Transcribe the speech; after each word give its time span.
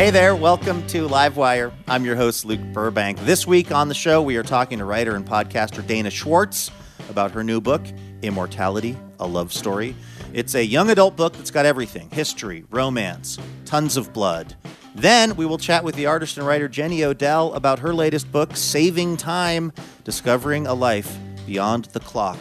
Hey 0.00 0.08
there, 0.08 0.34
welcome 0.34 0.86
to 0.86 1.06
Livewire. 1.06 1.74
I'm 1.86 2.06
your 2.06 2.16
host, 2.16 2.46
Luke 2.46 2.62
Burbank. 2.72 3.18
This 3.18 3.46
week 3.46 3.70
on 3.70 3.88
the 3.88 3.94
show, 3.94 4.22
we 4.22 4.38
are 4.38 4.42
talking 4.42 4.78
to 4.78 4.86
writer 4.86 5.14
and 5.14 5.26
podcaster 5.26 5.86
Dana 5.86 6.08
Schwartz 6.08 6.70
about 7.10 7.32
her 7.32 7.44
new 7.44 7.60
book, 7.60 7.82
Immortality, 8.22 8.96
a 9.18 9.26
Love 9.26 9.52
Story. 9.52 9.94
It's 10.32 10.54
a 10.54 10.64
young 10.64 10.88
adult 10.88 11.16
book 11.16 11.34
that's 11.34 11.50
got 11.50 11.66
everything 11.66 12.08
history, 12.12 12.64
romance, 12.70 13.38
tons 13.66 13.98
of 13.98 14.10
blood. 14.14 14.56
Then 14.94 15.36
we 15.36 15.44
will 15.44 15.58
chat 15.58 15.84
with 15.84 15.96
the 15.96 16.06
artist 16.06 16.38
and 16.38 16.46
writer 16.46 16.66
Jenny 16.66 17.04
Odell 17.04 17.52
about 17.52 17.80
her 17.80 17.92
latest 17.92 18.32
book, 18.32 18.56
Saving 18.56 19.18
Time 19.18 19.70
Discovering 20.04 20.66
a 20.66 20.72
Life 20.72 21.14
Beyond 21.44 21.84
the 21.92 22.00
Clock. 22.00 22.38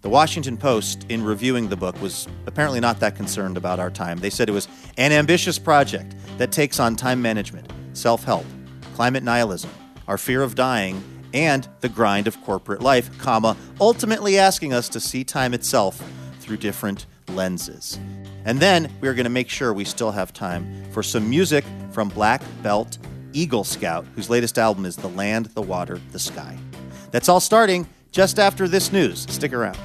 The 0.00 0.08
Washington 0.08 0.56
Post, 0.56 1.06
in 1.08 1.24
reviewing 1.24 1.68
the 1.68 1.76
book, 1.76 2.00
was 2.00 2.28
apparently 2.46 2.78
not 2.78 3.00
that 3.00 3.16
concerned 3.16 3.56
about 3.56 3.80
our 3.80 3.90
time. 3.90 4.18
They 4.18 4.30
said 4.30 4.48
it 4.48 4.52
was 4.52 4.68
an 4.96 5.10
ambitious 5.10 5.58
project 5.58 6.14
that 6.38 6.52
takes 6.52 6.78
on 6.78 6.94
time 6.94 7.20
management, 7.20 7.68
self 7.94 8.22
help, 8.22 8.44
climate 8.94 9.24
nihilism, 9.24 9.70
our 10.06 10.16
fear 10.16 10.42
of 10.42 10.54
dying, 10.54 11.02
and 11.34 11.66
the 11.80 11.88
grind 11.88 12.28
of 12.28 12.40
corporate 12.44 12.80
life, 12.80 13.10
comma, 13.18 13.56
ultimately 13.80 14.38
asking 14.38 14.72
us 14.72 14.88
to 14.90 15.00
see 15.00 15.24
time 15.24 15.52
itself 15.52 16.00
through 16.38 16.58
different 16.58 17.06
lenses. 17.30 17.98
And 18.44 18.60
then 18.60 18.92
we 19.00 19.08
are 19.08 19.14
going 19.14 19.24
to 19.24 19.30
make 19.30 19.48
sure 19.48 19.72
we 19.72 19.84
still 19.84 20.12
have 20.12 20.32
time 20.32 20.84
for 20.92 21.02
some 21.02 21.28
music 21.28 21.64
from 21.90 22.08
Black 22.08 22.40
Belt 22.62 22.98
Eagle 23.32 23.64
Scout, 23.64 24.06
whose 24.14 24.30
latest 24.30 24.58
album 24.58 24.86
is 24.86 24.94
The 24.94 25.08
Land, 25.08 25.46
the 25.46 25.62
Water, 25.62 26.00
the 26.12 26.20
Sky. 26.20 26.56
That's 27.10 27.28
all 27.28 27.40
starting 27.40 27.86
just 28.10 28.38
after 28.38 28.68
this 28.68 28.92
news. 28.92 29.26
Stick 29.30 29.52
around. 29.52 29.78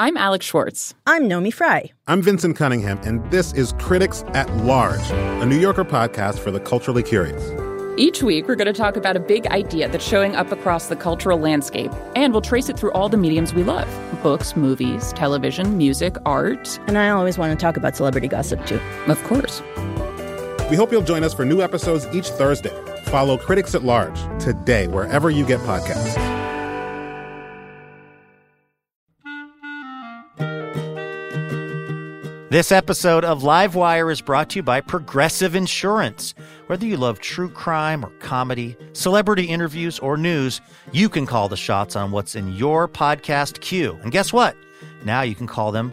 I'm 0.00 0.16
Alex 0.16 0.46
Schwartz. 0.46 0.94
I'm 1.06 1.28
Naomi 1.28 1.50
Fry. 1.50 1.92
I'm 2.06 2.22
Vinson 2.22 2.54
Cunningham, 2.54 2.98
and 3.02 3.30
this 3.30 3.52
is 3.52 3.74
Critics 3.78 4.24
at 4.28 4.48
Large, 4.64 5.10
a 5.10 5.44
New 5.44 5.58
Yorker 5.58 5.84
podcast 5.84 6.38
for 6.38 6.50
the 6.50 6.58
culturally 6.58 7.02
curious. 7.02 7.52
Each 7.98 8.22
week, 8.22 8.48
we're 8.48 8.54
going 8.54 8.66
to 8.66 8.72
talk 8.72 8.96
about 8.96 9.14
a 9.14 9.20
big 9.20 9.46
idea 9.48 9.90
that's 9.90 10.02
showing 10.02 10.34
up 10.36 10.52
across 10.52 10.86
the 10.86 10.96
cultural 10.96 11.38
landscape, 11.38 11.92
and 12.16 12.32
we'll 12.32 12.40
trace 12.40 12.70
it 12.70 12.78
through 12.78 12.92
all 12.92 13.10
the 13.10 13.18
mediums 13.18 13.52
we 13.52 13.62
love 13.62 13.86
books, 14.22 14.56
movies, 14.56 15.12
television, 15.12 15.76
music, 15.76 16.16
art. 16.24 16.78
And 16.86 16.96
I 16.96 17.10
always 17.10 17.36
want 17.36 17.58
to 17.58 17.62
talk 17.62 17.76
about 17.76 17.94
celebrity 17.94 18.28
gossip, 18.28 18.64
too. 18.64 18.80
Of 19.06 19.22
course. 19.24 19.60
We 20.70 20.76
hope 20.76 20.92
you'll 20.92 21.02
join 21.02 21.24
us 21.24 21.34
for 21.34 21.44
new 21.44 21.60
episodes 21.60 22.06
each 22.12 22.28
Thursday. 22.28 22.70
Follow 23.06 23.36
Critics 23.36 23.74
at 23.74 23.82
Large 23.82 24.20
today, 24.40 24.86
wherever 24.86 25.28
you 25.28 25.44
get 25.44 25.58
podcasts. 25.60 26.14
This 32.50 32.70
episode 32.70 33.24
of 33.24 33.42
Livewire 33.42 34.12
is 34.12 34.20
brought 34.20 34.50
to 34.50 34.56
you 34.56 34.62
by 34.62 34.80
Progressive 34.80 35.56
Insurance. 35.56 36.34
Whether 36.68 36.86
you 36.86 36.96
love 36.96 37.18
true 37.18 37.48
crime 37.48 38.04
or 38.04 38.10
comedy, 38.20 38.76
celebrity 38.92 39.46
interviews, 39.46 39.98
or 39.98 40.16
news, 40.16 40.60
you 40.92 41.08
can 41.08 41.26
call 41.26 41.48
the 41.48 41.56
shots 41.56 41.96
on 41.96 42.12
what's 42.12 42.36
in 42.36 42.52
your 42.52 42.86
podcast 42.86 43.60
queue. 43.60 43.98
And 44.02 44.12
guess 44.12 44.32
what? 44.32 44.56
Now 45.04 45.22
you 45.22 45.34
can 45.34 45.48
call 45.48 45.72
them 45.72 45.92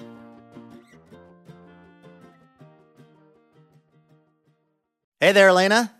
Hey 5.23 5.33
there, 5.33 5.49
Elena. 5.49 5.93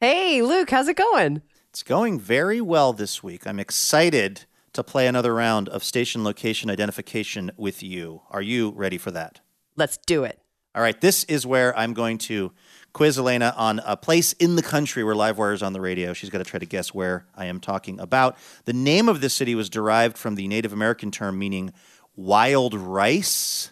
Hey, 0.00 0.40
Luke, 0.40 0.70
how's 0.70 0.88
it 0.88 0.96
going? 0.96 1.42
It's 1.68 1.82
going 1.82 2.18
very 2.18 2.58
well 2.62 2.94
this 2.94 3.22
week. 3.22 3.46
I'm 3.46 3.60
excited 3.60 4.46
to 4.72 4.82
play 4.82 5.06
another 5.06 5.34
round 5.34 5.68
of 5.68 5.84
station 5.84 6.24
location 6.24 6.70
identification 6.70 7.50
with 7.58 7.82
you. 7.82 8.22
Are 8.30 8.40
you 8.40 8.70
ready 8.70 8.96
for 8.96 9.10
that? 9.10 9.40
Let's 9.76 9.98
do 9.98 10.24
it. 10.24 10.40
All 10.74 10.80
right, 10.80 10.98
this 10.98 11.24
is 11.24 11.44
where 11.44 11.76
I'm 11.76 11.92
going 11.92 12.16
to 12.16 12.50
quiz 12.94 13.18
Elena 13.18 13.52
on 13.58 13.82
a 13.84 13.94
place 13.94 14.32
in 14.32 14.56
the 14.56 14.62
country 14.62 15.04
where 15.04 15.14
Livewire 15.14 15.52
is 15.52 15.62
on 15.62 15.74
the 15.74 15.80
radio. 15.82 16.14
She's 16.14 16.30
got 16.30 16.38
to 16.38 16.44
try 16.44 16.58
to 16.58 16.64
guess 16.64 16.94
where 16.94 17.26
I 17.34 17.44
am 17.44 17.60
talking 17.60 18.00
about. 18.00 18.38
The 18.64 18.72
name 18.72 19.06
of 19.06 19.20
this 19.20 19.34
city 19.34 19.54
was 19.54 19.68
derived 19.68 20.16
from 20.16 20.34
the 20.34 20.48
Native 20.48 20.72
American 20.72 21.10
term 21.10 21.38
meaning 21.38 21.74
wild 22.16 22.72
rice. 22.72 23.70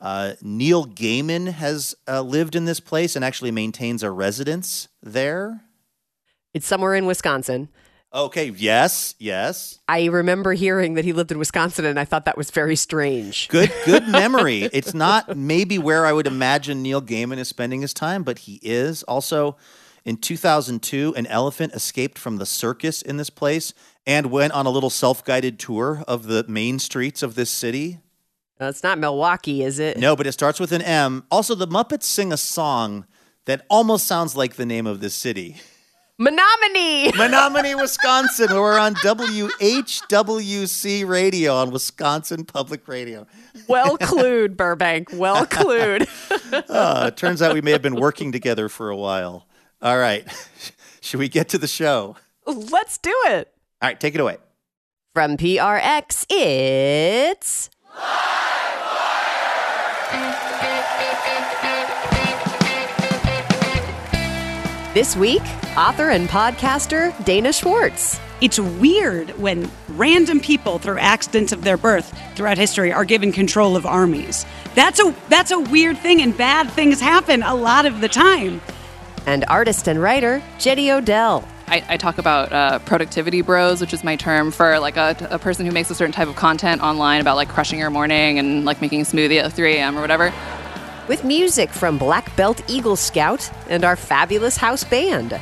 Uh, 0.00 0.32
Neil 0.40 0.86
Gaiman 0.86 1.52
has 1.52 1.94
uh, 2.08 2.22
lived 2.22 2.56
in 2.56 2.64
this 2.64 2.80
place 2.80 3.16
and 3.16 3.24
actually 3.24 3.50
maintains 3.50 4.02
a 4.02 4.10
residence 4.10 4.88
there. 5.02 5.62
It's 6.54 6.66
somewhere 6.66 6.94
in 6.94 7.06
Wisconsin. 7.06 7.68
Okay, 8.12 8.50
yes, 8.56 9.14
yes. 9.20 9.78
I 9.86 10.06
remember 10.06 10.52
hearing 10.54 10.94
that 10.94 11.04
he 11.04 11.12
lived 11.12 11.30
in 11.30 11.38
Wisconsin 11.38 11.84
and 11.84 12.00
I 12.00 12.04
thought 12.04 12.24
that 12.24 12.36
was 12.36 12.50
very 12.50 12.74
strange. 12.74 13.46
Good 13.48 13.72
good 13.84 14.08
memory. 14.08 14.62
it's 14.72 14.94
not 14.94 15.36
maybe 15.36 15.78
where 15.78 16.04
I 16.04 16.12
would 16.12 16.26
imagine 16.26 16.82
Neil 16.82 17.00
Gaiman 17.00 17.38
is 17.38 17.48
spending 17.48 17.82
his 17.82 17.94
time, 17.94 18.24
but 18.24 18.40
he 18.40 18.58
is. 18.62 19.04
Also, 19.04 19.56
in 20.04 20.16
2002, 20.16 21.14
an 21.16 21.26
elephant 21.28 21.72
escaped 21.72 22.18
from 22.18 22.38
the 22.38 22.46
circus 22.46 23.00
in 23.00 23.16
this 23.16 23.30
place 23.30 23.74
and 24.04 24.32
went 24.32 24.54
on 24.54 24.66
a 24.66 24.70
little 24.70 24.90
self-guided 24.90 25.60
tour 25.60 26.02
of 26.08 26.26
the 26.26 26.44
main 26.48 26.80
streets 26.80 27.22
of 27.22 27.36
this 27.36 27.50
city. 27.50 28.00
It's 28.68 28.82
not 28.82 28.98
Milwaukee, 28.98 29.62
is 29.62 29.78
it? 29.78 29.96
No, 29.98 30.14
but 30.14 30.26
it 30.26 30.32
starts 30.32 30.60
with 30.60 30.72
an 30.72 30.82
M. 30.82 31.24
Also, 31.30 31.54
the 31.54 31.66
Muppets 31.66 32.02
sing 32.04 32.32
a 32.32 32.36
song 32.36 33.06
that 33.46 33.64
almost 33.70 34.06
sounds 34.06 34.36
like 34.36 34.56
the 34.56 34.66
name 34.66 34.86
of 34.86 35.00
this 35.00 35.14
city. 35.14 35.56
Menomonie! 36.20 37.08
Menomonie, 37.14 37.74
Wisconsin. 37.80 38.48
We're 38.50 38.78
on 38.78 38.94
WHWC 38.96 39.88
radio 41.08 41.54
on 41.54 41.70
Wisconsin 41.70 42.44
Public 42.44 42.86
Radio. 42.86 43.26
well 43.68 43.96
clued, 44.00 44.54
Burbank. 44.56 45.08
Well 45.14 45.46
clued. 45.46 46.06
uh, 46.68 47.06
it 47.08 47.16
turns 47.16 47.40
out 47.40 47.54
we 47.54 47.62
may 47.62 47.70
have 47.70 47.80
been 47.80 47.94
working 47.96 48.32
together 48.32 48.68
for 48.68 48.90
a 48.90 48.96
while. 48.96 49.46
All 49.80 49.96
right. 49.96 50.28
Should 51.00 51.20
we 51.20 51.30
get 51.30 51.48
to 51.50 51.58
the 51.58 51.66
show? 51.66 52.16
Let's 52.46 52.98
do 52.98 53.14
it. 53.28 53.48
All 53.80 53.88
right, 53.88 53.98
take 53.98 54.14
it 54.14 54.20
away. 54.20 54.36
From 55.14 55.38
PRX, 55.38 56.26
it's. 56.28 57.70
This 64.92 65.14
week, 65.16 65.42
author 65.76 66.10
and 66.10 66.28
podcaster 66.28 67.14
Dana 67.24 67.52
Schwartz. 67.52 68.18
It's 68.40 68.58
weird 68.58 69.30
when 69.38 69.70
random 69.90 70.40
people, 70.40 70.78
through 70.78 70.98
accidents 70.98 71.52
of 71.52 71.62
their 71.62 71.76
birth 71.76 72.12
throughout 72.34 72.58
history, 72.58 72.92
are 72.92 73.04
given 73.04 73.30
control 73.30 73.76
of 73.76 73.86
armies. 73.86 74.44
That's 74.74 74.98
a 74.98 75.14
that's 75.28 75.52
a 75.52 75.60
weird 75.60 75.96
thing, 75.98 76.20
and 76.22 76.36
bad 76.36 76.70
things 76.70 77.00
happen 77.00 77.42
a 77.42 77.54
lot 77.54 77.86
of 77.86 78.00
the 78.00 78.08
time. 78.08 78.60
And 79.26 79.44
artist 79.46 79.86
and 79.88 80.02
writer 80.02 80.42
Jenny 80.58 80.90
Odell. 80.90 81.46
I, 81.68 81.84
I 81.88 81.96
talk 81.96 82.18
about 82.18 82.52
uh, 82.52 82.80
productivity 82.80 83.42
bros, 83.42 83.80
which 83.80 83.92
is 83.94 84.02
my 84.02 84.16
term 84.16 84.50
for 84.50 84.80
like 84.80 84.96
a, 84.96 85.16
a 85.30 85.38
person 85.38 85.66
who 85.66 85.72
makes 85.72 85.88
a 85.88 85.94
certain 85.94 86.12
type 86.12 86.26
of 86.26 86.34
content 86.34 86.82
online 86.82 87.20
about 87.20 87.36
like 87.36 87.48
crushing 87.48 87.78
your 87.78 87.90
morning 87.90 88.40
and 88.40 88.64
like 88.64 88.80
making 88.80 89.02
a 89.02 89.04
smoothie 89.04 89.40
at 89.40 89.52
3 89.52 89.74
a.m. 89.76 89.96
or 89.96 90.00
whatever. 90.00 90.32
With 91.10 91.24
music 91.24 91.70
from 91.70 91.98
Black 91.98 92.36
Belt 92.36 92.62
Eagle 92.70 92.94
Scout 92.94 93.50
and 93.68 93.82
our 93.82 93.96
fabulous 93.96 94.56
house 94.56 94.84
band. 94.84 95.40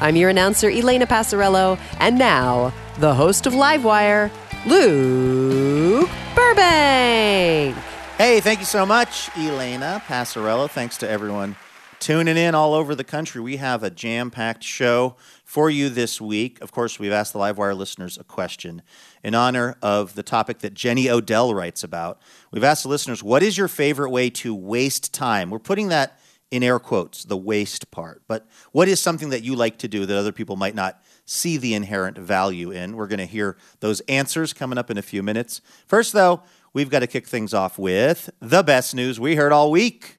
I'm 0.00 0.16
your 0.16 0.28
announcer, 0.28 0.68
Elena 0.68 1.06
Passarello, 1.06 1.78
and 2.00 2.18
now, 2.18 2.72
the 2.98 3.14
host 3.14 3.46
of 3.46 3.52
Livewire, 3.52 4.32
Luke 4.66 6.10
Burbank. 6.34 7.76
Hey, 8.18 8.40
thank 8.40 8.58
you 8.58 8.64
so 8.64 8.84
much, 8.84 9.30
Elena 9.36 10.02
Passarello. 10.04 10.68
Thanks 10.68 10.96
to 10.98 11.08
everyone 11.08 11.54
tuning 12.00 12.36
in 12.36 12.56
all 12.56 12.74
over 12.74 12.96
the 12.96 13.04
country. 13.04 13.40
We 13.40 13.58
have 13.58 13.84
a 13.84 13.90
jam 13.90 14.32
packed 14.32 14.64
show 14.64 15.14
for 15.54 15.70
you 15.70 15.88
this 15.88 16.20
week. 16.20 16.60
Of 16.62 16.72
course, 16.72 16.98
we've 16.98 17.12
asked 17.12 17.32
the 17.32 17.38
Livewire 17.38 17.76
listeners 17.76 18.18
a 18.18 18.24
question 18.24 18.82
in 19.22 19.36
honor 19.36 19.76
of 19.82 20.16
the 20.16 20.24
topic 20.24 20.58
that 20.58 20.74
Jenny 20.74 21.08
Odell 21.08 21.54
writes 21.54 21.84
about. 21.84 22.20
We've 22.50 22.64
asked 22.64 22.82
the 22.82 22.88
listeners, 22.88 23.22
what 23.22 23.40
is 23.40 23.56
your 23.56 23.68
favorite 23.68 24.10
way 24.10 24.30
to 24.30 24.52
waste 24.52 25.14
time? 25.14 25.50
We're 25.50 25.60
putting 25.60 25.90
that 25.90 26.18
in 26.50 26.64
air 26.64 26.80
quotes, 26.80 27.22
the 27.22 27.36
waste 27.36 27.88
part. 27.92 28.22
But 28.26 28.48
what 28.72 28.88
is 28.88 28.98
something 28.98 29.28
that 29.28 29.44
you 29.44 29.54
like 29.54 29.78
to 29.78 29.86
do 29.86 30.04
that 30.04 30.18
other 30.18 30.32
people 30.32 30.56
might 30.56 30.74
not 30.74 31.00
see 31.24 31.56
the 31.56 31.74
inherent 31.74 32.18
value 32.18 32.72
in? 32.72 32.96
We're 32.96 33.06
going 33.06 33.20
to 33.20 33.24
hear 33.24 33.56
those 33.78 34.00
answers 34.08 34.52
coming 34.52 34.76
up 34.76 34.90
in 34.90 34.98
a 34.98 35.02
few 35.02 35.22
minutes. 35.22 35.60
First, 35.86 36.14
though, 36.14 36.42
we've 36.72 36.90
got 36.90 37.00
to 37.00 37.06
kick 37.06 37.28
things 37.28 37.54
off 37.54 37.78
with 37.78 38.28
the 38.40 38.64
best 38.64 38.92
news 38.92 39.20
we 39.20 39.36
heard 39.36 39.52
all 39.52 39.70
week. 39.70 40.18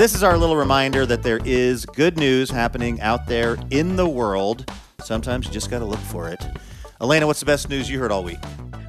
This 0.00 0.14
is 0.14 0.22
our 0.22 0.38
little 0.38 0.56
reminder 0.56 1.04
that 1.04 1.22
there 1.22 1.40
is 1.44 1.84
good 1.84 2.16
news 2.16 2.48
happening 2.48 2.98
out 3.02 3.26
there 3.26 3.58
in 3.68 3.96
the 3.96 4.08
world. 4.08 4.64
Sometimes 5.04 5.46
you 5.46 5.52
just 5.52 5.70
got 5.70 5.80
to 5.80 5.84
look 5.84 5.98
for 5.98 6.30
it. 6.30 6.42
Elena, 7.02 7.26
what's 7.26 7.40
the 7.40 7.44
best 7.44 7.68
news 7.68 7.90
you 7.90 7.98
heard 7.98 8.10
all 8.10 8.24
week? 8.24 8.38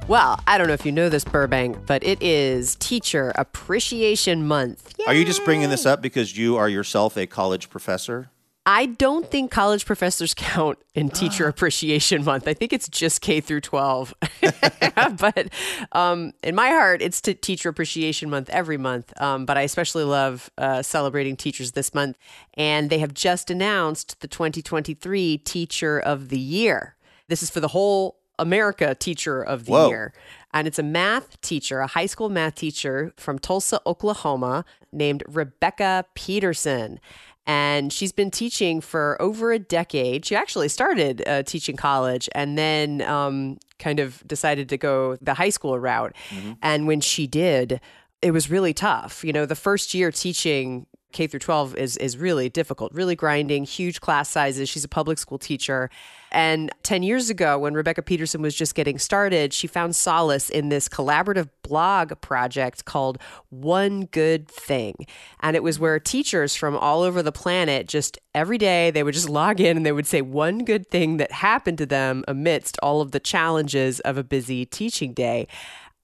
Well, 0.08 0.40
I 0.46 0.56
don't 0.56 0.68
know 0.68 0.72
if 0.72 0.86
you 0.86 0.90
know 0.90 1.10
this, 1.10 1.22
Burbank, 1.22 1.84
but 1.84 2.02
it 2.02 2.22
is 2.22 2.76
Teacher 2.76 3.30
Appreciation 3.34 4.48
Month. 4.48 4.94
Are 5.06 5.12
you 5.12 5.26
just 5.26 5.44
bringing 5.44 5.68
this 5.68 5.84
up 5.84 6.00
because 6.00 6.38
you 6.38 6.56
are 6.56 6.70
yourself 6.70 7.18
a 7.18 7.26
college 7.26 7.68
professor? 7.68 8.30
I 8.64 8.86
don't 8.86 9.28
think 9.28 9.50
college 9.50 9.84
professors 9.84 10.34
count 10.36 10.78
in 10.94 11.08
Teacher 11.08 11.48
Appreciation 11.48 12.24
Month. 12.24 12.46
I 12.46 12.54
think 12.54 12.72
it's 12.72 12.88
just 12.88 13.20
K 13.20 13.40
through 13.40 13.62
12. 13.62 14.14
but 15.18 15.48
um, 15.92 16.32
in 16.42 16.54
my 16.54 16.68
heart, 16.68 17.02
it's 17.02 17.20
to 17.22 17.34
Teacher 17.34 17.68
Appreciation 17.68 18.30
Month 18.30 18.48
every 18.50 18.76
month. 18.76 19.12
Um, 19.20 19.46
but 19.46 19.56
I 19.56 19.62
especially 19.62 20.04
love 20.04 20.50
uh, 20.58 20.82
celebrating 20.82 21.36
teachers 21.36 21.72
this 21.72 21.92
month. 21.94 22.16
And 22.54 22.90
they 22.90 22.98
have 22.98 23.14
just 23.14 23.50
announced 23.50 24.20
the 24.20 24.28
2023 24.28 25.38
Teacher 25.38 25.98
of 25.98 26.28
the 26.28 26.38
Year. 26.38 26.96
This 27.28 27.42
is 27.42 27.50
for 27.50 27.60
the 27.60 27.68
whole 27.68 28.18
America 28.38 28.94
Teacher 28.94 29.42
of 29.42 29.64
the 29.64 29.72
Whoa. 29.72 29.88
Year. 29.88 30.12
And 30.54 30.68
it's 30.68 30.78
a 30.78 30.82
math 30.82 31.40
teacher, 31.40 31.80
a 31.80 31.86
high 31.86 32.06
school 32.06 32.28
math 32.28 32.56
teacher 32.56 33.12
from 33.16 33.38
Tulsa, 33.38 33.80
Oklahoma, 33.86 34.64
named 34.92 35.24
Rebecka 35.26 36.04
Peterson. 36.14 37.00
And 37.46 37.92
she's 37.92 38.12
been 38.12 38.30
teaching 38.30 38.80
for 38.80 39.20
over 39.20 39.50
a 39.52 39.58
decade. 39.58 40.24
She 40.24 40.36
actually 40.36 40.68
started 40.68 41.26
uh, 41.26 41.42
teaching 41.42 41.76
college 41.76 42.28
and 42.34 42.56
then 42.56 43.02
um, 43.02 43.58
kind 43.78 43.98
of 43.98 44.22
decided 44.26 44.68
to 44.68 44.78
go 44.78 45.16
the 45.20 45.34
high 45.34 45.50
school 45.50 45.78
route. 45.78 46.14
And 46.62 46.86
when 46.86 47.00
she 47.00 47.26
did, 47.26 47.80
it 48.20 48.30
was 48.30 48.48
really 48.48 48.72
tough. 48.72 49.24
You 49.24 49.32
know, 49.32 49.44
the 49.44 49.56
first 49.56 49.92
year 49.92 50.12
teaching 50.12 50.86
K 51.12 51.26
through 51.26 51.40
12 51.40 51.76
is 51.76 51.96
is 51.98 52.16
really 52.16 52.48
difficult, 52.48 52.92
really 52.92 53.14
grinding, 53.14 53.64
huge 53.64 54.00
class 54.00 54.28
sizes. 54.28 54.68
She's 54.68 54.84
a 54.84 54.88
public 54.88 55.18
school 55.18 55.38
teacher. 55.38 55.90
And 56.32 56.70
10 56.82 57.02
years 57.02 57.28
ago 57.28 57.58
when 57.58 57.74
Rebecka 57.74 58.04
Peterson 58.04 58.40
was 58.40 58.54
just 58.54 58.74
getting 58.74 58.98
started, 58.98 59.52
she 59.52 59.66
found 59.66 59.94
solace 59.94 60.48
in 60.48 60.70
this 60.70 60.88
collaborative 60.88 61.50
blog 61.62 62.18
project 62.22 62.86
called 62.86 63.18
One 63.50 64.06
Good 64.06 64.48
Thing. 64.48 64.94
And 65.40 65.54
it 65.54 65.62
was 65.62 65.78
where 65.78 66.00
teachers 66.00 66.56
from 66.56 66.74
all 66.74 67.02
over 67.02 67.22
the 67.22 67.32
planet 67.32 67.86
just 67.86 68.18
every 68.34 68.56
day 68.56 68.90
they 68.90 69.02
would 69.02 69.14
just 69.14 69.28
log 69.28 69.60
in 69.60 69.76
and 69.76 69.84
they 69.84 69.92
would 69.92 70.06
say 70.06 70.22
one 70.22 70.64
good 70.64 70.88
thing 70.88 71.18
that 71.18 71.32
happened 71.32 71.76
to 71.78 71.86
them 71.86 72.24
amidst 72.26 72.78
all 72.82 73.02
of 73.02 73.10
the 73.10 73.20
challenges 73.20 74.00
of 74.00 74.16
a 74.16 74.24
busy 74.24 74.64
teaching 74.64 75.12
day. 75.12 75.46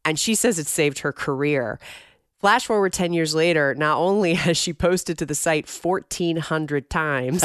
And 0.04 0.18
she 0.18 0.34
says 0.34 0.58
it 0.58 0.66
saved 0.66 1.00
her 1.00 1.12
career. 1.12 1.78
Flash 2.40 2.66
forward 2.66 2.92
10 2.92 3.12
years 3.12 3.34
later, 3.34 3.74
not 3.74 3.98
only 3.98 4.34
has 4.46 4.56
she 4.56 4.72
posted 4.72 5.18
to 5.18 5.26
the 5.26 5.34
site 5.34 5.68
1,400 5.68 6.88
times, 6.88 7.42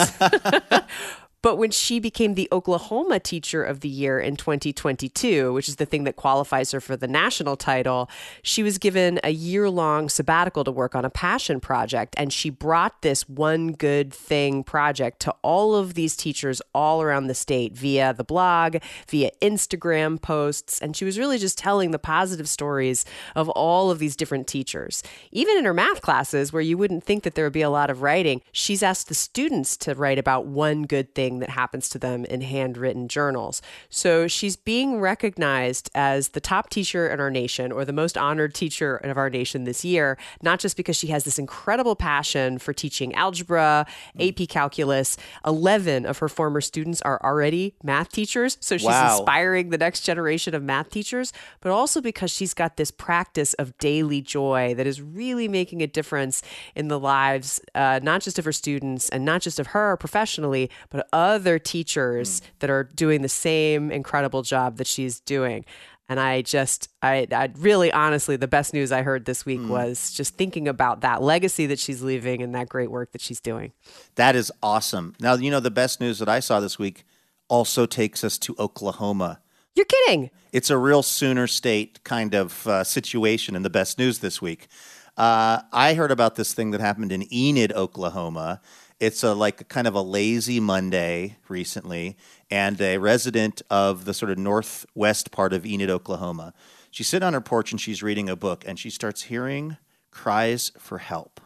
but 1.44 1.57
when 1.57 1.72
she 1.72 2.00
became 2.00 2.36
the 2.36 2.48
Oklahoma 2.54 3.19
Teacher 3.19 3.63
of 3.66 3.81
the 3.81 3.90
Year 3.90 4.18
in 4.18 4.38
2022, 4.38 5.51
which 5.51 5.68
is 5.68 5.75
the 5.75 5.86
thing 5.86 6.06
that 6.06 6.16
qualifies 6.16 6.72
her 6.72 6.80
for 6.80 6.95
the 6.95 7.07
national 7.07 7.57
title, 7.57 8.10
she 8.42 8.63
was 8.63 8.78
given 8.78 9.19
a 9.25 9.31
year 9.31 9.69
long 9.69 10.07
sabbatical 10.07 10.63
to 10.63 10.72
work 10.72 10.95
on 10.95 11.04
a 11.04 11.10
passion 11.10 11.60
project. 11.60 12.16
And 12.18 12.31
she 12.31 12.50
brought 12.50 13.01
this 13.01 13.28
one 13.28 13.74
good 13.74 14.13
thing 14.13 14.63
project 14.63 15.19
to 15.24 15.36
all 15.42 15.75
of 15.75 15.95
these 15.95 16.16
teachers 16.16 16.62
all 16.74 17.01
around 17.01 17.28
the 17.28 17.36
state 17.36 17.74
via 17.74 18.13
the 18.13 18.24
blog, 18.24 18.78
via 19.10 19.30
Instagram 19.42 20.22
posts. 20.22 20.80
And 20.80 20.95
she 20.95 21.04
was 21.04 21.19
really 21.19 21.38
just 21.38 21.57
telling 21.57 21.92
the 21.92 22.00
positive 22.00 22.48
stories 22.48 23.04
of 23.36 23.50
all 23.50 23.92
of 23.92 24.00
these 24.00 24.16
different 24.16 24.48
teachers. 24.48 25.04
Even 25.34 25.57
in 25.57 25.66
her 25.66 25.74
math 25.74 26.01
classes, 26.01 26.54
where 26.54 26.62
you 26.62 26.78
wouldn't 26.78 27.04
think 27.04 27.24
that 27.24 27.36
there 27.36 27.44
would 27.44 27.51
be 27.51 27.62
a 27.62 27.69
lot 27.69 27.90
of 27.90 28.01
writing, 28.01 28.42
she's 28.54 28.81
asked 28.81 29.10
the 29.10 29.13
students 29.13 29.75
to 29.75 29.94
write 29.94 30.18
about 30.18 30.45
one 30.45 30.84
good 30.84 31.13
thing 31.13 31.32
that 31.39 31.50
happens 31.51 31.89
to 31.89 32.00
them 32.00 32.25
in 32.25 32.41
handwritten 32.41 33.07
journals. 33.07 33.62
So 33.89 34.27
she's 34.27 34.56
being 34.56 35.00
recognized 35.00 35.89
as 35.95 36.30
the 36.30 36.41
top 36.41 36.69
teacher 36.69 37.07
in 37.07 37.19
our 37.19 37.31
nation 37.31 37.71
or 37.71 37.85
the 37.85 37.94
most 37.94 38.18
honored 38.18 38.53
teacher 38.53 38.97
of 38.97 39.18
our 39.18 39.30
nation 39.30 39.63
this 39.63 39.83
year, 39.85 40.18
not 40.41 40.59
just 40.59 40.77
because 40.77 40.95
she 40.95 41.07
has 41.07 41.24
this 41.24 41.39
incredible 41.39 41.95
passion 41.95 42.57
for 42.59 42.74
teaching 42.74 43.13
algebra, 43.15 43.85
AP 44.19 44.47
calculus. 44.50 45.18
11 45.45 46.06
of 46.06 46.18
her 46.19 46.30
former 46.30 46.62
students 46.62 47.01
are 47.01 47.19
already 47.24 47.75
math 47.83 48.12
teachers. 48.12 48.57
So 48.59 48.77
she's 48.77 48.88
Wow. 48.88 49.18
inspiring 49.18 49.69
the 49.69 49.77
next 49.77 50.01
generation 50.01 50.53
of 50.56 50.63
math 50.63 50.89
teachers, 50.89 51.33
but 51.62 51.71
also 51.71 52.01
because 52.01 52.31
she's 52.31 52.53
got 52.53 52.77
this 52.77 52.91
practice 52.91 53.53
of 53.56 53.77
daily 53.77 54.21
joy 54.21 54.74
that 54.75 54.88
is 54.88 55.01
really 55.01 55.47
making 55.47 55.81
a 55.81 55.88
difference 55.88 56.41
in 56.75 56.88
the 56.88 57.00
lives, 57.00 57.59
uh, 57.75 58.00
not 58.03 58.21
just 58.21 58.38
of 58.39 58.45
her 58.45 58.51
students 58.51 59.09
and 59.09 59.25
not 59.25 59.41
just 59.41 59.59
of 59.59 59.68
her 59.68 59.97
professionally, 59.97 60.69
but 60.89 61.07
other 61.24 61.58
teachers 61.58 62.42
that 62.60 62.70
are 62.70 62.84
doing 62.84 63.22
the 63.22 63.30
same 63.30 63.92
incredible 63.92 64.44
job 64.44 64.78
that 64.78 64.88
she's 64.88 65.20
doing. 65.20 65.66
And 66.10 66.20
I 66.20 66.42
just, 66.42 66.90
I, 67.02 67.25
I 67.31 67.50
really 67.56 67.92
honestly, 67.92 68.36
the 68.36 68.48
best 68.48 68.74
news 68.74 68.92
I 68.92 69.04
heard 69.04 69.24
this 69.25 69.46
week 69.46 69.62
was 69.68 70.12
just 70.12 70.36
thinking 70.36 70.68
about 70.68 71.02
that 71.02 71.24
legacy 71.24 71.66
that 71.68 71.80
she's 71.80 72.04
leaving 72.04 72.42
and 72.42 72.54
that 72.54 72.68
great 72.68 72.92
work 72.92 73.14
that 73.14 73.22
she's 73.22 73.40
doing. 73.40 73.72
That 74.16 74.36
is 74.36 74.52
awesome. 74.62 75.16
Now, 75.20 75.36
you 75.36 75.50
know, 75.50 75.62
the 75.62 75.72
best 75.72 76.02
news 76.02 76.20
that 76.20 76.28
I 76.28 76.42
saw 76.42 76.60
this 76.60 76.78
week 76.78 77.06
also 77.48 77.86
takes 77.86 78.24
us 78.24 78.38
to 78.40 78.56
Oklahoma. 78.60 79.40
You're 79.76 79.86
kidding. 79.86 80.30
It's 80.52 80.69
a 80.69 80.78
real 80.78 81.04
Sooner 81.04 81.48
State 81.48 82.04
kind 82.04 82.36
of 82.36 82.68
uh, 82.68 82.84
situation 82.84 83.56
in 83.56 83.64
the 83.64 83.69
best 83.69 83.98
news 83.98 84.19
this 84.19 84.42
week. 84.42 84.68
Uh, 85.16 85.62
I 85.72 85.94
heard 85.94 86.12
about 86.12 86.36
this 86.36 86.54
thing 86.54 86.72
that 86.72 86.81
happened 86.81 87.12
in 87.12 87.34
Enid, 87.34 87.72
Oklahoma. 87.74 88.62
It's 89.04 89.24
a 89.24 89.34
like 89.34 89.68
kind 89.68 89.88
of 89.88 89.96
a 89.96 90.02
lazy 90.02 90.60
Monday 90.60 91.38
recently, 91.50 92.18
and 92.50 92.80
a 92.80 92.98
resident 92.98 93.62
of 93.70 94.06
the 94.06 94.14
sort 94.14 94.32
of 94.32 94.38
northwest 94.38 95.32
part 95.32 95.52
of 95.54 95.66
Enid, 95.66 95.90
Oklahoma. 95.90 96.54
She's 96.90 97.08
sitting 97.08 97.28
on 97.28 97.34
her 97.34 97.42
porch 97.42 97.72
and 97.72 97.82
she's 97.82 98.02
reading 98.02 98.30
a 98.30 98.36
book, 98.36 98.64
and 98.66 98.80
she 98.80 98.90
starts 98.90 99.24
hearing 99.24 99.78
cries 100.12 100.72
for 100.78 101.00
help 101.00 101.42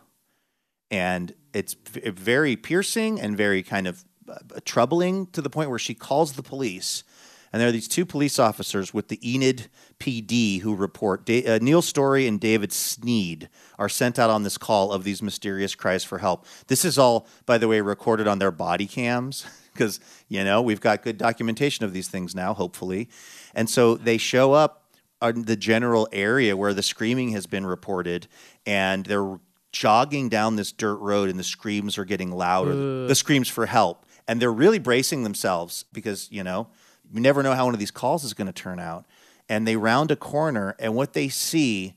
and 0.90 1.34
it's 1.54 1.76
very 1.84 2.56
piercing 2.56 3.20
and 3.20 3.36
very 3.36 3.64
kind 3.64 3.88
of 3.88 4.06
uh, 4.30 4.38
troubling 4.66 5.28
to 5.28 5.42
the 5.42 5.50
point 5.50 5.70
where 5.70 5.80
she 5.80 5.94
calls 5.94 6.34
the 6.34 6.44
police. 6.44 7.04
And 7.52 7.62
there 7.62 7.70
are 7.70 7.74
these 7.74 7.88
two 7.88 8.06
police 8.06 8.40
officers 8.40 8.94
with 8.94 9.08
the 9.08 9.20
Enid 9.24 9.70
PD 10.00 10.62
who 10.62 10.76
report. 10.76 11.26
Da- 11.26 11.46
uh, 11.46 11.60
Neil 11.62 11.82
Story 11.82 12.28
and 12.28 12.40
David 12.40 12.72
Sneed 12.72 13.50
are 13.80 13.90
sent 13.90 14.20
out 14.20 14.30
on 14.30 14.44
this 14.44 14.58
call 14.58 14.92
of 14.92 15.04
these 15.04 15.22
mysterious 15.22 15.76
cries 15.76 16.04
for 16.04 16.20
help. 16.20 16.46
This 16.68 16.86
is 16.86 16.98
all, 16.98 17.28
by 17.46 17.58
the 17.58 17.68
way, 17.68 17.82
recorded 17.82 18.28
on 18.28 18.40
their 18.40 18.52
body 18.52 18.86
cams 18.86 19.46
because, 19.74 20.00
you 20.28 20.44
know, 20.44 20.62
we've 20.62 20.82
got 20.82 21.04
good 21.04 21.18
documentation 21.18 21.86
of 21.86 21.94
these 21.94 22.08
things 22.08 22.36
now, 22.36 22.54
hopefully. 22.54 23.10
And 23.54 23.70
so 23.70 23.96
they 23.96 24.18
show 24.18 24.54
up 24.54 24.84
on 25.22 25.44
the 25.44 25.56
general 25.56 26.08
area 26.12 26.56
where 26.56 26.74
the 26.74 26.84
screaming 26.84 27.30
has 27.30 27.48
been 27.48 27.66
reported, 27.66 28.28
and 28.66 29.06
they're 29.06 29.40
jogging 29.72 30.30
down 30.30 30.56
this 30.56 30.72
dirt 30.72 30.98
road, 30.98 31.30
and 31.30 31.40
the 31.40 31.44
screams 31.44 31.98
are 31.98 32.06
getting 32.06 32.32
louder. 32.32 33.08
The 33.08 33.16
screams 33.16 33.50
for 33.50 33.66
help, 33.66 34.06
and 34.28 34.40
they're 34.40 34.54
really 34.54 34.80
bracing 34.80 35.24
themselves 35.24 35.86
because 35.92 36.32
you 36.32 36.44
know 36.44 36.68
you 37.12 37.20
never 37.20 37.42
know 37.42 37.54
how 37.54 37.66
one 37.66 37.74
of 37.74 37.80
these 37.80 37.92
calls 37.92 38.24
is 38.24 38.34
going 38.34 38.48
to 38.48 38.54
turn 38.54 38.80
out. 38.80 39.06
And 39.50 39.68
they 39.68 39.76
round 39.78 40.12
a 40.12 40.16
corner, 40.16 40.76
and 40.80 40.94
what 40.96 41.14
they 41.14 41.30
see 41.30 41.94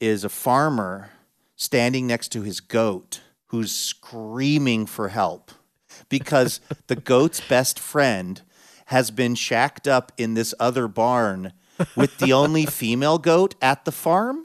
is 0.00 0.24
a 0.24 0.28
farmer 0.28 1.10
standing 1.56 2.06
next 2.06 2.28
to 2.32 2.42
his 2.42 2.60
goat 2.60 3.20
who's 3.46 3.70
screaming 3.72 4.86
for 4.86 5.08
help 5.08 5.50
because 6.08 6.60
the 6.88 6.96
goat's 6.96 7.40
best 7.40 7.78
friend 7.78 8.42
has 8.86 9.10
been 9.10 9.34
shacked 9.34 9.86
up 9.86 10.10
in 10.16 10.34
this 10.34 10.52
other 10.58 10.88
barn 10.88 11.52
with 11.94 12.18
the 12.18 12.32
only 12.32 12.66
female 12.80 13.18
goat 13.18 13.54
at 13.62 13.84
the 13.84 13.92
farm 13.92 14.44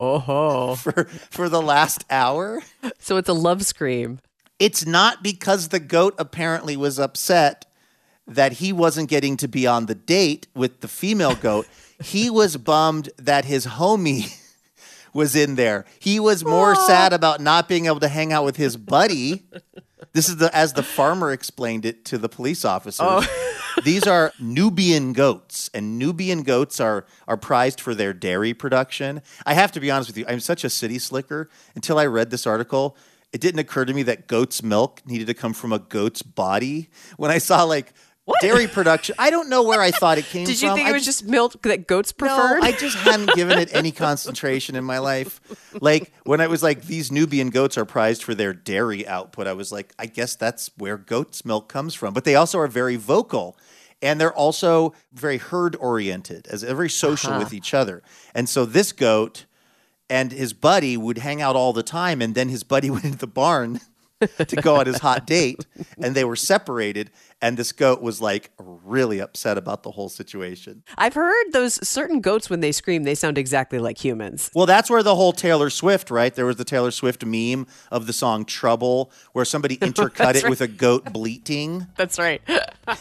Oh, 0.00 0.74
for 0.76 1.04
for 1.04 1.48
the 1.48 1.62
last 1.62 2.04
hour. 2.10 2.60
so 2.98 3.16
it's 3.16 3.28
a 3.28 3.32
love 3.34 3.64
scream. 3.64 4.18
It's 4.58 4.84
not 4.86 5.22
because 5.22 5.68
the 5.68 5.80
goat 5.80 6.14
apparently 6.18 6.76
was 6.76 6.98
upset 6.98 7.64
that 8.26 8.54
he 8.54 8.72
wasn't 8.72 9.08
getting 9.08 9.36
to 9.38 9.48
be 9.48 9.66
on 9.66 9.86
the 9.86 9.94
date 9.94 10.46
with 10.54 10.80
the 10.80 10.88
female 10.88 11.34
goat. 11.34 11.66
he 12.02 12.30
was 12.30 12.56
bummed 12.56 13.10
that 13.18 13.44
his 13.44 13.66
homie 13.66 14.40
was 15.12 15.36
in 15.36 15.54
there. 15.54 15.84
He 15.98 16.18
was 16.18 16.44
more 16.44 16.74
sad 16.74 17.12
about 17.12 17.40
not 17.40 17.68
being 17.68 17.86
able 17.86 18.00
to 18.00 18.08
hang 18.08 18.32
out 18.32 18.44
with 18.44 18.56
his 18.56 18.76
buddy. 18.76 19.44
This 20.12 20.28
is 20.28 20.36
the 20.36 20.54
as 20.54 20.72
the 20.74 20.82
farmer 20.82 21.32
explained 21.32 21.84
it 21.84 22.04
to 22.06 22.18
the 22.18 22.28
police 22.28 22.64
officers. 22.64 23.00
Oh. 23.02 23.26
These 23.84 24.06
are 24.06 24.32
Nubian 24.38 25.12
goats, 25.12 25.68
and 25.74 25.98
Nubian 25.98 26.42
goats 26.42 26.78
are 26.78 27.06
are 27.26 27.36
prized 27.36 27.80
for 27.80 27.94
their 27.94 28.12
dairy 28.12 28.54
production. 28.54 29.20
I 29.44 29.54
have 29.54 29.72
to 29.72 29.80
be 29.80 29.90
honest 29.90 30.08
with 30.10 30.16
you, 30.16 30.24
I'm 30.28 30.40
such 30.40 30.62
a 30.64 30.70
city 30.70 30.98
slicker. 30.98 31.50
Until 31.74 31.98
I 31.98 32.06
read 32.06 32.30
this 32.30 32.46
article, 32.46 32.96
it 33.32 33.40
didn't 33.40 33.58
occur 33.58 33.84
to 33.84 33.92
me 33.92 34.04
that 34.04 34.28
goat's 34.28 34.62
milk 34.62 35.02
needed 35.04 35.26
to 35.26 35.34
come 35.34 35.52
from 35.52 35.72
a 35.72 35.80
goat's 35.80 36.22
body. 36.22 36.88
When 37.16 37.32
I 37.32 37.38
saw 37.38 37.64
like 37.64 37.92
dairy 38.40 38.66
production. 38.66 39.14
I 39.18 39.30
don't 39.30 39.48
know 39.48 39.62
where 39.62 39.80
I 39.80 39.90
thought 39.90 40.18
it 40.18 40.26
came 40.26 40.44
from. 40.46 40.52
Did 40.52 40.60
from. 40.60 40.68
you 40.68 40.74
think 40.74 40.86
I 40.86 40.90
it 40.90 40.94
was 40.94 41.04
just 41.04 41.24
milk 41.24 41.60
that 41.62 41.86
goats 41.86 42.12
preferred? 42.12 42.60
No, 42.60 42.66
I 42.66 42.72
just 42.72 42.96
hadn't 42.96 43.34
given 43.34 43.58
it 43.58 43.74
any 43.74 43.92
concentration 43.92 44.76
in 44.76 44.84
my 44.84 44.98
life. 44.98 45.40
Like 45.80 46.12
when 46.24 46.40
I 46.40 46.46
was 46.46 46.62
like, 46.62 46.84
these 46.84 47.12
Nubian 47.12 47.50
goats 47.50 47.76
are 47.76 47.84
prized 47.84 48.22
for 48.22 48.34
their 48.34 48.52
dairy 48.52 49.06
output, 49.06 49.46
I 49.46 49.52
was 49.52 49.72
like, 49.72 49.94
I 49.98 50.06
guess 50.06 50.36
that's 50.36 50.70
where 50.76 50.96
goat's 50.96 51.44
milk 51.44 51.68
comes 51.68 51.94
from. 51.94 52.14
But 52.14 52.24
they 52.24 52.34
also 52.34 52.58
are 52.58 52.68
very 52.68 52.96
vocal. 52.96 53.56
And 54.02 54.20
they're 54.20 54.34
also 54.34 54.92
very 55.14 55.38
herd 55.38 55.76
oriented, 55.76 56.46
as 56.48 56.62
very 56.62 56.90
social 56.90 57.30
uh-huh. 57.30 57.38
with 57.38 57.54
each 57.54 57.72
other. 57.72 58.02
And 58.34 58.48
so 58.48 58.66
this 58.66 58.92
goat 58.92 59.46
and 60.10 60.32
his 60.32 60.52
buddy 60.52 60.96
would 60.96 61.18
hang 61.18 61.40
out 61.40 61.56
all 61.56 61.72
the 61.72 61.82
time, 61.82 62.20
and 62.20 62.34
then 62.34 62.48
his 62.48 62.62
buddy 62.62 62.90
went 62.90 63.04
into 63.04 63.18
the 63.18 63.26
barn 63.26 63.80
to 64.38 64.56
go 64.56 64.76
on 64.76 64.86
his 64.86 64.98
hot 64.98 65.26
date, 65.26 65.66
and 65.98 66.14
they 66.14 66.24
were 66.24 66.36
separated. 66.36 67.10
And 67.44 67.58
this 67.58 67.72
goat 67.72 68.00
was 68.00 68.22
like 68.22 68.52
really 68.58 69.18
upset 69.18 69.58
about 69.58 69.82
the 69.82 69.90
whole 69.90 70.08
situation. 70.08 70.82
I've 70.96 71.12
heard 71.12 71.52
those 71.52 71.86
certain 71.86 72.22
goats 72.22 72.48
when 72.48 72.60
they 72.60 72.72
scream, 72.72 73.02
they 73.02 73.14
sound 73.14 73.36
exactly 73.36 73.78
like 73.78 74.02
humans. 74.02 74.50
Well, 74.54 74.64
that's 74.64 74.88
where 74.88 75.02
the 75.02 75.14
whole 75.14 75.34
Taylor 75.34 75.68
Swift, 75.68 76.10
right? 76.10 76.34
There 76.34 76.46
was 76.46 76.56
the 76.56 76.64
Taylor 76.64 76.90
Swift 76.90 77.22
meme 77.22 77.66
of 77.90 78.06
the 78.06 78.14
song 78.14 78.46
Trouble, 78.46 79.12
where 79.34 79.44
somebody 79.44 79.76
intercut 79.88 80.36
it 80.36 80.48
with 80.48 80.62
a 80.62 80.66
goat 80.66 81.12
bleating. 81.12 81.86
That's 81.98 82.18
right. 82.18 82.40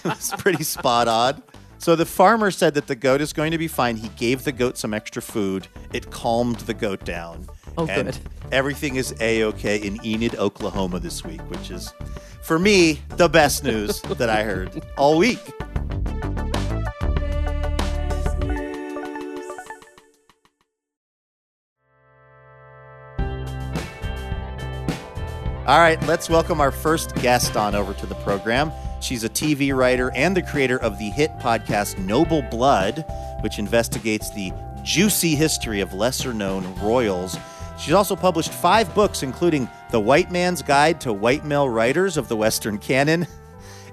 It's 0.06 0.34
pretty 0.36 0.64
spot 0.64 1.08
on. 1.08 1.42
So 1.78 1.96
the 1.96 2.06
farmer 2.06 2.52
said 2.52 2.74
that 2.76 2.88
the 2.88 2.96
goat 2.96 3.20
is 3.20 3.32
going 3.32 3.52
to 3.52 3.58
be 3.58 3.68
fine. 3.68 3.98
He 3.98 4.08
gave 4.10 4.44
the 4.44 4.52
goat 4.52 4.78
some 4.78 4.94
extra 4.94 5.22
food. 5.22 5.68
It 5.94 6.12
calmed 6.12 6.60
the 6.60 6.74
goat 6.74 7.04
down. 7.06 7.48
Oh, 7.78 7.88
and 7.88 8.06
good. 8.08 8.18
Everything 8.52 8.98
is 8.98 9.16
a 9.20 9.44
okay 9.46 9.78
in 9.78 10.04
Enid, 10.06 10.36
Oklahoma 10.36 11.00
this 11.00 11.24
week, 11.24 11.42
which 11.50 11.72
is, 11.72 11.92
for 12.42 12.60
me, 12.60 13.02
the 13.18 13.28
best 13.28 13.64
news 13.64 14.02
that 14.18 14.30
I 14.30 14.44
heard 14.44 14.86
all 14.98 15.18
week. 15.18 15.40
All 25.66 25.80
right, 25.80 25.98
let's 26.08 26.30
welcome 26.30 26.60
our 26.60 26.72
first 26.72 27.16
guest 27.16 27.56
on 27.56 27.74
over 27.74 27.94
to 27.94 28.06
the 28.06 28.16
program. 28.16 28.70
She's 29.02 29.24
a 29.24 29.30
TV 29.30 29.74
writer 29.74 30.12
and 30.14 30.36
the 30.36 30.42
creator 30.42 30.78
of 30.78 31.00
the 31.00 31.10
hit 31.10 31.32
podcast 31.40 31.98
Noble 31.98 32.42
Blood, 32.42 33.06
which 33.42 33.58
investigates 33.60 34.30
the 34.34 34.52
juicy 34.84 35.36
history 35.36 35.80
of 35.80 35.94
lesser 35.94 36.34
known 36.34 36.76
royals. 36.82 37.38
She's 37.78 37.94
also 37.94 38.16
published 38.16 38.54
five 38.54 38.94
books, 38.96 39.24
including 39.24 39.68
The 39.92 40.00
White 40.00 40.32
Man's 40.32 40.62
Guide 40.62 41.02
to 41.02 41.12
White 41.12 41.44
Male 41.44 41.68
Writers 41.68 42.18
of 42.18 42.28
the 42.28 42.36
Western 42.36 42.78
Canon 42.78 43.28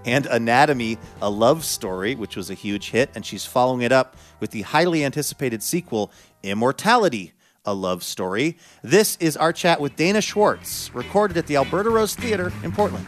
and 0.04 0.26
Anatomy, 0.26 0.99
a 1.20 1.28
Love 1.28 1.64
Story, 1.64 2.14
which 2.14 2.37
was 2.37 2.50
a 2.50 2.54
huge 2.54 2.90
hit. 2.90 3.10
And 3.14 3.26
she's 3.26 3.44
following 3.44 3.82
it 3.82 3.92
up 3.92 4.16
with 4.38 4.50
the 4.50 4.62
highly 4.62 5.04
anticipated 5.04 5.62
sequel, 5.62 6.12
Immortality, 6.42 7.32
a 7.64 7.75
Love 7.75 8.02
Story. 8.02 8.56
This 8.82 9.16
is 9.18 9.37
our 9.37 9.52
chat 9.52 9.80
with 9.80 9.96
Dana 9.96 10.20
Schwartz, 10.20 10.94
recorded 10.94 11.37
at 11.37 11.46
the 11.46 11.56
Alberta 11.56 11.90
Rose 11.90 12.14
Theater 12.14 12.52
in 12.62 12.72
Portland. 12.72 13.06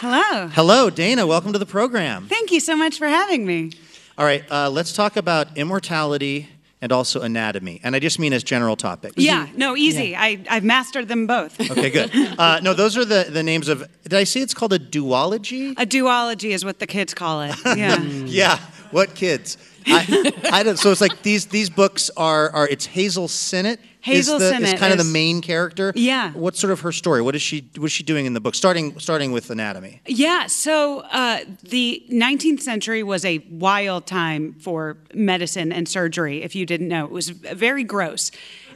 Hello. 0.00 0.48
Hello, 0.48 0.88
Dana. 0.88 1.26
Welcome 1.26 1.52
to 1.52 1.58
the 1.58 1.66
program. 1.66 2.26
Thank 2.26 2.52
you 2.52 2.58
so 2.58 2.74
much 2.74 2.96
for 2.96 3.06
having 3.06 3.44
me. 3.44 3.72
All 4.16 4.24
right, 4.24 4.42
uh, 4.50 4.70
let's 4.70 4.94
talk 4.94 5.18
about 5.18 5.58
immortality 5.58 6.48
and 6.80 6.90
also 6.90 7.20
anatomy. 7.20 7.82
And 7.82 7.94
I 7.94 7.98
just 7.98 8.18
mean 8.18 8.32
as 8.32 8.42
general 8.42 8.76
topics. 8.76 9.18
Yeah, 9.18 9.46
no, 9.56 9.76
easy. 9.76 10.16
I, 10.16 10.42
I've 10.48 10.64
mastered 10.64 11.08
them 11.08 11.26
both. 11.26 11.60
Okay, 11.70 11.90
good. 11.90 12.10
Uh, 12.38 12.60
no, 12.62 12.72
those 12.72 12.96
are 12.96 13.04
the, 13.04 13.26
the 13.28 13.42
names 13.42 13.68
of. 13.68 13.86
Did 14.04 14.14
I 14.14 14.24
say 14.24 14.40
it's 14.40 14.54
called 14.54 14.72
a 14.72 14.78
duology? 14.78 15.72
A 15.72 15.84
duology 15.84 16.52
is 16.52 16.64
what 16.64 16.78
the 16.78 16.86
kids 16.86 17.12
call 17.12 17.42
it. 17.42 17.54
Yeah. 17.76 18.00
Yeah. 18.00 18.58
What 18.92 19.14
kids? 19.14 19.58
I, 19.86 20.32
I 20.50 20.62
don't. 20.62 20.78
So 20.78 20.90
it's 20.90 21.02
like 21.02 21.20
these 21.20 21.44
these 21.46 21.68
books 21.68 22.10
are 22.16 22.50
are. 22.52 22.66
It's 22.66 22.86
Hazel 22.86 23.28
Sinnott. 23.28 23.80
Hazel 24.02 24.40
is 24.40 24.50
the, 24.50 24.56
is 24.56 24.80
kind 24.80 24.92
of 24.92 24.98
the 24.98 25.04
main 25.04 25.40
character. 25.40 25.92
Yeah. 25.94 26.32
What's 26.32 26.58
sort 26.58 26.72
of 26.72 26.80
her 26.80 26.92
story? 26.92 27.22
What 27.22 27.34
is 27.34 27.42
she 27.42 27.68
What 27.76 27.86
is 27.86 27.92
she 27.92 28.02
doing 28.02 28.26
in 28.26 28.32
the 28.32 28.40
book? 28.40 28.54
Starting 28.54 28.98
starting 28.98 29.32
with 29.32 29.50
anatomy. 29.50 30.00
Yeah, 30.06 30.46
so 30.46 31.00
uh, 31.10 31.40
the 31.62 32.04
19th 32.10 32.60
century 32.62 33.02
was 33.02 33.24
a 33.24 33.38
wild 33.50 34.06
time 34.06 34.54
for 34.54 34.96
medicine 35.14 35.72
and 35.72 35.88
surgery, 35.88 36.42
if 36.42 36.54
you 36.54 36.64
didn't 36.64 36.88
know. 36.88 37.04
It 37.04 37.10
was 37.10 37.30
very 37.30 37.84
gross. 37.84 38.30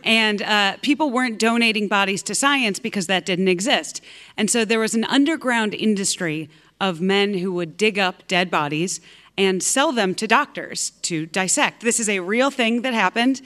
And 0.04 0.42
uh, 0.42 0.76
people 0.82 1.10
weren't 1.10 1.38
donating 1.38 1.88
bodies 1.88 2.22
to 2.24 2.34
science 2.34 2.78
because 2.78 3.06
that 3.06 3.24
didn't 3.24 3.48
exist. 3.48 4.02
And 4.36 4.50
so 4.50 4.64
there 4.64 4.78
was 4.78 4.94
an 4.94 5.04
underground 5.04 5.72
industry 5.74 6.50
of 6.80 7.00
men 7.00 7.34
who 7.34 7.52
would 7.54 7.78
dig 7.78 7.98
up 7.98 8.26
dead 8.28 8.50
bodies 8.50 9.00
and 9.38 9.62
sell 9.62 9.92
them 9.92 10.14
to 10.14 10.26
doctors 10.26 10.90
to 11.02 11.26
dissect. 11.26 11.80
This 11.80 11.98
is 11.98 12.08
a 12.08 12.20
real 12.20 12.50
thing 12.50 12.82
that 12.82 12.94
happened. 12.94 13.40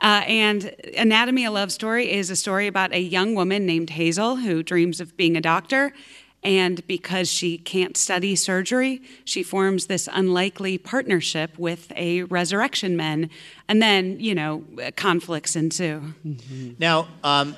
Uh, 0.00 0.22
and 0.26 0.74
Anatomy, 0.96 1.44
a 1.44 1.50
Love 1.50 1.72
Story 1.72 2.10
is 2.10 2.30
a 2.30 2.36
story 2.36 2.66
about 2.66 2.92
a 2.92 3.00
young 3.00 3.34
woman 3.34 3.66
named 3.66 3.90
Hazel 3.90 4.36
who 4.36 4.62
dreams 4.62 5.00
of 5.00 5.16
being 5.16 5.36
a 5.36 5.40
doctor. 5.40 5.92
And 6.42 6.86
because 6.86 7.30
she 7.30 7.58
can't 7.58 7.98
study 7.98 8.34
surgery, 8.34 9.02
she 9.26 9.42
forms 9.42 9.86
this 9.86 10.08
unlikely 10.10 10.78
partnership 10.78 11.58
with 11.58 11.92
a 11.96 12.22
resurrection 12.22 12.96
man. 12.96 13.28
And 13.68 13.82
then, 13.82 14.18
you 14.20 14.34
know, 14.34 14.64
conflicts 14.96 15.54
ensue. 15.54 16.14
Now, 16.78 17.08
um, 17.22 17.56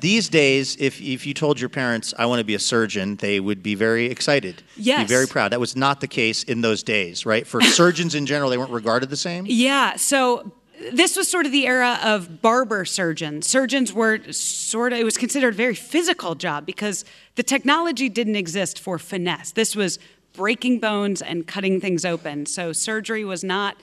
these 0.00 0.28
days, 0.28 0.76
if 0.78 1.00
if 1.00 1.24
you 1.24 1.32
told 1.32 1.58
your 1.58 1.70
parents 1.70 2.12
I 2.18 2.26
want 2.26 2.40
to 2.40 2.44
be 2.44 2.54
a 2.54 2.58
surgeon, 2.58 3.16
they 3.16 3.40
would 3.40 3.62
be 3.62 3.74
very 3.74 4.06
excited. 4.06 4.62
Yes. 4.76 5.08
Be 5.08 5.14
very 5.14 5.26
proud. 5.26 5.52
That 5.52 5.60
was 5.60 5.74
not 5.74 6.02
the 6.02 6.08
case 6.08 6.42
in 6.44 6.60
those 6.60 6.82
days, 6.82 7.24
right? 7.24 7.46
For 7.46 7.62
surgeons 7.62 8.14
in 8.14 8.26
general, 8.26 8.50
they 8.50 8.58
weren't 8.58 8.70
regarded 8.70 9.08
the 9.08 9.16
same. 9.16 9.46
Yeah, 9.48 9.96
so 9.96 10.52
this 10.92 11.16
was 11.16 11.28
sort 11.28 11.46
of 11.46 11.52
the 11.52 11.66
era 11.66 11.98
of 12.02 12.40
barber 12.40 12.84
surgeons. 12.84 13.46
Surgeons 13.46 13.92
were 13.92 14.20
sort 14.32 14.92
of, 14.92 14.98
it 14.98 15.04
was 15.04 15.16
considered 15.16 15.54
a 15.54 15.56
very 15.56 15.74
physical 15.74 16.34
job 16.34 16.66
because 16.66 17.04
the 17.34 17.42
technology 17.42 18.08
didn't 18.08 18.36
exist 18.36 18.78
for 18.78 18.98
finesse. 18.98 19.52
This 19.52 19.76
was 19.76 19.98
breaking 20.32 20.78
bones 20.78 21.20
and 21.20 21.46
cutting 21.46 21.80
things 21.80 22.04
open. 22.04 22.46
So 22.46 22.72
surgery 22.72 23.24
was 23.24 23.44
not 23.44 23.76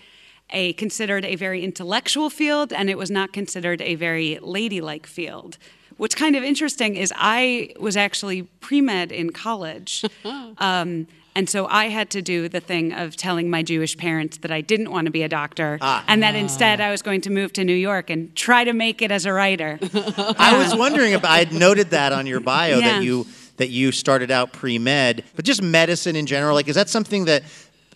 a 0.50 0.74
considered 0.74 1.26
a 1.26 1.36
very 1.36 1.64
intellectual 1.64 2.30
field 2.30 2.72
and 2.72 2.90
it 2.90 2.98
was 2.98 3.12
not 3.12 3.34
considered 3.34 3.82
a 3.82 3.96
very 3.96 4.40
ladylike 4.42 5.06
field. 5.06 5.58
What's 5.98 6.16
kind 6.16 6.36
of 6.36 6.44
interesting 6.44 6.96
is 6.96 7.12
I 7.16 7.74
was 7.80 7.98
actually 7.98 8.44
pre 8.44 8.82
med 8.82 9.12
in 9.12 9.32
college. 9.32 10.06
Um, 10.60 11.08
and 11.38 11.50
so 11.50 11.68
I 11.68 11.86
had 11.90 12.10
to 12.12 12.22
do 12.22 12.50
the 12.50 12.60
thing 12.60 12.92
of 12.94 13.16
telling 13.16 13.50
my 13.50 13.62
Jewish 13.64 13.96
parents 13.96 14.38
that 14.40 14.52
I 14.52 14.62
didn't 14.62 14.90
want 14.92 15.06
to 15.06 15.12
be 15.12 15.24
a 15.24 15.30
doctor 15.30 15.78
and 15.82 16.24
that 16.24 16.36
instead 16.36 16.82
I 16.82 16.90
was 16.92 17.02
going 17.02 17.22
to 17.22 17.30
move 17.30 17.54
to 17.54 17.64
New 17.64 17.76
York 17.90 18.10
and 18.10 18.36
try 18.36 18.64
to 18.64 18.74
make 18.74 19.02
it 19.02 19.12
as 19.12 19.26
a 19.26 19.32
writer. 19.32 19.80
I 19.94 20.58
was 20.58 20.76
wondering 20.76 21.14
if 21.14 21.24
I 21.24 21.38
had 21.40 21.52
noted 21.54 21.92
that 21.92 22.12
on 22.12 22.26
your 22.28 22.40
bio 22.42 22.80
Yeah. 22.80 22.94
that 22.94 23.04
you 23.04 23.26
that 23.58 23.70
you 23.70 23.92
started 23.92 24.30
out 24.32 24.52
pre 24.54 24.78
med, 24.80 25.24
but 25.36 25.44
just 25.46 25.62
medicine 25.62 26.16
in 26.16 26.26
general. 26.26 26.54
Like, 26.56 26.68
is 26.68 26.76
that 26.76 26.90
something 26.90 27.26
that 27.26 27.44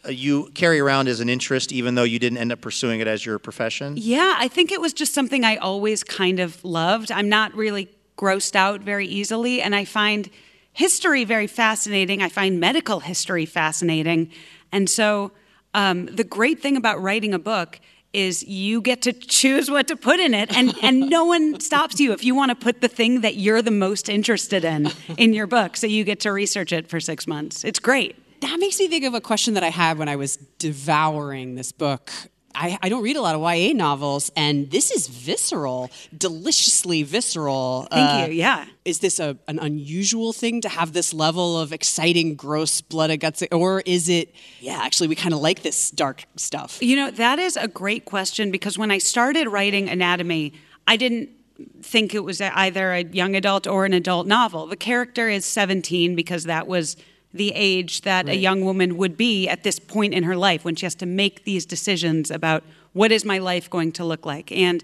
uh, 0.04 0.10
you 0.10 0.50
carry 0.56 0.80
around 0.80 1.08
as 1.08 1.20
an 1.20 1.30
interest, 1.30 1.72
even 1.72 1.96
though 1.96 2.04
you 2.04 2.18
didn't 2.20 2.40
end 2.40 2.52
up 2.52 2.62
pursuing 2.62 3.00
it 3.00 3.08
as 3.08 3.26
your 3.26 3.38
profession? 3.38 3.94
Yeah, 3.98 4.36
I 4.38 4.48
think 4.48 4.72
it 4.72 4.82
was 4.82 4.94
just 4.94 5.14
something 5.14 5.44
I 5.44 5.58
always 5.58 6.04
kind 6.04 6.40
of 6.40 6.64
loved. 6.66 7.12
I'm 7.12 7.30
not 7.30 7.54
really 7.54 7.90
grossed 8.18 8.56
out 8.56 8.82
very 8.82 9.06
easily, 9.08 9.62
and 9.62 9.76
I 9.76 9.86
find 9.86 10.30
history 10.74 11.24
very 11.24 11.48
fascinating. 11.48 12.22
I 12.22 12.30
find 12.30 12.60
medical 12.60 13.00
history 13.00 13.46
fascinating. 13.46 14.32
And 14.72 14.90
so, 14.90 15.32
um, 15.74 16.08
the 16.08 16.24
great 16.24 16.62
thing 16.62 16.76
about 16.76 17.02
writing 17.02 17.34
a 17.34 17.40
book 17.40 17.80
is 18.14 18.44
you 18.44 18.82
get 18.82 19.02
to 19.04 19.14
choose 19.14 19.72
what 19.72 19.88
to 19.88 19.96
put 19.96 20.20
in 20.20 20.34
it 20.34 20.54
and, 20.54 20.74
and 20.84 21.10
no 21.10 21.24
one 21.36 21.62
stops 21.62 21.98
you 21.98 22.12
if 22.12 22.26
you 22.26 22.36
want 22.36 22.50
to 22.50 22.56
put 22.56 22.82
the 22.82 22.90
thing 22.90 23.22
that 23.22 23.36
you're 23.36 23.62
the 23.62 23.72
most 23.72 24.10
interested 24.10 24.66
in 24.66 24.92
in 25.18 25.34
your 25.34 25.48
book 25.48 25.78
so 25.78 25.88
you 25.88 26.04
get 26.04 26.20
to 26.20 26.30
research 26.30 26.74
it 26.74 26.90
for 26.90 27.00
six 27.00 27.26
months 27.26 27.64
it's 27.64 27.80
great 27.80 28.18
That 28.42 28.60
makes 28.60 28.80
me 28.80 28.88
think 28.88 29.06
of 29.06 29.14
a 29.14 29.22
question 29.22 29.54
that 29.54 29.64
I 29.64 29.70
had 29.70 29.98
when 29.98 30.10
I 30.10 30.16
was 30.16 30.38
devouring 30.58 31.56
this 31.56 31.72
book. 31.72 32.12
I, 32.56 32.78
I 32.82 32.90
don't 32.90 33.04
read 33.04 33.16
a 33.16 33.22
lot 33.22 33.36
of 33.36 33.42
YA 33.42 33.74
novels, 33.74 34.32
and 34.36 34.70
this 34.72 34.92
is 34.92 35.08
visceral, 35.08 35.90
deliciously 36.18 37.04
visceral. 37.04 37.88
Uh, 37.92 37.96
Thank 37.96 38.30
you, 38.30 38.36
yeah. 38.36 38.66
Is 38.86 39.00
this 39.00 39.20
a, 39.20 39.38
an 39.48 39.60
unusual 39.60 40.34
thing 40.34 40.62
to 40.62 40.70
have 40.70 40.94
this 40.94 41.14
level 41.14 41.60
of 41.60 41.74
exciting, 41.74 42.36
gross 42.36 42.82
blood 42.82 43.10
and 43.12 43.20
guts? 43.20 43.44
Or 43.52 43.82
is 43.86 44.10
it, 44.10 44.34
yeah, 44.60 44.80
actually, 44.82 45.08
we 45.08 45.16
kind 45.16 45.34
of 45.34 45.40
like 45.40 45.62
this 45.62 45.92
dark 45.92 46.26
stuff? 46.36 46.82
You 46.82 46.96
know, 46.96 47.12
that 47.12 47.40
is 47.40 47.58
a 47.58 47.68
great 47.68 48.06
question 48.06 48.52
because 48.52 48.78
when 48.78 48.92
I 48.92 48.98
started 48.98 49.48
writing 49.48 49.90
anatomy, 49.90 50.54
I 50.88 50.98
didn't 50.98 51.30
think 51.82 52.16
it 52.16 52.24
was 52.24 52.42
either 52.42 52.92
a 52.92 53.04
young 53.04 53.36
adult 53.36 53.68
or 53.68 53.86
an 53.86 53.94
adult 53.94 54.28
novel. 54.28 54.68
The 54.68 54.76
character 54.76 55.30
is 55.30 55.46
17 55.46 56.16
because 56.16 56.46
that 56.46 56.68
was 56.68 56.98
the 57.34 57.52
age 57.56 58.02
that 58.02 58.28
a 58.28 58.36
young 58.36 58.64
woman 58.66 58.98
would 58.98 59.16
be 59.16 59.48
at 59.48 59.64
this 59.64 59.80
point 59.80 60.14
in 60.14 60.24
her 60.24 60.36
life 60.36 60.66
when 60.66 60.76
she 60.76 60.86
has 60.86 60.96
to 60.96 61.06
make 61.06 61.46
these 61.46 61.66
decisions 61.66 62.30
about 62.30 62.64
what 62.94 63.12
is 63.12 63.24
my 63.24 63.38
life 63.38 63.70
going 63.70 63.92
to 63.94 64.04
look 64.04 64.26
like. 64.26 64.52
And 64.52 64.84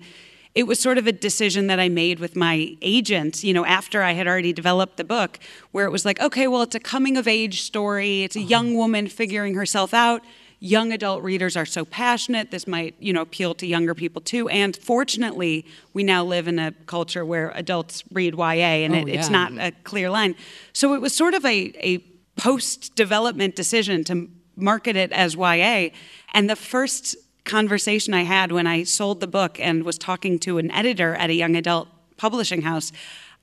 it 0.55 0.65
was 0.65 0.79
sort 0.79 0.97
of 0.97 1.05
a 1.05 1.11
decision 1.11 1.67
that 1.67 1.79
I 1.79 1.87
made 1.87 2.19
with 2.19 2.35
my 2.35 2.75
agent, 2.81 3.43
you 3.43 3.53
know, 3.53 3.63
after 3.63 4.01
I 4.01 4.13
had 4.13 4.27
already 4.27 4.53
developed 4.53 4.97
the 4.97 5.03
book, 5.03 5.37
where 5.71 5.85
it 5.85 5.91
was 5.91 6.03
like, 6.03 6.19
okay, 6.19 6.47
well, 6.47 6.63
it's 6.63 6.73
a 6.73 6.79
coming 6.79 7.15
of 7.15 7.27
age 7.27 7.61
story. 7.61 8.23
It's 8.23 8.35
a 8.35 8.41
young 8.41 8.69
uh-huh. 8.69 8.77
woman 8.77 9.07
figuring 9.07 9.53
herself 9.53 9.93
out. 9.93 10.23
Young 10.59 10.91
adult 10.91 11.21
readers 11.21 11.55
are 11.55 11.65
so 11.65 11.85
passionate. 11.85 12.49
This 12.49 12.65
might, 12.65 12.95
you 12.99 13.13
know, 13.13 13.21
appeal 13.21 13.53
to 13.53 13.67
younger 13.67 13.93
people 13.93 14.19
too. 14.19 14.49
And 14.49 14.75
fortunately, 14.75 15.63
we 15.93 16.03
now 16.03 16.23
live 16.23 16.47
in 16.47 16.57
a 16.57 16.71
culture 16.87 17.23
where 17.23 17.51
adults 17.51 18.03
read 18.11 18.33
YA, 18.33 18.43
and 18.47 18.95
Oh, 18.95 18.97
it, 18.97 19.09
it's 19.09 19.29
not 19.29 19.51
a 19.59 19.71
clear 19.83 20.09
line. 20.09 20.35
So 20.73 20.95
it 20.95 21.01
was 21.01 21.13
sort 21.13 21.35
of 21.35 21.45
a, 21.45 21.71
a 21.75 22.03
post 22.37 22.95
development 22.95 23.55
decision 23.55 24.03
to 24.05 24.29
market 24.55 24.95
it 24.95 25.11
as 25.11 25.35
YA. 25.35 25.89
And 26.33 26.49
the 26.49 26.55
first 26.55 27.15
conversation 27.43 28.13
I 28.13 28.23
had 28.23 28.51
when 28.51 28.67
I 28.67 28.83
sold 28.83 29.19
the 29.19 29.27
book 29.27 29.59
and 29.59 29.83
was 29.83 29.97
talking 29.97 30.39
to 30.39 30.57
an 30.57 30.69
editor 30.71 31.15
at 31.15 31.29
a 31.29 31.33
young 31.33 31.55
adult 31.55 31.87
publishing 32.17 32.61
house, 32.63 32.91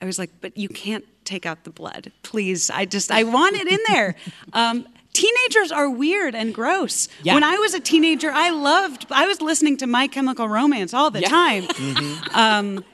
I 0.03 0.05
was 0.07 0.19
like, 0.19 0.31
but 0.41 0.57
you 0.57 0.69
can't 0.69 1.05
take 1.25 1.47
out 1.47 1.65
the 1.65 1.71
blood. 1.71 2.13
Please. 2.23 2.69
I 2.71 2.85
just, 2.85 3.11
I 3.11 3.23
want 3.23 3.57
it 3.57 3.67
in 3.69 3.79
there. 3.89 4.15
Um, 4.53 4.87
Teenagers 5.13 5.71
are 5.71 5.89
weird 5.89 6.35
and 6.35 6.53
gross. 6.53 7.07
Yeah. 7.23 7.35
When 7.35 7.45
I 7.45 7.55
was 7.59 7.73
a 7.73 7.79
teenager, 7.79 8.33
I 8.33 8.51
loved, 8.51 9.07
I 9.13 9.29
was 9.29 9.41
listening 9.41 9.77
to 9.77 9.87
My 9.87 10.09
Chemical 10.09 10.49
Romance 10.49 10.93
all 10.93 11.09
the 11.13 11.21
Yeah. 11.21 11.29
time. 11.29 11.65
Um, 12.35 12.85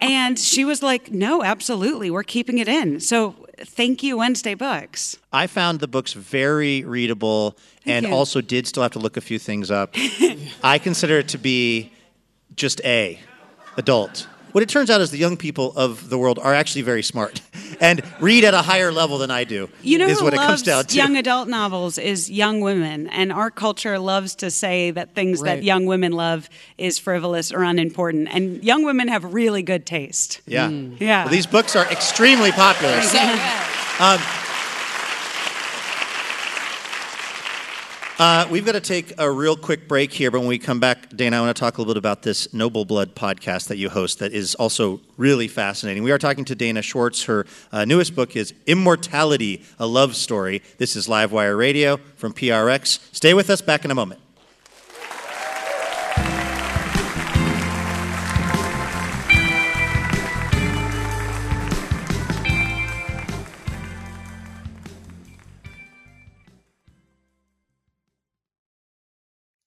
and 0.00 0.38
she 0.38 0.64
was 0.64 0.82
like, 0.82 1.10
no, 1.10 1.42
absolutely, 1.42 2.10
we're 2.10 2.22
keeping 2.22 2.58
it 2.58 2.68
in. 2.68 3.00
So 3.00 3.34
thank 3.58 4.02
you, 4.02 4.18
Wednesday 4.18 4.54
Books. 4.54 5.18
I 5.32 5.46
found 5.46 5.80
the 5.80 5.88
books 5.88 6.12
very 6.12 6.84
readable 6.84 7.56
and 7.86 8.06
you. 8.06 8.12
also 8.12 8.40
did 8.40 8.66
still 8.66 8.82
have 8.82 8.92
to 8.92 8.98
look 8.98 9.16
a 9.16 9.20
few 9.20 9.38
things 9.38 9.70
up. 9.70 9.94
I 10.62 10.78
consider 10.78 11.18
it 11.18 11.28
to 11.28 11.38
be 11.38 11.92
just 12.56 12.80
A, 12.84 13.20
adult. 13.76 14.28
What 14.52 14.62
it 14.62 14.68
turns 14.68 14.90
out 14.90 15.00
is 15.00 15.10
the 15.10 15.18
young 15.18 15.36
people 15.36 15.72
of 15.76 16.08
the 16.08 16.18
world 16.18 16.38
are 16.40 16.54
actually 16.54 16.82
very 16.82 17.02
smart 17.02 17.40
and 17.80 18.02
read 18.20 18.44
at 18.44 18.54
a 18.54 18.62
higher 18.62 18.92
level 18.92 19.18
than 19.18 19.30
I 19.30 19.44
do. 19.44 19.68
You 19.82 19.98
know 19.98 20.06
is 20.06 20.18
who 20.18 20.24
what 20.26 20.34
it 20.34 20.36
comes 20.36 20.62
down 20.62 20.84
to. 20.84 20.96
young 20.96 21.16
adult 21.16 21.48
novels 21.48 21.96
is 21.98 22.30
young 22.30 22.60
women, 22.60 23.08
and 23.08 23.32
our 23.32 23.50
culture 23.50 23.98
loves 23.98 24.34
to 24.36 24.50
say 24.50 24.90
that 24.90 25.14
things 25.14 25.40
Right. 25.40 25.56
that 25.56 25.64
young 25.64 25.86
women 25.86 26.12
love 26.12 26.48
is 26.78 26.98
frivolous 26.98 27.52
or 27.52 27.62
unimportant, 27.62 28.28
and 28.30 28.62
young 28.62 28.84
women 28.84 29.08
have 29.08 29.24
really 29.32 29.62
good 29.62 29.86
taste. 29.86 30.40
yeah. 30.46 30.68
Mm. 30.68 30.70
Mm. 30.92 31.00
Yeah. 31.00 31.24
Well, 31.24 31.32
these 31.32 31.46
books 31.46 31.74
are 31.74 31.86
extremely 31.90 32.52
popular. 32.52 33.00
So 33.02 33.18
good. 33.18 34.20
Uh, 38.20 38.46
we've 38.50 38.66
got 38.66 38.72
to 38.72 38.82
take 38.82 39.14
a 39.16 39.30
real 39.30 39.56
quick 39.56 39.88
break 39.88 40.12
here, 40.12 40.30
but 40.30 40.40
when 40.40 40.48
we 40.50 40.58
come 40.58 40.78
back, 40.78 41.08
Dana, 41.08 41.38
I 41.38 41.40
want 41.40 41.56
to 41.56 41.58
talk 41.58 41.78
a 41.78 41.80
little 41.80 41.94
bit 41.94 41.98
about 41.98 42.20
this 42.20 42.52
Noble 42.52 42.84
Blood 42.84 43.14
podcast 43.14 43.68
that 43.68 43.78
you 43.78 43.88
host 43.88 44.18
that 44.18 44.34
is 44.34 44.54
also 44.56 45.00
really 45.16 45.48
fascinating. 45.48 46.02
We 46.02 46.10
are 46.12 46.18
talking 46.18 46.44
to 46.44 46.54
Dana 46.54 46.82
Schwartz. 46.82 47.22
Her 47.24 47.46
uh, 47.72 47.86
newest 47.86 48.14
book 48.14 48.36
is 48.36 48.52
Immortality, 48.66 49.64
a 49.78 49.86
Love 49.86 50.16
Story. 50.16 50.60
This 50.76 50.96
is 50.96 51.08
Livewire 51.08 51.56
Radio 51.56 51.96
from 52.16 52.34
PRX. 52.34 52.98
Stay 53.16 53.32
with 53.32 53.48
us, 53.48 53.62
back 53.62 53.86
in 53.86 53.90
a 53.90 53.94
moment. 53.94 54.20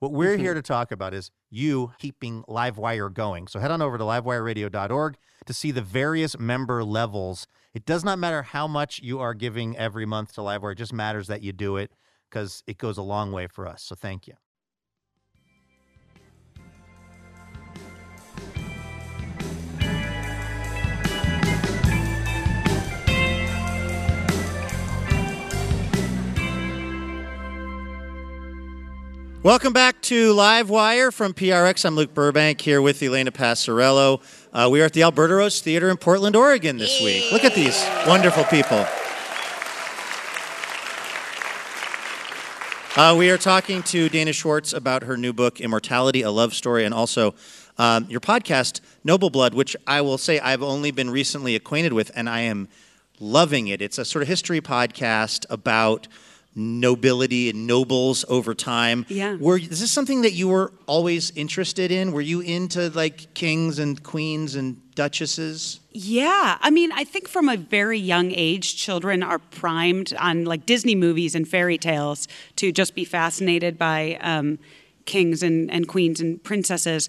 What 0.00 0.12
we're 0.12 0.38
here 0.38 0.52
mm-hmm. 0.52 0.60
to 0.60 0.62
talk 0.62 0.92
about 0.92 1.12
is 1.12 1.30
you 1.50 1.92
keeping 1.98 2.42
Livewire 2.44 3.12
going. 3.12 3.46
So 3.48 3.60
head 3.60 3.70
on 3.70 3.82
over 3.82 3.98
to 3.98 4.04
livewireradio.org 4.04 5.18
to 5.44 5.52
see 5.52 5.70
the 5.70 5.82
various 5.82 6.38
member 6.38 6.82
levels. 6.82 7.46
It 7.74 7.84
does 7.84 8.02
not 8.02 8.18
matter 8.18 8.42
how 8.42 8.66
much 8.66 9.00
you 9.02 9.20
are 9.20 9.34
giving 9.34 9.76
every 9.76 10.06
month 10.06 10.32
to 10.34 10.40
Livewire, 10.40 10.72
it 10.72 10.78
just 10.78 10.94
matters 10.94 11.26
that 11.26 11.42
you 11.42 11.52
do 11.52 11.76
it 11.76 11.92
because 12.30 12.64
it 12.66 12.78
goes 12.78 12.96
a 12.96 13.02
long 13.02 13.30
way 13.30 13.46
for 13.46 13.66
us. 13.66 13.82
So 13.82 13.94
thank 13.94 14.26
you. 14.26 14.34
Welcome 29.42 29.72
back 29.72 30.02
to 30.02 30.34
Livewire 30.34 31.10
from 31.10 31.32
PRX. 31.32 31.86
I'm 31.86 31.96
Luke 31.96 32.12
Burbank 32.12 32.60
here 32.60 32.82
with 32.82 33.02
Elena 33.02 33.32
Passarello. 33.32 34.20
Uh, 34.52 34.68
we 34.70 34.82
are 34.82 34.84
at 34.84 34.92
the 34.92 35.02
Alberta 35.02 35.36
Rose 35.36 35.62
Theater 35.62 35.88
in 35.88 35.96
Portland, 35.96 36.36
Oregon 36.36 36.76
this 36.76 37.00
week. 37.00 37.32
Look 37.32 37.44
at 37.44 37.54
these 37.54 37.82
wonderful 38.06 38.44
people. 38.44 38.84
Uh, 43.02 43.16
we 43.16 43.30
are 43.30 43.38
talking 43.38 43.82
to 43.84 44.10
Dana 44.10 44.34
Schwartz 44.34 44.74
about 44.74 45.04
her 45.04 45.16
new 45.16 45.32
book, 45.32 45.58
Immortality, 45.58 46.20
a 46.20 46.30
Love 46.30 46.52
Story, 46.52 46.84
and 46.84 46.92
also 46.92 47.34
um, 47.78 48.04
your 48.10 48.20
podcast, 48.20 48.82
Noble 49.04 49.30
Blood, 49.30 49.54
which 49.54 49.74
I 49.86 50.02
will 50.02 50.18
say 50.18 50.38
I've 50.38 50.62
only 50.62 50.90
been 50.90 51.08
recently 51.08 51.56
acquainted 51.56 51.94
with, 51.94 52.10
and 52.14 52.28
I 52.28 52.40
am 52.40 52.68
loving 53.18 53.68
it. 53.68 53.80
It's 53.80 53.96
a 53.96 54.04
sort 54.04 54.20
of 54.20 54.28
history 54.28 54.60
podcast 54.60 55.46
about 55.48 56.08
nobility 56.54 57.50
and 57.50 57.66
nobles 57.66 58.24
over 58.28 58.54
time. 58.54 59.06
Yeah. 59.08 59.36
Were, 59.36 59.58
is 59.58 59.80
this 59.80 59.92
something 59.92 60.22
that 60.22 60.32
you 60.32 60.48
were 60.48 60.72
always 60.86 61.30
interested 61.36 61.90
in? 61.90 62.12
Were 62.12 62.20
you 62.20 62.40
into 62.40 62.90
like 62.90 63.32
kings 63.34 63.78
and 63.78 64.02
queens 64.02 64.56
and 64.56 64.80
duchesses? 64.94 65.80
Yeah, 65.92 66.58
I 66.60 66.70
mean, 66.70 66.90
I 66.92 67.04
think 67.04 67.28
from 67.28 67.48
a 67.48 67.56
very 67.56 67.98
young 67.98 68.32
age, 68.32 68.76
children 68.76 69.22
are 69.22 69.38
primed 69.38 70.12
on 70.14 70.44
like 70.44 70.66
Disney 70.66 70.94
movies 70.94 71.34
and 71.34 71.46
fairy 71.46 71.78
tales 71.78 72.28
to 72.56 72.72
just 72.72 72.94
be 72.94 73.04
fascinated 73.04 73.78
by 73.78 74.18
um, 74.20 74.58
kings 75.06 75.42
and, 75.42 75.70
and 75.70 75.88
queens 75.88 76.20
and 76.20 76.42
princesses. 76.42 77.08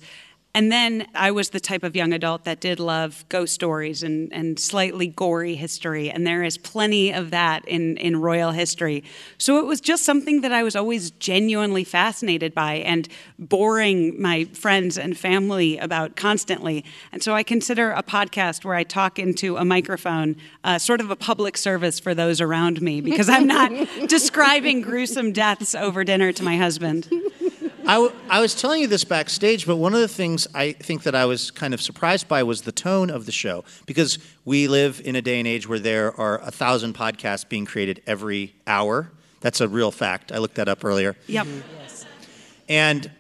And 0.54 0.70
then 0.70 1.08
I 1.16 1.32
was 1.32 1.52
the 1.52 1.62
type 1.62 1.84
of 1.84 1.96
young 1.96 2.12
adult 2.12 2.44
that 2.44 2.60
did 2.60 2.80
love 2.80 3.24
ghost 3.30 3.54
stories 3.54 4.04
and, 4.04 4.32
and 4.34 4.60
slightly 4.60 5.08
gory 5.08 5.56
history. 5.56 6.10
And 6.10 6.28
there 6.28 6.44
is 6.44 6.58
plenty 6.58 7.14
of 7.14 7.32
that 7.32 7.66
in, 7.68 7.96
in 7.98 8.20
royal 8.20 8.52
history. 8.52 9.06
So 9.38 9.60
it 9.60 9.66
was 9.66 9.80
just 9.80 10.04
something 10.04 10.42
that 10.42 10.52
I 10.52 10.64
was 10.64 10.76
always 10.76 11.12
genuinely 11.12 11.86
fascinated 11.86 12.54
by 12.54 12.76
and 12.76 13.08
boring 13.40 14.22
my 14.22 14.44
friends 14.46 14.98
and 14.98 15.18
family 15.18 15.78
about 15.78 16.18
constantly. 16.18 16.84
And 17.14 17.24
so 17.24 17.34
I 17.34 17.44
consider 17.44 17.92
a 17.92 18.04
podcast 18.04 18.66
where 18.66 18.76
I 18.76 18.84
talk 18.84 19.20
into 19.20 19.56
a 19.56 19.64
microphone 19.64 20.36
uh, 20.66 20.78
sort 20.80 21.00
of 21.00 21.12
a 21.12 21.16
public 21.16 21.56
service 21.56 21.98
for 21.98 22.14
those 22.14 22.42
around 22.42 22.82
me 22.82 23.00
because 23.00 23.30
I'm 23.30 23.48
not 23.48 23.72
describing 24.08 24.82
gruesome 24.82 25.32
deaths 25.32 25.76
over 25.76 26.04
dinner 26.04 26.34
to 26.34 26.44
my 26.44 26.58
husband. 26.58 27.10
I, 27.86 27.96
w- 27.96 28.14
I 28.30 28.42
was 28.42 28.54
telling 28.56 28.82
you 28.82 28.88
this 28.88 29.04
backstage, 29.04 29.66
but 29.66 29.78
one 29.78 29.94
of 29.94 30.00
the 30.02 30.08
things 30.08 30.48
I 30.54 30.74
think 30.74 31.04
that 31.04 31.16
I 31.16 31.26
was 31.26 31.52
kind 31.52 31.74
of 31.74 31.82
surprised 31.82 32.28
by 32.28 32.44
was 32.44 32.62
the 32.62 32.72
tone 32.72 33.10
of 33.10 33.26
the 33.26 33.32
show 33.32 33.64
because 33.86 34.20
we 34.46 34.68
live 34.68 35.02
in 35.04 35.16
a 35.16 35.22
day 35.22 35.40
and 35.40 35.48
age 35.48 35.68
where 35.68 35.80
there 35.80 36.20
are 36.20 36.40
a 36.42 36.52
thousand 36.52 36.96
podcasts 36.96 37.48
being 37.48 37.66
created 37.66 38.02
every 38.06 38.54
hour. 38.68 39.12
That's 39.42 39.62
a 39.62 39.68
real 39.68 39.92
fact. 39.92 40.32
I 40.32 40.38
looked 40.38 40.56
that 40.56 40.68
up 40.70 40.86
earlier. 40.86 41.16
Yep. 41.28 41.46
Mm-hmm. 41.46 42.08
And 42.70 43.12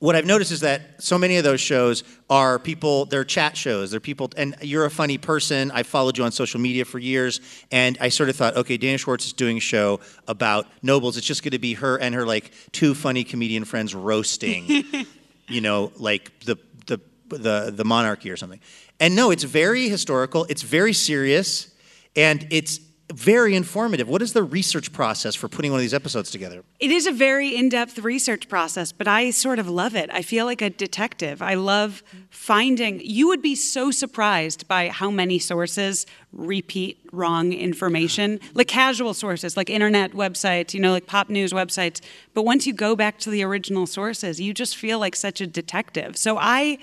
what 0.00 0.16
I've 0.16 0.24
noticed 0.24 0.50
is 0.50 0.60
that 0.60 1.02
so 1.02 1.18
many 1.18 1.36
of 1.36 1.44
those 1.44 1.60
shows 1.60 2.04
are 2.30 2.58
people, 2.58 3.04
they're 3.04 3.22
chat 3.22 3.54
shows. 3.54 3.90
They're 3.90 4.00
people, 4.00 4.30
and 4.34 4.56
you're 4.62 4.86
a 4.86 4.90
funny 4.90 5.18
person. 5.18 5.70
I 5.70 5.82
followed 5.82 6.16
you 6.16 6.24
on 6.24 6.32
social 6.32 6.58
media 6.58 6.86
for 6.86 6.98
years, 6.98 7.42
and 7.70 7.98
I 8.00 8.08
sort 8.08 8.30
of 8.30 8.36
thought, 8.36 8.56
okay, 8.56 8.78
Dana 8.78 8.96
Schwartz 8.96 9.26
is 9.26 9.34
doing 9.34 9.58
a 9.58 9.60
show 9.60 10.00
about 10.26 10.66
nobles. 10.82 11.18
It's 11.18 11.26
just 11.26 11.42
going 11.42 11.52
to 11.52 11.58
be 11.58 11.74
her 11.74 11.98
and 11.98 12.14
her 12.14 12.24
like 12.24 12.50
two 12.72 12.94
funny 12.94 13.24
comedian 13.24 13.66
friends 13.66 13.94
roasting, 13.94 14.84
you 15.48 15.60
know, 15.60 15.92
like 15.96 16.32
the 16.40 16.56
the 16.86 16.98
the 17.28 17.70
the 17.70 17.84
monarchy 17.84 18.30
or 18.30 18.38
something. 18.38 18.60
And 19.00 19.14
no, 19.14 19.30
it's 19.30 19.44
very 19.44 19.90
historical. 19.90 20.46
It's 20.48 20.62
very 20.62 20.94
serious, 20.94 21.74
and 22.16 22.46
it's 22.50 22.80
very 23.12 23.54
informative. 23.54 24.08
What 24.08 24.22
is 24.22 24.32
the 24.32 24.42
research 24.42 24.92
process 24.92 25.34
for 25.34 25.48
putting 25.48 25.70
one 25.70 25.78
of 25.78 25.82
these 25.82 25.94
episodes 25.94 26.30
together? 26.30 26.62
It 26.78 26.90
is 26.90 27.06
a 27.06 27.12
very 27.12 27.56
in 27.56 27.68
depth 27.68 27.98
research 27.98 28.48
process, 28.48 28.92
but 28.92 29.08
I 29.08 29.30
sort 29.30 29.58
of 29.58 29.68
love 29.68 29.94
it. 29.94 30.10
I 30.12 30.22
feel 30.22 30.46
like 30.46 30.62
a 30.62 30.70
detective. 30.70 31.42
I 31.42 31.54
love 31.54 32.02
finding, 32.30 33.00
you 33.02 33.28
would 33.28 33.42
be 33.42 33.54
so 33.54 33.90
surprised 33.90 34.68
by 34.68 34.88
how 34.88 35.10
many 35.10 35.38
sources 35.38 36.06
repeat 36.32 36.98
wrong 37.12 37.52
information, 37.52 38.40
like 38.54 38.68
casual 38.68 39.14
sources, 39.14 39.56
like 39.56 39.68
internet 39.68 40.12
websites, 40.12 40.74
you 40.74 40.80
know, 40.80 40.92
like 40.92 41.06
pop 41.06 41.28
news 41.28 41.52
websites. 41.52 42.00
But 42.34 42.42
once 42.42 42.66
you 42.66 42.72
go 42.72 42.94
back 42.94 43.18
to 43.20 43.30
the 43.30 43.42
original 43.42 43.86
sources, 43.86 44.40
you 44.40 44.54
just 44.54 44.76
feel 44.76 44.98
like 44.98 45.16
such 45.16 45.40
a 45.40 45.46
detective. 45.46 46.16
So 46.16 46.38
I, 46.38 46.78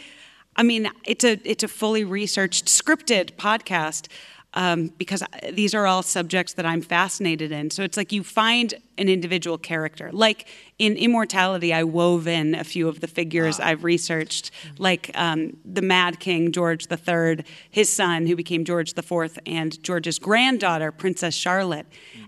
I 0.55 0.63
mean, 0.63 0.89
it's 1.05 1.23
a 1.23 1.39
it's 1.43 1.63
a 1.63 1.67
fully 1.67 2.03
researched, 2.03 2.65
scripted 2.65 3.33
podcast 3.35 4.07
um, 4.53 4.87
because 4.97 5.23
these 5.51 5.73
are 5.73 5.85
all 5.85 6.01
subjects 6.01 6.53
that 6.53 6.65
I'm 6.65 6.81
fascinated 6.81 7.51
in. 7.51 7.69
So 7.69 7.83
it's 7.83 7.97
like 7.97 8.11
you 8.11 8.23
find 8.23 8.73
an 8.97 9.09
individual 9.09 9.57
character. 9.57 10.09
Like 10.11 10.47
in 10.79 10.95
Immortality, 10.95 11.73
I 11.73 11.83
wove 11.83 12.27
in 12.27 12.55
a 12.55 12.63
few 12.63 12.87
of 12.87 13.01
the 13.01 13.07
figures 13.07 13.59
I've 13.59 13.83
researched, 13.83 14.51
like 14.79 15.11
um, 15.15 15.57
the 15.65 15.81
Mad 15.81 16.19
King 16.19 16.51
George 16.51 16.87
III, 16.89 17.43
his 17.69 17.89
son, 17.89 18.25
who 18.25 18.35
became 18.35 18.63
George 18.63 18.97
IV, 18.97 19.37
and 19.45 19.81
George's 19.83 20.17
granddaughter, 20.17 20.91
Princess 20.91 21.35
Charlotte. 21.35 21.85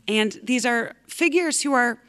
And 0.08 0.39
these 0.43 0.65
are 0.65 0.93
figures 1.08 1.62
who 1.62 1.73
are 1.73 1.99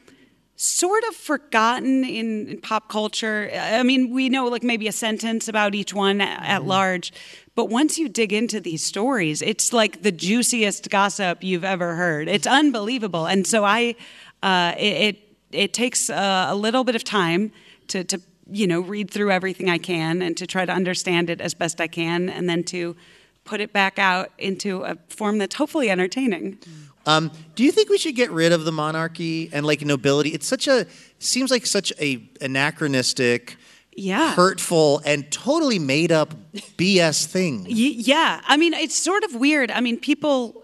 sort 0.61 1.03
of 1.05 1.15
forgotten 1.15 2.03
in, 2.03 2.47
in, 2.47 2.61
pop 2.61 2.87
culture. 2.87 3.49
I 3.51 3.81
mean, 3.81 4.11
we 4.11 4.29
know 4.29 4.45
like 4.45 4.61
maybe 4.61 4.87
a 4.87 4.91
sentence 4.91 5.47
about 5.47 5.73
each 5.73 5.91
one 5.91 6.21
at, 6.21 6.43
at 6.43 6.65
large, 6.65 7.11
but 7.55 7.69
once 7.69 7.97
you 7.97 8.07
dig 8.07 8.31
into 8.31 8.59
these 8.59 8.83
stories, 8.83 9.41
it's 9.41 9.73
like 9.73 10.03
the 10.03 10.11
juiciest 10.11 10.89
gossip 10.89 11.43
you've 11.43 11.63
ever 11.63 11.95
heard. 11.95 12.27
It's 12.27 12.47
unbelievable, 12.47 13.25
and 13.25 13.45
so 13.45 13.65
I, 13.65 13.95
uh, 14.41 14.73
it, 14.77 14.81
it, 14.81 15.37
it 15.51 15.73
takes 15.73 16.09
uh, 16.09 16.47
a 16.49 16.55
little 16.55 16.83
bit 16.83 16.95
of 16.95 17.03
time 17.03 17.51
to 17.87 18.03
to 18.05 18.21
you 18.49 18.67
know 18.67 18.79
read 18.79 19.11
through 19.11 19.31
everything 19.31 19.69
I 19.69 19.77
can 19.77 20.21
and 20.21 20.35
to 20.37 20.47
try 20.47 20.65
to 20.65 20.71
understand 20.71 21.29
it 21.29 21.41
as 21.41 21.53
best 21.53 21.81
I 21.81 21.87
can, 21.87 22.29
and 22.29 22.49
then 22.49 22.63
to 22.65 22.95
put 23.43 23.59
it 23.59 23.73
back 23.73 23.99
out 23.99 24.31
into 24.37 24.83
a 24.83 24.97
form 25.09 25.37
that's 25.37 25.55
hopefully 25.55 25.89
entertaining. 25.89 26.59
Um, 27.05 27.31
do 27.55 27.63
you 27.63 27.71
think 27.71 27.89
we 27.89 27.97
should 27.97 28.15
get 28.15 28.29
rid 28.31 28.51
of 28.51 28.63
the 28.63 28.71
monarchy 28.71 29.49
and 29.51 29.65
like 29.65 29.81
nobility? 29.81 30.29
It's 30.29 30.47
such 30.47 30.67
a 30.67 30.85
seems 31.19 31.49
like 31.49 31.65
such 31.65 31.91
a 31.99 32.23
anachronistic, 32.39 33.57
yeah, 33.95 34.33
hurtful, 34.33 35.01
and 35.05 35.29
totally 35.31 35.79
made 35.79 36.11
up 36.11 36.33
BS 36.77 37.25
thing. 37.25 37.63
Y- 37.63 37.95
yeah, 37.97 38.41
I 38.45 38.57
mean 38.57 38.73
it's 38.73 38.95
sort 38.95 39.23
of 39.23 39.35
weird. 39.35 39.71
I 39.71 39.81
mean 39.81 39.99
people 39.99 40.63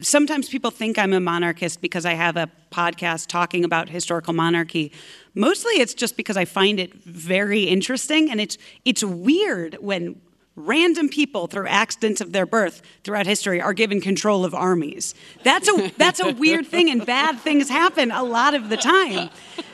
sometimes 0.00 0.48
people 0.48 0.70
think 0.70 0.98
I'm 0.98 1.12
a 1.12 1.20
monarchist 1.20 1.80
because 1.80 2.04
I 2.04 2.14
have 2.14 2.36
a 2.36 2.50
podcast 2.70 3.28
talking 3.28 3.64
about 3.64 3.88
historical 3.88 4.32
monarchy. 4.32 4.92
Mostly 5.34 5.74
it's 5.74 5.94
just 5.94 6.16
because 6.16 6.36
I 6.36 6.44
find 6.44 6.78
it 6.78 6.92
very 7.04 7.62
interesting 7.62 8.30
and 8.30 8.40
it's 8.40 8.58
it's 8.84 9.02
weird 9.02 9.76
when 9.80 10.20
random 10.56 11.08
people 11.08 11.46
through 11.46 11.66
accidents 11.66 12.20
of 12.20 12.32
their 12.32 12.46
birth 12.46 12.80
throughout 13.02 13.26
history 13.26 13.60
are 13.60 13.72
given 13.72 14.00
control 14.00 14.44
of 14.44 14.54
armies 14.54 15.14
that's 15.42 15.68
a 15.68 15.92
that's 15.96 16.20
a 16.20 16.32
weird 16.34 16.66
thing 16.66 16.88
and 16.90 17.04
bad 17.04 17.38
things 17.40 17.68
happen 17.68 18.12
a 18.12 18.22
lot 18.22 18.54
of 18.54 18.68
the 18.68 18.76
time 18.76 19.28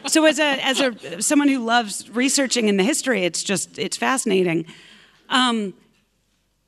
so 0.06 0.24
as 0.24 0.38
a 0.38 0.64
as 0.64 0.80
a 0.80 1.20
someone 1.20 1.48
who 1.48 1.58
loves 1.58 2.08
researching 2.10 2.68
in 2.68 2.78
the 2.78 2.84
history 2.84 3.24
it's 3.24 3.42
just 3.42 3.78
it's 3.78 3.96
fascinating 3.96 4.64
um, 5.28 5.74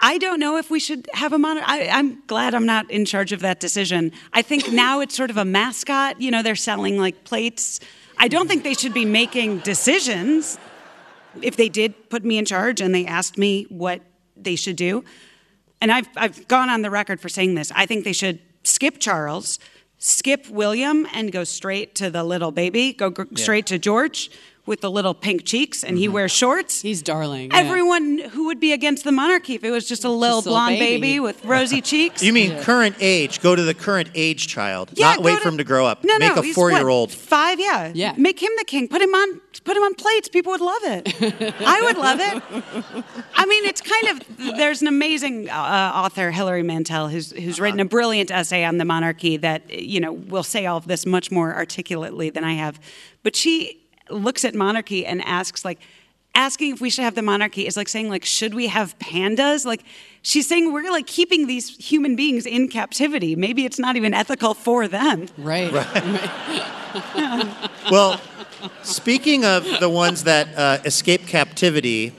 I 0.04 0.18
don't 0.18 0.40
know 0.40 0.56
if 0.56 0.68
we 0.68 0.80
should 0.80 1.08
have 1.12 1.32
a 1.32 1.38
monitor. 1.38 1.64
I, 1.68 1.88
I'm 1.88 2.22
glad 2.26 2.54
I'm 2.54 2.66
not 2.66 2.90
in 2.90 3.04
charge 3.04 3.30
of 3.32 3.40
that 3.40 3.60
decision. 3.60 4.10
I 4.32 4.42
think 4.42 4.72
now 4.72 5.00
it's 5.00 5.16
sort 5.16 5.30
of 5.30 5.36
a 5.36 5.44
mascot. 5.44 6.20
You 6.20 6.32
know, 6.32 6.42
they're 6.42 6.56
selling 6.56 6.98
like 6.98 7.22
plates. 7.22 7.78
I 8.18 8.26
don't 8.26 8.48
think 8.48 8.64
they 8.64 8.74
should 8.74 8.94
be 8.94 9.04
making 9.04 9.58
decisions 9.58 10.58
if 11.40 11.56
they 11.56 11.68
did 11.68 12.10
put 12.10 12.24
me 12.24 12.38
in 12.38 12.44
charge 12.44 12.80
and 12.80 12.94
they 12.94 13.06
asked 13.06 13.38
me 13.38 13.64
what 13.68 14.02
they 14.36 14.56
should 14.56 14.76
do, 14.76 15.04
and 15.80 15.90
I've, 15.90 16.08
I've 16.16 16.46
gone 16.48 16.68
on 16.68 16.82
the 16.82 16.90
record 16.90 17.20
for 17.20 17.28
saying 17.28 17.54
this, 17.54 17.72
I 17.74 17.86
think 17.86 18.04
they 18.04 18.12
should 18.12 18.40
skip 18.62 18.98
Charles, 18.98 19.58
skip 19.98 20.48
William, 20.48 21.06
and 21.12 21.32
go 21.32 21.44
straight 21.44 21.94
to 21.96 22.10
the 22.10 22.22
little 22.22 22.52
baby, 22.52 22.92
go 22.92 23.10
gr- 23.10 23.24
straight 23.34 23.66
to 23.66 23.78
George 23.78 24.30
with 24.64 24.80
the 24.80 24.90
little 24.90 25.12
pink 25.12 25.44
cheeks, 25.44 25.82
and 25.82 25.98
he 25.98 26.06
wears 26.08 26.30
shorts. 26.30 26.82
He's 26.82 27.02
darling. 27.02 27.50
yeah. 27.50 27.58
Everyone 27.58 28.18
who 28.18 28.46
would 28.46 28.60
be 28.60 28.72
against 28.72 29.02
the 29.02 29.10
monarchy 29.10 29.54
if 29.56 29.64
it 29.64 29.72
was 29.72 29.88
just 29.88 30.04
a 30.04 30.08
little 30.08 30.38
Just 30.38 30.46
a 30.46 30.50
little 30.50 30.66
blonde 30.66 30.78
baby. 30.78 31.00
baby. 31.00 31.20
with 31.20 31.44
rosy 31.44 31.80
cheeks. 31.90 32.22
You 32.22 32.32
mean 32.32 32.56
current 32.62 32.94
age? 33.00 33.40
Go 33.40 33.56
to 33.56 33.62
the 33.62 33.74
current 33.74 34.10
age 34.14 34.46
child, 34.46 34.90
Yeah, 34.94 35.06
not 35.06 35.16
go 35.18 35.22
wait 35.24 35.34
to- 35.34 35.40
for 35.40 35.48
him 35.48 35.58
to 35.58 35.64
grow 35.64 35.84
up. 35.84 36.04
No, 36.04 36.16
Make 36.18 36.36
no, 36.36 36.40
a 36.42 36.44
he's 36.44 36.54
four-year-old. 36.54 37.10
Five, 37.12 37.58
yeah. 37.58 37.90
Yeah. 37.92 38.14
Make 38.16 38.40
him 38.40 38.52
the 38.56 38.64
king. 38.64 38.86
Put 38.86 39.02
him 39.02 39.12
on. 39.14 39.40
Put 39.64 39.76
him 39.76 39.82
on 39.82 39.94
plates. 39.94 40.28
People 40.28 40.52
would 40.52 40.60
love 40.60 40.82
it. 40.84 41.12
I 41.60 41.82
would 41.82 41.96
love 41.98 42.18
it. 42.20 43.04
I 43.34 43.46
mean, 43.46 43.64
it's 43.64 43.80
kind 43.80 44.08
of. 44.08 44.56
There's 44.56 44.80
an 44.80 44.88
amazing 44.88 45.50
uh, 45.50 45.92
author, 45.94 46.30
Hilary 46.30 46.62
Mantel, 46.62 47.08
who's 47.08 47.32
who's 47.32 47.60
written 47.60 47.78
a 47.80 47.84
brilliant 47.84 48.30
essay 48.30 48.64
on 48.64 48.78
the 48.78 48.84
monarchy 48.84 49.36
that 49.38 49.70
you 49.70 50.00
know 50.00 50.12
will 50.12 50.42
say 50.44 50.66
all 50.66 50.78
of 50.78 50.86
this 50.86 51.04
much 51.04 51.30
more 51.30 51.54
articulately 51.54 52.30
than 52.30 52.44
I 52.44 52.54
have. 52.54 52.80
But 53.22 53.36
she 53.36 53.81
looks 54.12 54.44
at 54.44 54.54
monarchy 54.54 55.06
and 55.06 55.22
asks 55.22 55.64
like. 55.64 55.78
Asking 56.34 56.72
if 56.72 56.80
we 56.80 56.88
should 56.88 57.04
have 57.04 57.14
the 57.14 57.20
monarchy 57.20 57.66
is 57.66 57.76
like 57.76 57.90
saying 57.90 58.08
like 58.08 58.24
should 58.24 58.54
we 58.54 58.68
have 58.68 58.98
pandas? 58.98 59.66
Like 59.66 59.82
she's 60.22 60.48
saying 60.48 60.72
we're 60.72 60.90
like 60.90 61.06
keeping 61.06 61.46
these 61.46 61.76
human 61.76 62.16
beings 62.16 62.46
in 62.46 62.68
captivity. 62.68 63.36
Maybe 63.36 63.66
it's 63.66 63.78
not 63.78 63.96
even 63.96 64.14
ethical 64.14 64.54
for 64.54 64.88
them. 64.88 65.26
Right. 65.36 65.70
Well, 67.90 68.20
speaking 68.82 69.44
of 69.44 69.66
the 69.80 69.88
ones 69.88 70.24
that 70.24 70.56
uh, 70.56 70.78
escape 70.84 71.26
captivity, 71.26 72.12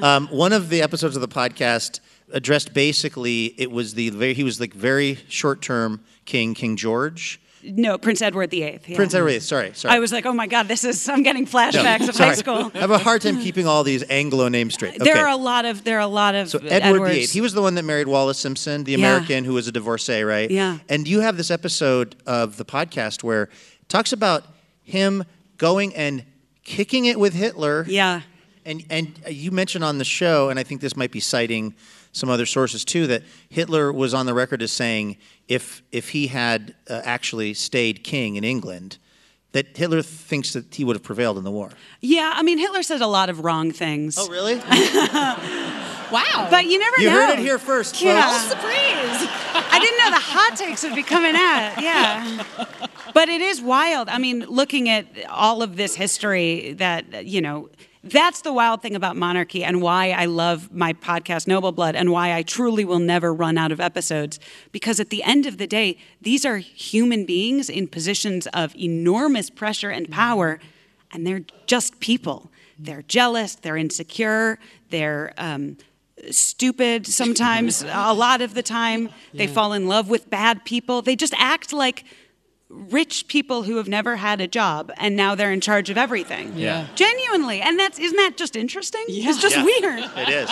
um, 0.00 0.26
one 0.28 0.52
of 0.52 0.68
the 0.68 0.82
episodes 0.82 1.16
of 1.16 1.22
the 1.22 1.28
podcast 1.28 2.00
addressed 2.32 2.72
basically 2.72 3.54
it 3.58 3.70
was 3.70 3.94
the 3.94 4.10
very, 4.10 4.34
he 4.34 4.42
was 4.42 4.58
like 4.58 4.72
very 4.72 5.18
short-term 5.28 6.02
king, 6.24 6.54
King 6.54 6.76
George, 6.76 7.40
No, 7.64 7.96
Prince 7.98 8.22
Edward 8.22 8.50
VIII. 8.50 8.80
yeah. 8.86 8.96
Prince 8.96 9.14
Edward. 9.14 9.40
Sorry, 9.42 9.72
sorry. 9.74 9.94
I 9.94 9.98
was 10.00 10.10
like, 10.12 10.26
oh 10.26 10.32
my 10.32 10.46
God, 10.46 10.66
this 10.68 10.82
is, 10.84 11.08
I'm 11.08 11.22
getting 11.22 11.46
flashbacks 11.46 12.08
of 12.08 12.14
Sorry. 12.16 12.30
high 12.30 12.34
school. 12.34 12.70
I 12.74 12.78
have 12.78 12.90
a 12.90 12.98
hard 12.98 13.22
time 13.22 13.38
keeping 13.40 13.66
all 13.66 13.84
these 13.84 14.02
Anglo 14.10 14.48
names 14.48 14.74
straight. 14.74 14.94
Okay. 14.96 15.04
There 15.04 15.24
are 15.24 15.28
a 15.30 15.36
lot 15.36 15.64
of, 15.64 15.84
there 15.84 15.98
are 15.98 16.00
a 16.00 16.06
lot 16.06 16.34
of 16.34 16.48
So 16.50 16.58
Edward 16.58 16.72
Edwards. 16.72 17.14
VIII, 17.14 17.26
he 17.26 17.40
was 17.40 17.52
the 17.54 17.62
one 17.62 17.74
that 17.76 17.84
married 17.84 18.08
Wallis 18.08 18.38
Simpson, 18.38 18.84
the 18.84 18.92
Yeah. 18.92 18.98
American 18.98 19.44
who 19.44 19.54
was 19.54 19.68
a 19.68 19.72
divorcee, 19.72 20.22
right? 20.22 20.50
Yeah. 20.50 20.78
And 20.88 21.06
you 21.06 21.20
have 21.20 21.36
this 21.36 21.50
episode 21.50 22.16
of 22.26 22.56
the 22.56 22.64
podcast 22.64 23.22
where 23.22 23.44
it 23.44 23.88
talks 23.88 24.12
about 24.12 24.44
him 24.82 25.24
going 25.58 25.94
and 25.94 26.24
kicking 26.64 27.04
it 27.04 27.18
with 27.20 27.32
Hitler. 27.34 27.84
Yeah. 27.88 28.22
And 28.64 28.84
and 28.90 29.18
you 29.28 29.50
mentioned 29.50 29.82
on 29.84 29.98
the 29.98 30.04
show, 30.04 30.48
and 30.48 30.58
I 30.58 30.62
think 30.62 30.80
this 30.80 30.96
might 30.96 31.10
be 31.10 31.18
citing 31.20 31.74
some 32.12 32.28
other 32.28 32.46
sources 32.46 32.84
too, 32.84 33.06
that 33.08 33.22
Hitler 33.48 33.92
was 33.92 34.14
on 34.14 34.26
the 34.26 34.34
record 34.34 34.62
as 34.62 34.70
saying 34.72 35.16
if 35.48 35.82
if 35.92 36.10
he 36.10 36.28
had 36.28 36.74
uh, 36.88 37.00
actually 37.04 37.54
stayed 37.54 38.04
king 38.04 38.36
in 38.36 38.44
England, 38.44 38.98
that 39.52 39.76
Hitler 39.76 40.02
thinks 40.02 40.52
that 40.52 40.74
he 40.74 40.84
would 40.84 40.96
have 40.96 41.02
prevailed 41.02 41.36
in 41.38 41.44
the 41.44 41.50
war. 41.50 41.70
Yeah, 42.00 42.32
I 42.34 42.42
mean, 42.42 42.58
Hitler 42.58 42.82
said 42.82 43.00
a 43.00 43.06
lot 43.06 43.28
of 43.30 43.40
wrong 43.44 43.70
things. 43.72 44.16
Oh, 44.18 44.28
really? 44.28 44.60
Wow. 46.12 46.48
But 46.50 46.66
you 46.66 46.78
never 46.78 47.00
you 47.00 47.08
know. 47.08 47.26
heard 47.26 47.30
it 47.30 47.38
here 47.38 47.58
first, 47.58 48.00
Yeah. 48.02 48.28
folks. 48.30 48.48
surprise. 48.50 48.68
I 48.74 49.78
didn't 49.80 49.98
know 49.98 50.10
the 50.10 50.22
hot 50.22 50.56
takes 50.58 50.82
would 50.82 50.94
be 50.94 51.02
coming 51.02 51.34
out. 51.34 51.80
Yeah. 51.80 52.44
But 53.14 53.30
it 53.30 53.40
is 53.40 53.62
wild. 53.62 54.10
I 54.10 54.18
mean, 54.18 54.40
looking 54.40 54.90
at 54.90 55.06
all 55.30 55.62
of 55.62 55.76
this 55.76 55.94
history 55.94 56.74
that, 56.74 57.24
you 57.26 57.40
know, 57.40 57.70
that's 58.04 58.40
the 58.42 58.52
wild 58.52 58.82
thing 58.82 58.96
about 58.96 59.16
monarchy 59.16 59.62
and 59.62 59.80
why 59.80 60.10
I 60.10 60.24
love 60.24 60.72
my 60.72 60.92
podcast, 60.92 61.46
Noble 61.46 61.70
Blood, 61.70 61.94
and 61.94 62.10
why 62.10 62.34
I 62.34 62.42
truly 62.42 62.84
will 62.84 62.98
never 62.98 63.32
run 63.32 63.56
out 63.56 63.70
of 63.70 63.80
episodes. 63.80 64.40
Because 64.72 64.98
at 64.98 65.10
the 65.10 65.22
end 65.22 65.46
of 65.46 65.58
the 65.58 65.68
day, 65.68 65.98
these 66.20 66.44
are 66.44 66.56
human 66.58 67.24
beings 67.24 67.70
in 67.70 67.86
positions 67.86 68.48
of 68.48 68.74
enormous 68.74 69.50
pressure 69.50 69.90
and 69.90 70.10
power, 70.10 70.58
and 71.12 71.26
they're 71.26 71.44
just 71.66 72.00
people. 72.00 72.50
They're 72.78 73.02
jealous, 73.02 73.54
they're 73.54 73.76
insecure, 73.76 74.58
they're. 74.90 75.32
Um, 75.38 75.76
stupid 76.30 77.04
sometimes 77.04 77.82
a 77.88 78.14
lot 78.14 78.42
of 78.42 78.54
the 78.54 78.62
time 78.62 79.08
they 79.34 79.46
fall 79.48 79.72
in 79.72 79.88
love 79.88 80.08
with 80.08 80.30
bad 80.30 80.64
people 80.64 81.02
they 81.02 81.16
just 81.16 81.34
act 81.36 81.72
like 81.72 82.04
rich 82.74 83.28
people 83.28 83.64
who 83.64 83.76
have 83.76 83.86
never 83.86 84.16
had 84.16 84.40
a 84.40 84.46
job 84.48 84.90
and 84.96 85.14
now 85.14 85.34
they're 85.34 85.52
in 85.52 85.60
charge 85.60 85.90
of 85.90 85.98
everything 85.98 86.52
Yeah. 86.56 86.86
genuinely 86.94 87.60
and 87.60 87.78
that's 87.78 87.98
isn't 87.98 88.16
that 88.16 88.36
just 88.38 88.56
interesting 88.56 89.04
Yeah. 89.08 89.28
it's 89.30 89.40
just 89.42 89.56
Yeah. 89.56 89.64
weird 89.64 90.10
It 90.16 90.28
is. 90.30 90.50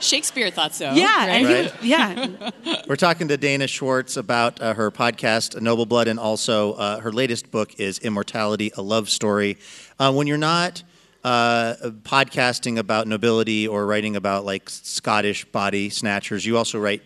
Shakespeare 0.00 0.50
thought 0.50 0.74
so. 0.74 0.92
yeah 0.92 1.26
and 1.26 1.46
he 1.46 1.52
Right. 1.54 1.64
was- 1.74 1.84
yeah 1.84 2.26
We're 2.88 2.96
talking 2.96 3.28
to 3.28 3.36
Dana 3.36 3.66
Schwartz 3.66 4.16
about 4.16 4.60
uh, 4.60 4.74
her 4.74 4.90
podcast, 4.90 5.60
Noble 5.60 5.86
Blood, 5.86 6.06
and 6.06 6.18
also 6.20 6.74
uh, 6.74 7.00
her 7.00 7.10
latest 7.12 7.50
book 7.50 7.78
is 7.80 7.98
Immortality, 7.98 8.70
a 8.76 8.82
Love 8.82 9.08
Story. 9.08 9.56
Uh, 9.98 10.12
when 10.12 10.26
you're 10.26 10.36
not 10.38 10.82
uh, 11.24 11.74
podcasting 12.02 12.78
about 12.78 13.08
nobility 13.08 13.66
or 13.66 13.86
writing 13.86 14.16
about 14.16 14.44
like 14.44 14.68
Scottish 14.68 15.44
body 15.46 15.88
snatchers, 15.90 16.44
you 16.44 16.58
also 16.58 16.78
write 16.78 17.02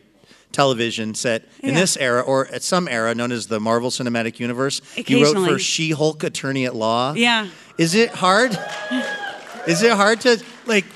television 0.53 1.15
set 1.15 1.45
in 1.61 1.71
Yeah. 1.75 1.81
this 1.81 1.97
era 1.97 2.21
or 2.23 2.47
at 2.49 2.63
some 2.63 2.89
era 2.89 3.15
known 3.15 3.33
as 3.33 3.47
the 3.49 3.61
Marvel 3.61 3.91
Cinematic 3.91 4.39
Universe. 4.41 4.81
You 4.97 5.23
wrote 5.25 5.47
for 5.47 5.59
She-Hulk 5.59 6.23
Attorney 6.25 6.65
at 6.67 6.75
Law. 6.75 7.13
Yeah. 7.15 7.49
Is 7.77 7.95
it 7.95 8.11
hard? 8.11 8.59
Is 9.67 9.83
it 9.83 9.93
hard 9.93 10.21
to 10.23 10.43
like 10.67 10.87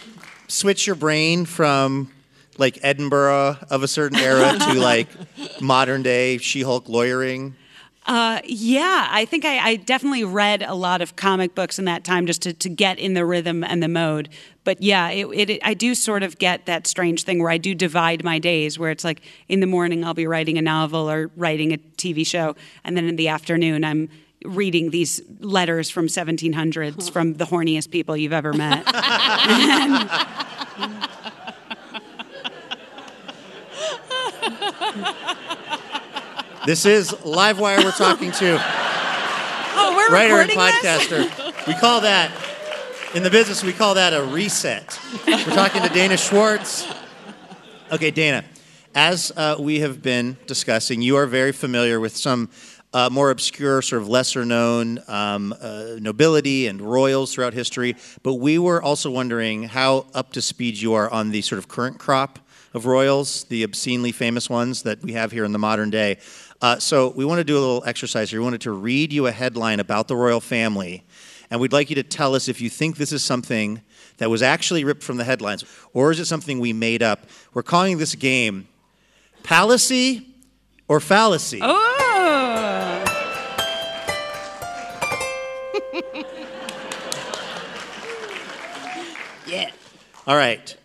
switch 0.48 0.86
your 0.86 0.96
brain 0.96 1.44
from 1.44 2.10
like 2.58 2.78
Edinburgh 2.82 3.58
of 3.70 3.82
a 3.82 3.88
certain 3.88 4.18
era 4.18 4.56
to 4.58 4.72
like 4.80 5.08
modern 5.60 6.02
day 6.02 6.38
She-Hulk 6.38 6.88
lawyering? 6.88 7.54
Uh, 8.04 8.40
yeah, 8.44 9.06
I 9.10 9.24
think 9.24 9.44
I, 9.44 9.58
I 9.58 9.76
definitely 9.76 10.24
read 10.24 10.62
a 10.62 10.74
lot 10.74 11.02
of 11.02 11.14
comic 11.14 11.54
books 11.54 11.78
in 11.78 11.84
that 11.84 12.02
time 12.02 12.26
just 12.26 12.42
to, 12.42 12.52
to 12.52 12.68
get 12.68 12.98
in 12.98 13.14
the 13.14 13.24
rhythm 13.24 13.62
and 13.62 13.80
the 13.80 13.86
mode. 13.88 14.28
But 14.64 14.82
yeah, 14.82 15.08
it, 15.10 15.26
it, 15.26 15.50
it- 15.50 15.60
I 15.64 15.74
do 15.74 15.94
sort 15.94 16.24
of 16.24 16.38
get 16.38 16.66
that 16.66 16.88
strange 16.88 17.22
thing 17.22 17.40
where 17.40 17.50
I 17.50 17.58
do 17.58 17.74
divide 17.76 18.24
my 18.24 18.40
days, 18.40 18.76
where 18.78 18.90
it's 18.90 19.04
like 19.04 19.22
in 19.48 19.60
the 19.60 19.68
morning 19.68 20.04
I'll 20.04 20.14
be 20.14 20.26
writing 20.26 20.58
a 20.58 20.62
novel 20.62 21.08
or 21.08 21.30
writing 21.36 21.72
a 21.72 21.78
TV 21.78 22.26
show, 22.26 22.56
and 22.82 22.96
then 22.96 23.04
in 23.06 23.14
the 23.16 23.28
afternoon 23.28 23.84
I'm 23.84 24.08
reading 24.44 24.90
these 24.90 25.20
letters 25.38 25.88
from 25.88 26.08
1700s 26.08 27.12
from 27.12 27.34
the 27.34 27.44
horniest 27.44 27.92
people 27.92 28.16
you've 28.16 28.32
ever 28.32 28.52
met. 28.52 28.84
This 36.64 36.86
is 36.86 37.10
Livewire 37.10 37.82
we're 37.82 37.90
talking 37.90 38.30
to. 38.30 38.56
oh, 38.60 39.94
we're 39.96 40.14
Writer 40.14 40.38
and 40.38 40.48
recording 40.48 40.74
this? 40.80 41.08
podcaster. 41.08 41.66
We 41.66 41.74
call 41.74 42.02
that 42.02 42.30
in 43.14 43.24
the 43.24 43.30
business 43.30 43.64
we 43.64 43.72
call 43.72 43.94
that 43.94 44.14
a 44.14 44.22
reset. 44.22 44.96
We're 45.26 45.42
talking 45.42 45.82
to 45.82 45.88
Dana 45.88 46.16
Schwartz. 46.16 46.86
Okay, 47.90 48.12
Dana, 48.12 48.44
as 48.94 49.32
uh, 49.36 49.56
we 49.58 49.80
have 49.80 50.02
been 50.02 50.36
discussing, 50.46 51.02
you 51.02 51.16
are 51.16 51.26
very 51.26 51.50
familiar 51.50 51.98
with 51.98 52.16
some 52.16 52.48
uh, 52.92 53.10
more 53.10 53.30
obscure, 53.30 53.82
sort 53.82 54.00
of 54.00 54.08
lesser 54.08 54.44
known 54.44 55.00
um, 55.08 55.52
uh, 55.60 55.96
nobility 55.98 56.68
and 56.68 56.80
royals 56.80 57.34
throughout 57.34 57.54
history. 57.54 57.96
But 58.22 58.34
we 58.34 58.60
were 58.60 58.80
also 58.80 59.10
wondering 59.10 59.64
how 59.64 60.06
up 60.14 60.32
to 60.34 60.40
speed 60.40 60.78
you 60.78 60.94
are 60.94 61.10
on 61.10 61.30
the 61.30 61.42
sort 61.42 61.58
of 61.58 61.66
current 61.66 61.98
crop 61.98 62.38
of 62.74 62.86
royals, 62.86 63.44
the 63.44 63.64
obscenely 63.64 64.12
famous 64.12 64.48
ones 64.48 64.82
that 64.84 65.02
we 65.02 65.12
have 65.12 65.32
here 65.32 65.44
in 65.44 65.52
the 65.52 65.58
modern 65.58 65.90
day. 65.90 66.18
Uh, 66.62 66.78
so 66.78 67.08
we 67.08 67.24
want 67.24 67.40
to 67.40 67.44
do 67.44 67.58
a 67.58 67.58
little 67.58 67.82
exercise 67.86 68.30
here. 68.30 68.38
We 68.38 68.44
wanted 68.44 68.60
to 68.60 68.70
read 68.70 69.12
you 69.12 69.26
a 69.26 69.32
headline 69.32 69.80
about 69.80 70.06
the 70.06 70.14
royal 70.14 70.40
family, 70.40 71.02
and 71.50 71.60
we'd 71.60 71.72
like 71.72 71.90
you 71.90 71.96
to 71.96 72.04
tell 72.04 72.36
us 72.36 72.46
if 72.46 72.60
you 72.60 72.70
think 72.70 72.98
this 72.98 73.10
is 73.10 73.24
something 73.24 73.82
that 74.18 74.30
was 74.30 74.42
actually 74.42 74.84
ripped 74.84 75.02
from 75.02 75.16
the 75.16 75.24
headlines, 75.24 75.64
or 75.92 76.12
is 76.12 76.20
it 76.20 76.26
something 76.26 76.60
we 76.60 76.72
made 76.72 77.02
up? 77.02 77.26
We're 77.52 77.64
calling 77.64 77.98
this 77.98 78.14
game 78.14 78.68
Palacy 79.42 80.24
or 80.86 81.00
Fallacy. 81.00 81.58
Oh. 81.60 83.04
yeah. 89.48 89.68
All 90.28 90.36
right. 90.36 90.76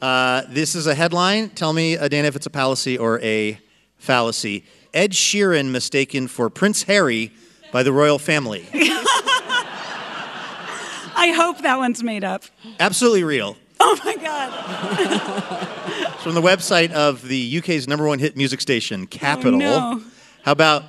Uh, 0.00 0.42
this 0.48 0.74
is 0.74 0.88
a 0.88 0.96
headline. 0.96 1.50
Tell 1.50 1.72
me, 1.72 1.96
uh, 1.96 2.08
Dana, 2.08 2.26
if 2.26 2.34
it's 2.34 2.46
a 2.46 2.50
palacy 2.50 2.98
or 2.98 3.20
a 3.20 3.56
fallacy. 3.98 4.64
Ed 4.94 5.12
Sheeran 5.12 5.70
mistaken 5.70 6.28
for 6.28 6.50
Prince 6.50 6.82
Harry 6.84 7.32
by 7.72 7.82
the 7.82 7.92
royal 7.92 8.18
family. 8.18 8.66
I 11.14 11.32
hope 11.36 11.62
that 11.62 11.78
one's 11.78 12.02
made 12.02 12.24
up. 12.24 12.44
Absolutely 12.80 13.24
real. 13.24 13.56
Oh 13.80 13.98
my 14.04 14.16
God. 14.16 15.68
It's 16.14 16.22
from 16.22 16.34
the 16.36 16.40
website 16.40 16.92
of 16.92 17.26
the 17.26 17.58
UK's 17.58 17.88
number 17.88 18.06
one 18.06 18.20
hit 18.20 18.36
music 18.36 18.60
station, 18.60 19.08
Capital. 19.08 19.58
no. 19.58 20.00
How 20.44 20.52
about 20.52 20.84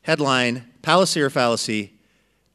headline, 0.00 0.64
Palacy 0.80 1.20
or 1.20 1.28
Fallacy? 1.28 1.92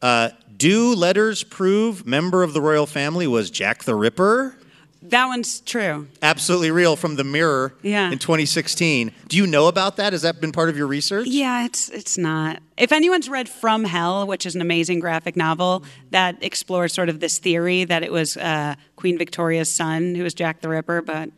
Uh, 0.02 0.30
do 0.58 0.96
letters 0.96 1.44
prove 1.44 2.08
member 2.08 2.42
of 2.42 2.54
the 2.54 2.62
royal 2.62 2.88
family 2.88 3.28
was 3.28 3.52
Jack 3.52 3.84
the 3.84 3.94
Ripper? 3.94 4.56
That 5.02 5.28
one's 5.28 5.62
true. 5.62 6.08
Absolutely 6.22 6.72
real 6.72 6.96
from 6.98 7.16
the 7.16 7.24
Mirror 7.24 7.74
Yeah. 7.82 8.12
in 8.12 8.20
2016. 8.20 9.12
Do 9.30 9.38
you 9.38 9.48
know 9.48 9.68
about 9.68 9.96
that? 9.96 10.12
Has 10.14 10.24
that 10.24 10.42
been 10.42 10.52
part 10.52 10.70
of 10.70 10.76
your 10.78 10.88
research? 10.88 11.28
Yeah, 11.28 11.64
it's 11.66 11.88
it's 11.90 12.18
not. 12.18 12.60
If 12.78 12.92
anyone's 12.92 13.30
read 13.30 13.48
From 13.48 13.86
Hell, 13.86 14.28
which 14.28 14.46
is 14.46 14.56
an 14.56 14.62
amazing 14.62 15.00
graphic 15.00 15.36
novel 15.38 15.84
that 16.12 16.38
explores 16.42 16.94
sort 16.94 17.08
of 17.10 17.22
this 17.22 17.40
theory 17.40 17.86
that 17.86 18.04
it 18.04 18.12
was 18.12 18.36
uh, 18.38 18.76
Queen 18.98 19.18
Victoria's 19.18 19.74
son 19.74 20.16
who 20.16 20.24
was 20.24 20.34
Jack 20.34 20.62
the 20.62 20.70
Ripper, 20.70 21.02
but 21.02 21.30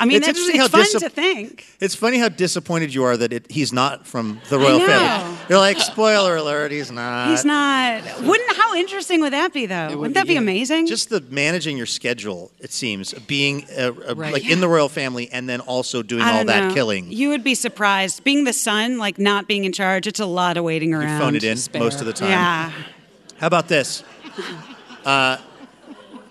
I 0.00 0.06
mean, 0.06 0.16
It's 0.16 0.28
it's, 0.28 0.38
interesting 0.38 0.60
it's 0.62 0.74
how 0.74 0.82
fun 1.00 1.00
to 1.02 1.08
think. 1.10 1.66
It's 1.78 1.94
funny 1.94 2.18
how 2.18 2.30
disappointed 2.30 2.94
you 2.94 3.04
are 3.04 3.16
that 3.18 3.32
it, 3.32 3.50
he's 3.50 3.70
not 3.72 4.06
from 4.06 4.40
the 4.48 4.58
royal 4.58 4.78
know. 4.78 4.86
family. 4.86 5.36
You're 5.48 5.58
like, 5.58 5.78
spoiler 5.78 6.36
alert, 6.36 6.72
he's 6.72 6.90
not. 6.90 7.28
He's 7.30 7.44
not. 7.44 8.02
Wouldn't 8.22 8.56
how 8.56 8.74
interesting 8.74 9.20
would 9.20 9.32
that 9.34 9.52
be 9.52 9.66
though? 9.66 9.88
would 9.90 9.98
Wouldn't 9.98 10.14
that 10.14 10.26
be, 10.26 10.32
yeah. 10.34 10.38
amazing? 10.40 10.86
Just 10.86 11.10
the 11.10 11.20
managing 11.28 11.76
your 11.76 11.84
schedule, 11.86 12.50
it 12.60 12.72
seems, 12.72 13.12
being 13.12 13.66
uh, 13.78 13.92
uh, 14.08 14.14
Right. 14.16 14.32
like 14.32 14.48
in 14.48 14.60
the 14.60 14.68
royal 14.68 14.88
family 14.88 15.28
and 15.30 15.48
then 15.48 15.60
also 15.60 16.02
doing 16.02 16.22
all 16.22 16.38
don't 16.38 16.46
that 16.46 16.72
killing. 16.74 17.12
You 17.12 17.28
would 17.28 17.44
be 17.44 17.54
surprised. 17.54 18.24
Being 18.24 18.44
the 18.44 18.52
son, 18.54 18.96
like 18.98 19.18
not 19.18 19.46
being 19.46 19.64
in 19.64 19.72
charge, 19.72 20.06
it's 20.06 20.20
a 20.20 20.26
lot 20.26 20.56
of 20.56 20.64
waiting 20.64 20.94
around. 20.94 21.12
You 21.12 21.18
phone 21.18 21.36
it 21.36 21.44
in 21.44 21.56
Spare. 21.58 21.82
most 21.82 22.00
of 22.00 22.06
the 22.06 22.12
time. 22.14 22.30
Yeah. 22.30 22.72
How 23.38 23.46
about 23.46 23.68
this? 23.68 24.02
Uh, 25.04 25.36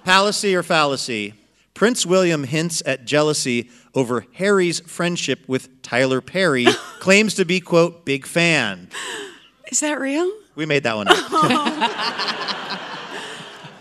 palacy 0.06 0.56
or 0.56 0.64
fallacy? 0.64 1.34
Prince 1.80 2.06
William 2.06 2.44
hints 2.44 2.84
at 2.86 3.06
jealousy 3.06 3.70
over 3.96 4.26
Harry's 4.34 4.82
friendship 4.82 5.48
with 5.48 5.82
Tyler 5.82 6.20
Perry, 6.20 6.66
claims 7.00 7.36
to 7.36 7.46
be, 7.46 7.62
quote, 7.62 8.04
big 8.04 8.26
fan. 8.26 8.90
Is 9.72 9.80
that 9.80 9.98
real? 9.98 10.30
We 10.56 10.66
made 10.66 10.84
that 10.84 10.98
one 10.98 11.08
up. 11.08 11.16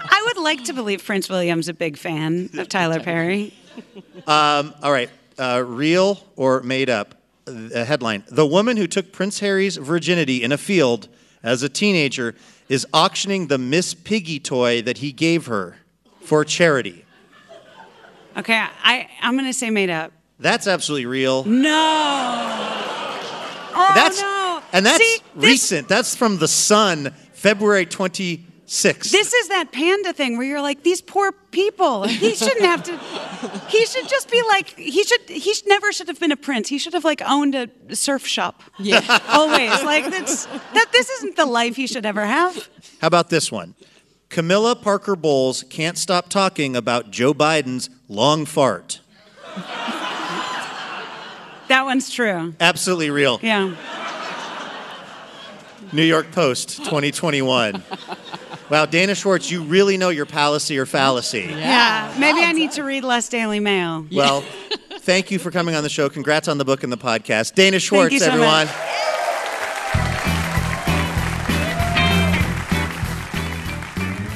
I 0.08 0.22
would 0.26 0.37
like 0.40 0.62
to 0.66 0.72
believe 0.72 1.04
Prince 1.04 1.28
William's 1.28 1.66
a 1.68 1.74
big 1.74 1.96
fan 1.96 2.50
of 2.56 2.68
Tyler 2.68 3.00
Perry. 3.00 3.52
All 4.28 4.72
right, 4.84 5.11
uh, 5.37 5.64
real 5.66 6.24
or 6.37 6.62
made 6.62 6.88
up? 6.88 7.16
A 7.48 7.84
headline 7.84 8.22
The 8.28 8.46
woman 8.46 8.76
who 8.76 8.87
took 8.87 9.11
Prince 9.11 9.40
Harry's 9.40 9.76
virginity 9.76 10.44
in 10.44 10.52
a 10.52 10.58
field 10.58 11.08
as 11.42 11.64
a 11.64 11.68
teenager 11.68 12.37
is 12.68 12.87
auctioning 12.92 13.48
the 13.48 13.58
Miss 13.58 13.92
Piggy 13.92 14.38
toy 14.38 14.82
that 14.82 14.98
he 14.98 15.11
gave 15.11 15.46
her 15.46 15.78
for 16.20 16.44
charity. 16.44 17.04
Okay, 18.38 18.55
I, 18.85 19.09
I'm 19.20 19.35
going 19.35 19.46
to 19.46 19.53
say 19.53 19.70
made 19.70 19.90
up. 19.90 20.12
That's 20.38 20.66
absolutely 20.66 21.07
real. 21.07 21.44
No. 21.44 21.70
Oh, 23.81 23.92
that's 23.94 24.20
no. 24.20 24.62
and 24.72 24.87
that's 24.87 24.98
See, 24.98 25.22
this- 25.35 25.44
recent. 25.44 25.88
That's 25.88 26.14
from 26.14 26.38
the 26.38 26.48
Sun, 26.48 27.12
February 27.33 27.87
23rd, 27.87 28.44
Six. 28.70 29.11
This 29.11 29.33
is 29.33 29.48
that 29.48 29.72
panda 29.72 30.12
thing 30.12 30.37
where 30.37 30.46
you're 30.46 30.61
like, 30.61 30.83
these 30.83 31.01
poor 31.01 31.33
people. 31.33 32.03
He 32.07 32.35
shouldn't 32.35 32.66
have 32.66 32.83
to. 32.83 32.98
He 33.68 33.87
should 33.87 34.07
just 34.11 34.31
be 34.31 34.42
like. 34.48 34.68
He 34.77 35.05
should. 35.05 35.22
He 35.27 35.55
should, 35.55 35.66
never 35.66 35.90
should 35.90 36.07
have 36.09 36.20
been 36.20 36.33
a 36.33 36.37
prince. 36.37 36.68
He 36.68 36.77
should 36.77 36.92
have 36.92 37.03
like 37.03 37.22
owned 37.27 37.55
a 37.55 37.70
surf 37.96 38.27
shop. 38.27 38.62
Yeah. 38.79 39.01
Always 39.31 39.70
like 39.85 40.11
that's 40.11 40.44
that. 40.44 40.88
This 40.92 41.09
isn't 41.09 41.37
the 41.37 41.46
life 41.46 41.77
he 41.77 41.87
should 41.87 42.05
ever 42.05 42.27
have. 42.27 42.68
How 43.01 43.07
about 43.07 43.31
this 43.31 43.51
one? 43.51 43.74
Camilla 44.29 44.77
Parker 44.77 45.16
Bowles 45.16 45.62
can't 45.70 45.96
stop 45.96 46.29
talking 46.29 46.77
about 46.77 47.11
Joe 47.11 47.33
Biden's 47.33 47.88
long 48.09 48.44
fart. 48.47 49.01
That 51.68 51.83
one's 51.85 52.11
true. 52.11 52.55
Absolutely 52.61 53.11
real. 53.11 53.38
Yeah. 53.42 53.75
New 55.92 56.03
York 56.03 56.33
Post, 56.33 56.79
2021. 56.79 57.83
Wow, 58.71 58.85
Dana 58.87 59.14
Schwartz, 59.14 59.51
you 59.51 59.62
really 59.62 59.97
know 59.97 60.11
your 60.11 60.27
palacy 60.27 60.79
or 60.79 60.85
fallacy. 60.87 61.47
Yeah. 61.49 62.14
Maybe 62.18 62.40
I 62.40 62.53
need 62.53 62.73
to 62.73 62.83
read 62.85 63.05
less 63.05 63.29
Daily 63.29 63.61
Mail. 63.61 64.07
Well, 64.12 64.42
thank 65.01 65.31
you 65.31 65.38
for 65.38 65.51
coming 65.51 65.75
on 65.75 65.83
the 65.83 65.88
show. 65.88 66.09
Congrats 66.11 66.49
on 66.49 66.59
the 66.59 66.64
book 66.66 66.83
and 66.85 66.92
the 66.92 66.99
podcast. 66.99 67.55
Dana 67.55 67.79
Schwartz, 67.79 68.12
you 68.12 68.18
so 68.21 68.27
everyone. 68.27 68.66
much. 68.66 68.68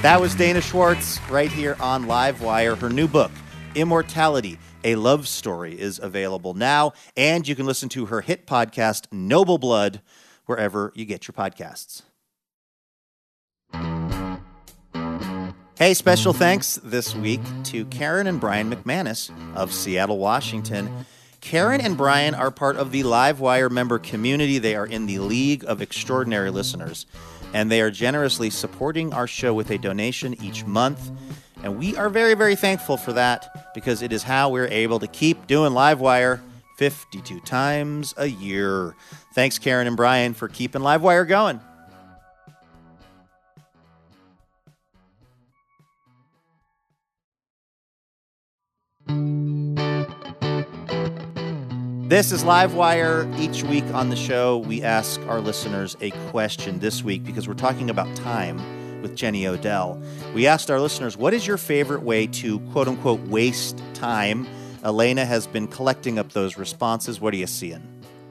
That 0.02 0.18
was 0.20 0.34
Dana 0.34 0.60
Schwartz 0.60 1.20
right 1.30 1.52
here 1.52 1.76
on 1.78 2.06
Livewire. 2.06 2.76
Her 2.76 2.88
new 2.90 3.06
book, 3.06 3.30
Immortality, 3.74 4.58
a 4.84 4.96
Love 4.96 5.28
Story, 5.28 5.78
is 5.80 5.98
available 5.98 6.54
now. 6.54 6.92
And 7.16 7.46
you 7.46 7.54
can 7.54 7.66
listen 7.66 7.88
to 7.90 8.06
her 8.06 8.20
hit 8.20 8.46
podcast, 8.46 9.06
Noble 9.12 9.58
Blood, 9.58 10.00
wherever 10.46 10.92
you 10.94 11.04
get 11.04 11.28
your 11.28 11.34
podcasts. 11.34 12.02
Hey, 15.78 15.94
special 15.94 16.32
thanks 16.32 16.78
this 16.84 17.14
week 17.14 17.40
to 17.64 17.84
Karen 17.86 18.26
and 18.26 18.38
Brian 18.38 18.72
McManus 18.72 19.30
of 19.56 19.72
Seattle, 19.72 20.18
Washington. 20.18 21.06
Karen 21.40 21.80
and 21.80 21.96
Brian 21.96 22.34
are 22.36 22.52
part 22.52 22.76
of 22.76 22.92
the 22.92 23.02
Livewire 23.02 23.68
member 23.68 23.98
community. 23.98 24.58
They 24.58 24.76
are 24.76 24.86
in 24.86 25.06
the 25.06 25.18
League 25.18 25.64
of 25.64 25.82
Extraordinary 25.82 26.50
Listeners, 26.50 27.04
and 27.52 27.68
they 27.68 27.80
are 27.80 27.90
generously 27.90 28.48
supporting 28.48 29.12
our 29.12 29.26
show 29.26 29.52
with 29.52 29.70
a 29.70 29.78
donation 29.78 30.40
each 30.40 30.64
month. 30.64 31.10
And 31.62 31.78
we 31.78 31.96
are 31.96 32.10
very, 32.10 32.34
very 32.34 32.56
thankful 32.56 32.96
for 32.96 33.12
that 33.12 33.72
because 33.72 34.02
it 34.02 34.12
is 34.12 34.24
how 34.24 34.50
we're 34.50 34.66
able 34.66 34.98
to 34.98 35.06
keep 35.06 35.46
doing 35.46 35.72
Livewire 35.72 36.40
52 36.76 37.38
times 37.40 38.14
a 38.16 38.26
year. 38.26 38.96
Thanks, 39.34 39.58
Karen 39.58 39.86
and 39.86 39.96
Brian, 39.96 40.34
for 40.34 40.48
keeping 40.48 40.82
Livewire 40.82 41.26
going. 41.26 41.60
This 52.08 52.32
is 52.32 52.42
Livewire. 52.42 53.38
Each 53.38 53.62
week 53.62 53.84
on 53.94 54.10
the 54.10 54.16
show, 54.16 54.58
we 54.58 54.82
ask 54.82 55.20
our 55.28 55.40
listeners 55.40 55.96
a 56.00 56.10
question 56.30 56.80
this 56.80 57.02
week 57.02 57.24
because 57.24 57.46
we're 57.46 57.54
talking 57.54 57.88
about 57.88 58.14
time 58.16 58.81
with 59.02 59.16
Jenny 59.16 59.46
Odell. 59.46 60.00
We 60.34 60.46
asked 60.46 60.70
our 60.70 60.80
listeners, 60.80 61.16
what 61.16 61.34
is 61.34 61.46
your 61.46 61.58
favorite 61.58 62.02
way 62.02 62.26
to 62.28 62.60
quote 62.70 62.88
unquote 62.88 63.20
waste 63.22 63.82
time? 63.94 64.46
Elena 64.84 65.24
has 65.24 65.46
been 65.46 65.68
collecting 65.68 66.18
up 66.18 66.32
those 66.32 66.56
responses. 66.56 67.20
What 67.20 67.34
are 67.34 67.36
you 67.36 67.46
seeing? 67.46 67.86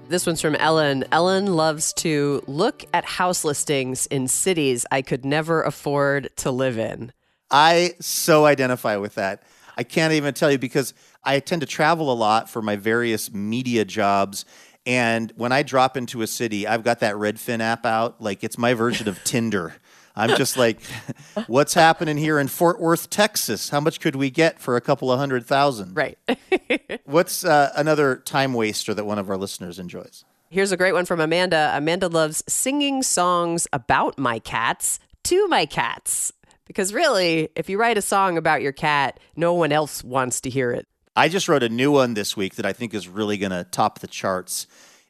This 0.10 0.26
one's 0.26 0.42
from 0.42 0.56
Ellen. 0.56 1.06
Ellen 1.12 1.56
loves 1.56 1.94
to 1.94 2.44
look 2.46 2.84
at 2.94 3.06
house 3.06 3.46
listings 3.46 4.08
in 4.08 4.28
cities 4.28 4.86
I 4.92 5.02
could 5.02 5.24
never 5.24 5.64
afford 5.64 6.30
to 6.38 6.52
live 6.52 6.78
in. 6.78 7.14
I 7.50 7.94
so 8.02 8.46
identify 8.46 8.98
with 8.98 9.16
that. 9.16 9.44
I 9.78 9.84
can't 9.84 10.14
even 10.14 10.34
tell 10.34 10.52
you 10.52 10.58
because 10.58 10.94
I 11.24 11.40
tend 11.40 11.62
to 11.62 11.66
travel 11.66 12.12
a 12.12 12.16
lot 12.16 12.50
for 12.50 12.62
my 12.62 12.76
various 12.76 13.32
media 13.34 13.86
jobs. 13.86 14.44
And 14.86 15.32
when 15.36 15.52
I 15.52 15.64
drop 15.64 15.96
into 15.96 16.22
a 16.22 16.28
city, 16.28 16.68
I've 16.68 16.84
got 16.84 17.00
that 17.00 17.16
Redfin 17.16 17.62
app 17.62 17.86
out. 17.86 18.22
Like 18.22 18.44
it's 18.44 18.58
my 18.58 18.74
version 18.74 19.08
of 19.08 19.24
Tinder. 19.24 19.76
I'm 20.16 20.36
just 20.38 20.58
like, 20.58 20.80
what's 21.48 21.74
happening 21.74 22.18
here 22.18 22.40
in 22.40 22.48
Fort 22.48 22.80
Worth, 22.80 23.10
Texas? 23.10 23.70
How 23.70 23.80
much 23.80 24.00
could 24.00 24.16
we 24.16 24.30
get 24.30 24.60
for 24.60 24.76
a 24.76 24.82
couple 24.82 25.12
of 25.12 25.20
hundred 25.20 25.46
thousand? 25.46 25.96
Right. 25.96 26.18
What's 27.06 27.44
uh, 27.46 27.72
another 27.76 28.18
time 28.18 28.54
waster 28.54 28.94
that 28.94 29.06
one 29.06 29.20
of 29.20 29.30
our 29.30 29.38
listeners 29.38 29.80
enjoys? 29.80 30.24
Here's 30.50 30.72
a 30.72 30.78
great 30.78 30.94
one 30.94 31.06
from 31.06 31.22
Amanda. 31.22 31.72
Amanda 31.74 32.10
loves 32.10 32.44
singing 32.48 33.04
songs 33.04 33.68
about 33.72 34.18
my 34.18 34.40
cats 34.40 35.00
to 35.24 35.48
my 35.48 35.66
cats. 35.66 36.34
Because 36.68 36.94
really, 36.94 37.50
if 37.56 37.70
you 37.70 37.78
write 37.78 37.98
a 37.98 38.02
song 38.02 38.38
about 38.38 38.62
your 38.62 38.72
cat, 38.72 39.20
no 39.36 39.54
one 39.54 39.72
else 39.72 40.04
wants 40.04 40.42
to 40.42 40.50
hear 40.50 40.72
it. 40.72 40.88
I 41.16 41.28
just 41.28 41.50
wrote 41.50 41.64
a 41.64 41.70
new 41.70 41.92
one 41.92 42.14
this 42.14 42.38
week 42.38 42.56
that 42.56 42.66
I 42.66 42.72
think 42.74 42.94
is 42.94 43.08
really 43.08 43.38
going 43.38 43.52
to 43.52 43.66
top 43.66 44.00
the 44.00 44.08
charts. 44.08 44.68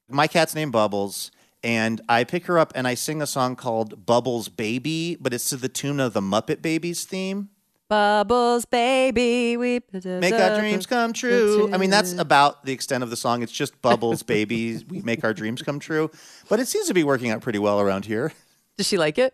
My 0.09 0.27
cat's 0.27 0.55
named 0.55 0.71
Bubbles, 0.71 1.31
and 1.63 2.02
I 2.10 2.24
pick 2.24 2.45
her 2.45 2.58
up 2.58 2.71
and 2.76 2.88
I 2.88 2.95
sing 2.95 3.21
a 3.21 3.28
song 3.28 3.56
called 3.56 4.06
Bubbles 4.06 4.50
Baby, 4.50 5.17
but 5.19 5.34
it's 5.34 5.50
to 5.50 5.58
the 5.58 5.69
tune 5.69 6.00
of 6.00 6.13
the 6.13 6.21
Muppet 6.21 6.62
Babies 6.62 7.06
theme. 7.06 7.50
Bubbles, 7.89 8.63
baby, 8.63 9.58
we 9.58 9.82
Make 9.91 10.34
our 10.34 10.58
dreams 10.58 10.86
come 10.86 11.12
true. 11.12 11.69
I 11.74 11.78
mean, 11.78 11.89
that's 11.89 12.13
about 12.17 12.63
the 12.63 12.71
extent 12.71 13.04
of 13.04 13.10
the 13.10 13.17
song. 13.17 13.43
It's 13.43 13.52
just 13.52 13.82
Bubbles 13.82 14.24
Baby, 14.24 14.82
we 14.88 15.02
make 15.02 15.26
our 15.26 15.34
dreams 15.34 15.62
come 15.62 15.78
true. 15.78 16.10
But 16.47 16.62
it 16.62 16.69
seems 16.69 16.88
to 16.88 16.93
be 16.93 17.04
working 17.04 17.32
out 17.32 17.41
pretty 17.41 17.60
well 17.60 17.82
around 17.82 18.06
here. 18.06 18.32
Does 18.78 18.88
she 18.88 18.97
like 18.97 19.17
it? 19.17 19.34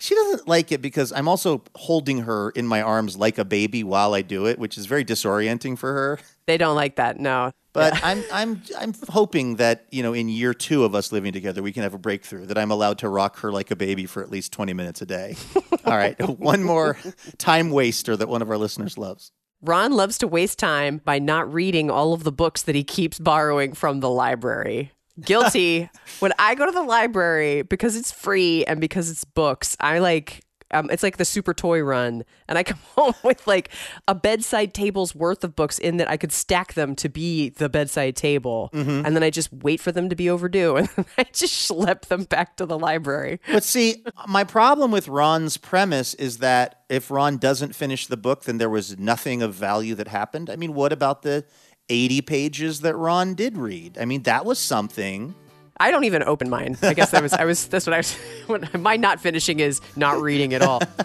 She 0.00 0.14
doesn't 0.14 0.46
like 0.46 0.70
it 0.70 0.80
because 0.80 1.12
I'm 1.12 1.26
also 1.26 1.62
holding 1.74 2.18
her 2.18 2.50
in 2.50 2.66
my 2.66 2.82
arms 2.82 3.16
like 3.16 3.36
a 3.36 3.44
baby 3.44 3.82
while 3.82 4.14
I 4.14 4.22
do 4.22 4.46
it, 4.46 4.58
which 4.58 4.78
is 4.78 4.86
very 4.86 5.04
disorienting 5.04 5.76
for 5.76 5.92
her. 5.92 6.18
They 6.46 6.56
don't 6.56 6.76
like 6.76 6.96
that. 6.96 7.18
No. 7.18 7.50
But 7.72 8.02
I'm 8.02 8.24
I'm 8.32 8.62
I'm 8.78 8.94
hoping 9.08 9.56
that 9.56 9.86
you 9.90 10.02
know 10.02 10.12
in 10.12 10.28
year 10.28 10.54
two 10.54 10.84
of 10.84 10.94
us 10.94 11.12
living 11.12 11.32
together, 11.32 11.62
we 11.62 11.72
can 11.72 11.82
have 11.82 11.94
a 11.94 11.98
breakthrough 11.98 12.46
that 12.46 12.58
I'm 12.58 12.70
allowed 12.70 12.98
to 12.98 13.08
rock 13.08 13.38
her 13.40 13.52
like 13.52 13.70
a 13.70 13.76
baby 13.76 14.06
for 14.06 14.22
at 14.22 14.30
least 14.30 14.52
20 14.52 14.72
minutes 14.72 15.02
a 15.02 15.06
day. 15.06 15.36
All 15.84 15.96
right, 15.96 16.18
one 16.38 16.62
more 16.62 16.96
time 17.36 17.70
waster 17.70 18.16
that 18.16 18.28
one 18.28 18.42
of 18.42 18.50
our 18.50 18.58
listeners 18.58 18.98
loves. 18.98 19.32
Ron 19.60 19.92
loves 19.92 20.18
to 20.18 20.28
waste 20.28 20.58
time 20.58 21.00
by 21.04 21.18
not 21.18 21.52
reading 21.52 21.90
all 21.90 22.12
of 22.12 22.22
the 22.22 22.30
books 22.30 22.62
that 22.62 22.76
he 22.76 22.84
keeps 22.84 23.18
borrowing 23.18 23.72
from 23.72 23.98
the 23.98 24.08
library. 24.08 24.92
Guilty. 25.20 25.90
when 26.20 26.32
I 26.38 26.54
go 26.54 26.66
to 26.66 26.72
the 26.72 26.82
library 26.82 27.62
because 27.62 27.96
it's 27.96 28.12
free 28.12 28.64
and 28.64 28.80
because 28.80 29.10
it's 29.10 29.24
books, 29.24 29.76
I 29.80 29.98
like 29.98 30.44
um, 30.70 30.90
it's 30.90 31.02
like 31.02 31.16
the 31.16 31.24
super 31.24 31.54
toy 31.54 31.80
run, 31.80 32.24
and 32.46 32.58
I 32.58 32.62
come 32.64 32.78
home 32.94 33.14
with 33.24 33.46
like 33.46 33.70
a 34.06 34.14
bedside 34.14 34.74
table's 34.74 35.14
worth 35.14 35.44
of 35.44 35.56
books 35.56 35.78
in 35.78 35.96
that 35.98 36.08
I 36.08 36.16
could 36.16 36.32
stack 36.32 36.74
them 36.74 36.94
to 36.96 37.08
be 37.08 37.50
the 37.50 37.68
bedside 37.68 38.16
table, 38.16 38.70
and 38.72 39.16
then 39.16 39.22
I 39.22 39.30
just 39.30 39.52
wait 39.52 39.80
for 39.80 39.92
them 39.92 40.08
to 40.08 40.16
be 40.16 40.28
overdue, 40.28 40.76
and 40.76 40.88
then 40.88 41.06
I 41.16 41.24
just 41.32 41.70
schlep 41.70 42.02
them 42.02 42.24
back 42.24 42.56
to 42.56 42.66
the 42.66 42.78
library. 42.78 43.40
But 43.50 43.64
see, 43.64 44.04
my 44.26 44.44
problem 44.44 44.90
with 44.90 45.08
Ron's 45.08 45.56
premise 45.56 46.14
is 46.14 46.38
that 46.38 46.82
if 46.88 47.10
Ron 47.10 47.36
doesn't 47.36 47.74
finish 47.74 48.06
the 48.06 48.16
book, 48.16 48.44
then 48.44 48.58
there 48.58 48.70
was 48.70 48.98
nothing 48.98 49.42
of 49.42 49.54
value 49.54 49.94
that 49.94 50.08
happened. 50.08 50.50
I 50.50 50.56
mean, 50.56 50.74
what 50.74 50.92
about 50.92 51.22
the 51.22 51.44
80 51.88 52.22
pages 52.22 52.80
that 52.80 52.96
Ron 52.96 53.34
did 53.34 53.56
read? 53.56 53.98
I 53.98 54.04
mean, 54.04 54.22
that 54.22 54.44
was 54.44 54.58
something. 54.58 55.34
I 55.80 55.90
don't 55.90 56.04
even 56.04 56.22
open 56.24 56.50
mine. 56.50 56.76
I 56.82 56.94
guess 56.94 57.12
that 57.12 57.22
was 57.22 57.32
I 57.32 57.44
was 57.44 57.68
that's 57.68 57.86
what 57.86 57.94
I 57.94 57.98
was. 57.98 58.74
My 58.78 58.96
not 58.96 59.20
finishing 59.20 59.60
is 59.60 59.80
not 59.96 60.20
reading 60.20 60.54
at 60.54 60.62
all. 60.62 60.82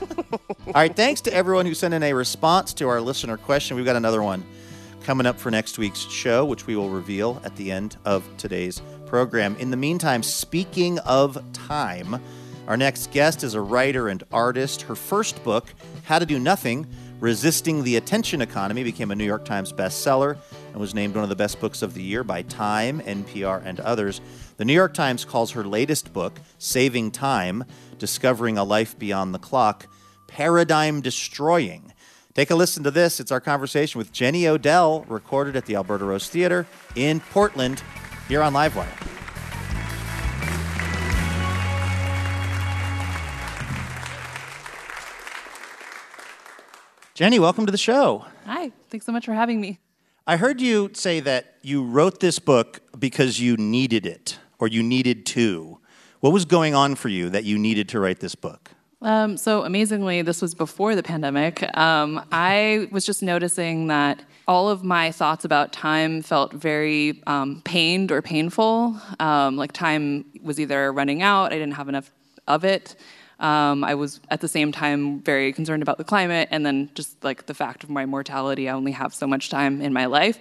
All 0.68 0.74
right, 0.74 0.96
thanks 0.96 1.22
to 1.22 1.34
everyone 1.34 1.66
who 1.66 1.76
sent 1.76 1.94
in 1.94 2.02
a 2.02 2.14
response 2.14 2.74
to 2.76 2.88
our 2.88 3.00
listener 3.00 3.38
question. 3.38 3.78
We've 3.78 3.86
got 3.86 3.96
another 3.96 4.24
one 4.24 4.44
coming 5.04 5.28
up 5.28 5.38
for 5.40 5.52
next 5.52 5.78
week's 5.78 6.00
show, 6.00 6.46
which 6.46 6.66
we 6.66 6.76
will 6.76 6.90
reveal 6.90 7.40
at 7.44 7.56
the 7.56 7.72
end 7.72 7.98
of 8.06 8.24
today's 8.38 8.82
program. 9.06 9.56
In 9.58 9.70
the 9.70 9.78
meantime, 9.78 10.24
speaking 10.24 10.98
of 11.00 11.38
time, 11.54 12.20
our 12.68 12.78
next 12.78 13.12
guest 13.12 13.44
is 13.44 13.54
a 13.54 13.62
writer 13.62 14.08
and 14.08 14.24
artist. 14.32 14.84
Her 14.84 14.96
first 14.96 15.44
book, 15.44 15.74
How 16.06 16.18
to 16.18 16.26
Do 16.26 16.40
Nothing 16.40 16.88
Resisting 17.20 17.84
the 17.84 17.98
Attention 17.98 18.42
Economy, 18.42 18.84
became 18.84 19.12
a 19.12 19.16
New 19.16 19.26
York 19.26 19.46
Times 19.46 19.72
bestseller 19.72 20.38
and 20.74 20.82
was 20.82 20.96
named 20.96 21.14
one 21.14 21.24
of 21.24 21.30
the 21.30 21.36
best 21.36 21.62
books 21.62 21.84
of 21.84 21.94
the 21.94 22.02
year 22.02 22.24
by 22.24 22.42
Time, 22.42 23.00
NPR, 23.02 23.64
and 23.64 23.80
others. 23.80 24.20
The 24.58 24.66
New 24.66 24.74
York 24.74 24.96
Times 24.96 25.24
calls 25.24 25.52
her 25.52 25.64
latest 25.64 26.12
book, 26.12 26.34
Saving 26.58 27.12
Time 27.12 27.64
Discovering 28.00 28.58
a 28.58 28.64
Life 28.64 28.98
Beyond 28.98 29.34
the 29.34 29.40
Clock, 29.40 29.88
paradigm 30.28 31.00
destroying. 31.00 31.94
Take 32.34 32.50
a 32.50 32.56
listen 32.56 32.84
to 32.84 32.92
this. 32.92 33.20
It's 33.20 33.32
our 33.32 33.40
conversation 33.40 34.00
with 34.00 34.12
Jenny 34.12 34.48
Odell, 34.48 35.06
recorded 35.08 35.56
at 35.56 35.68
the 35.68 35.76
Alberta 35.76 36.06
Rose 36.06 36.28
Theater 36.28 36.66
in 36.96 37.20
Portland, 37.20 37.84
here 38.28 38.42
on 38.42 38.54
Livewire. 38.54 38.88
Jenny, 47.14 47.38
welcome 47.38 47.68
to 47.68 47.72
the 47.72 47.78
show. 47.78 48.26
Hi, 48.48 48.72
thanks 48.90 49.06
so 49.06 49.12
much 49.12 49.26
for 49.26 49.34
having 49.34 49.62
me. 49.62 49.80
I 50.26 50.38
heard 50.38 50.62
you 50.62 50.90
say 50.94 51.20
that 51.20 51.56
you 51.64 51.84
wrote 51.84 52.22
this 52.22 52.40
book 52.40 52.80
because 52.98 53.42
you 53.42 53.58
needed 53.58 54.06
it 54.06 54.40
or 54.58 54.70
you 54.70 54.82
needed 54.82 55.26
to. 55.26 55.80
What 56.22 56.32
was 56.32 56.46
going 56.46 56.74
on 56.74 56.96
for 56.96 57.10
you 57.10 57.30
that 57.32 57.44
you 57.44 57.60
needed 57.60 57.90
to 57.90 58.00
write 58.00 58.22
this 58.22 58.34
book? 58.34 58.72
Um, 59.02 59.36
so 59.36 59.66
amazingly, 59.66 60.22
this 60.22 60.42
was 60.42 60.56
before 60.56 60.96
the 60.96 61.04
pandemic. 61.04 61.62
Um, 61.78 62.26
I 62.32 62.88
was 62.90 63.06
just 63.06 63.22
noticing 63.22 63.88
that 63.88 64.24
all 64.48 64.70
of 64.70 64.82
my 64.82 65.12
thoughts 65.12 65.44
about 65.44 65.74
time 65.74 66.22
felt 66.22 66.54
very 66.54 67.22
um, 67.28 67.62
pained 67.66 68.10
or 68.10 68.22
painful. 68.22 68.98
Um, 69.20 69.58
like 69.58 69.74
time 69.74 70.24
was 70.42 70.58
either 70.58 70.94
running 70.94 71.22
out, 71.22 71.52
I 71.52 71.58
didn't 71.58 71.74
have 71.74 71.90
enough 71.90 72.10
of 72.48 72.64
it. 72.64 72.96
Um, 73.44 73.84
I 73.84 73.96
was 73.96 74.22
at 74.30 74.40
the 74.40 74.48
same 74.48 74.72
time 74.72 75.20
very 75.20 75.52
concerned 75.52 75.84
about 75.84 75.98
the 75.98 76.06
climate, 76.06 76.48
and 76.50 76.66
then 76.66 76.90
just 76.96 77.22
like 77.26 77.46
the 77.46 77.54
fact 77.54 77.84
of 77.84 77.90
my 77.90 78.06
mortality, 78.06 78.70
I 78.70 78.74
only 78.74 78.94
have 78.94 79.14
so 79.14 79.28
much 79.28 79.50
time 79.50 79.82
in 79.82 79.92
my 79.92 80.06
life. 80.06 80.40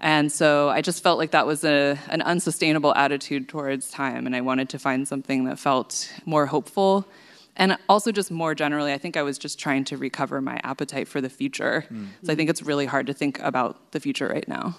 And 0.00 0.32
so 0.32 0.68
I 0.68 0.80
just 0.80 1.00
felt 1.00 1.16
like 1.16 1.30
that 1.30 1.46
was 1.46 1.62
a, 1.62 1.96
an 2.08 2.22
unsustainable 2.22 2.92
attitude 2.96 3.48
towards 3.48 3.88
time, 3.88 4.26
and 4.26 4.34
I 4.34 4.40
wanted 4.40 4.68
to 4.70 4.80
find 4.80 5.06
something 5.06 5.44
that 5.44 5.60
felt 5.60 6.12
more 6.26 6.46
hopeful. 6.46 7.06
And 7.54 7.78
also, 7.88 8.10
just 8.10 8.32
more 8.32 8.52
generally, 8.56 8.92
I 8.92 8.98
think 8.98 9.16
I 9.16 9.22
was 9.22 9.38
just 9.38 9.60
trying 9.60 9.84
to 9.84 9.96
recover 9.96 10.40
my 10.40 10.60
appetite 10.64 11.06
for 11.06 11.20
the 11.20 11.30
future. 11.30 11.84
Mm. 11.88 12.08
So 12.24 12.32
I 12.32 12.34
think 12.34 12.50
it's 12.50 12.62
really 12.62 12.86
hard 12.86 13.06
to 13.06 13.14
think 13.14 13.38
about 13.38 13.92
the 13.92 14.00
future 14.00 14.26
right 14.26 14.48
now. 14.48 14.76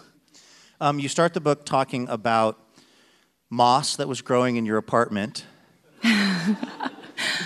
Um, 0.82 0.99
you 0.99 1.08
start 1.08 1.34
the 1.34 1.39
book 1.39 1.66
talking 1.66 2.10
about 2.10 2.60
moss 3.49 3.95
that 3.95 4.10
was 4.10 4.22
growing 4.22 4.58
in 4.58 4.66
your 4.66 4.76
apartment. 4.76 5.45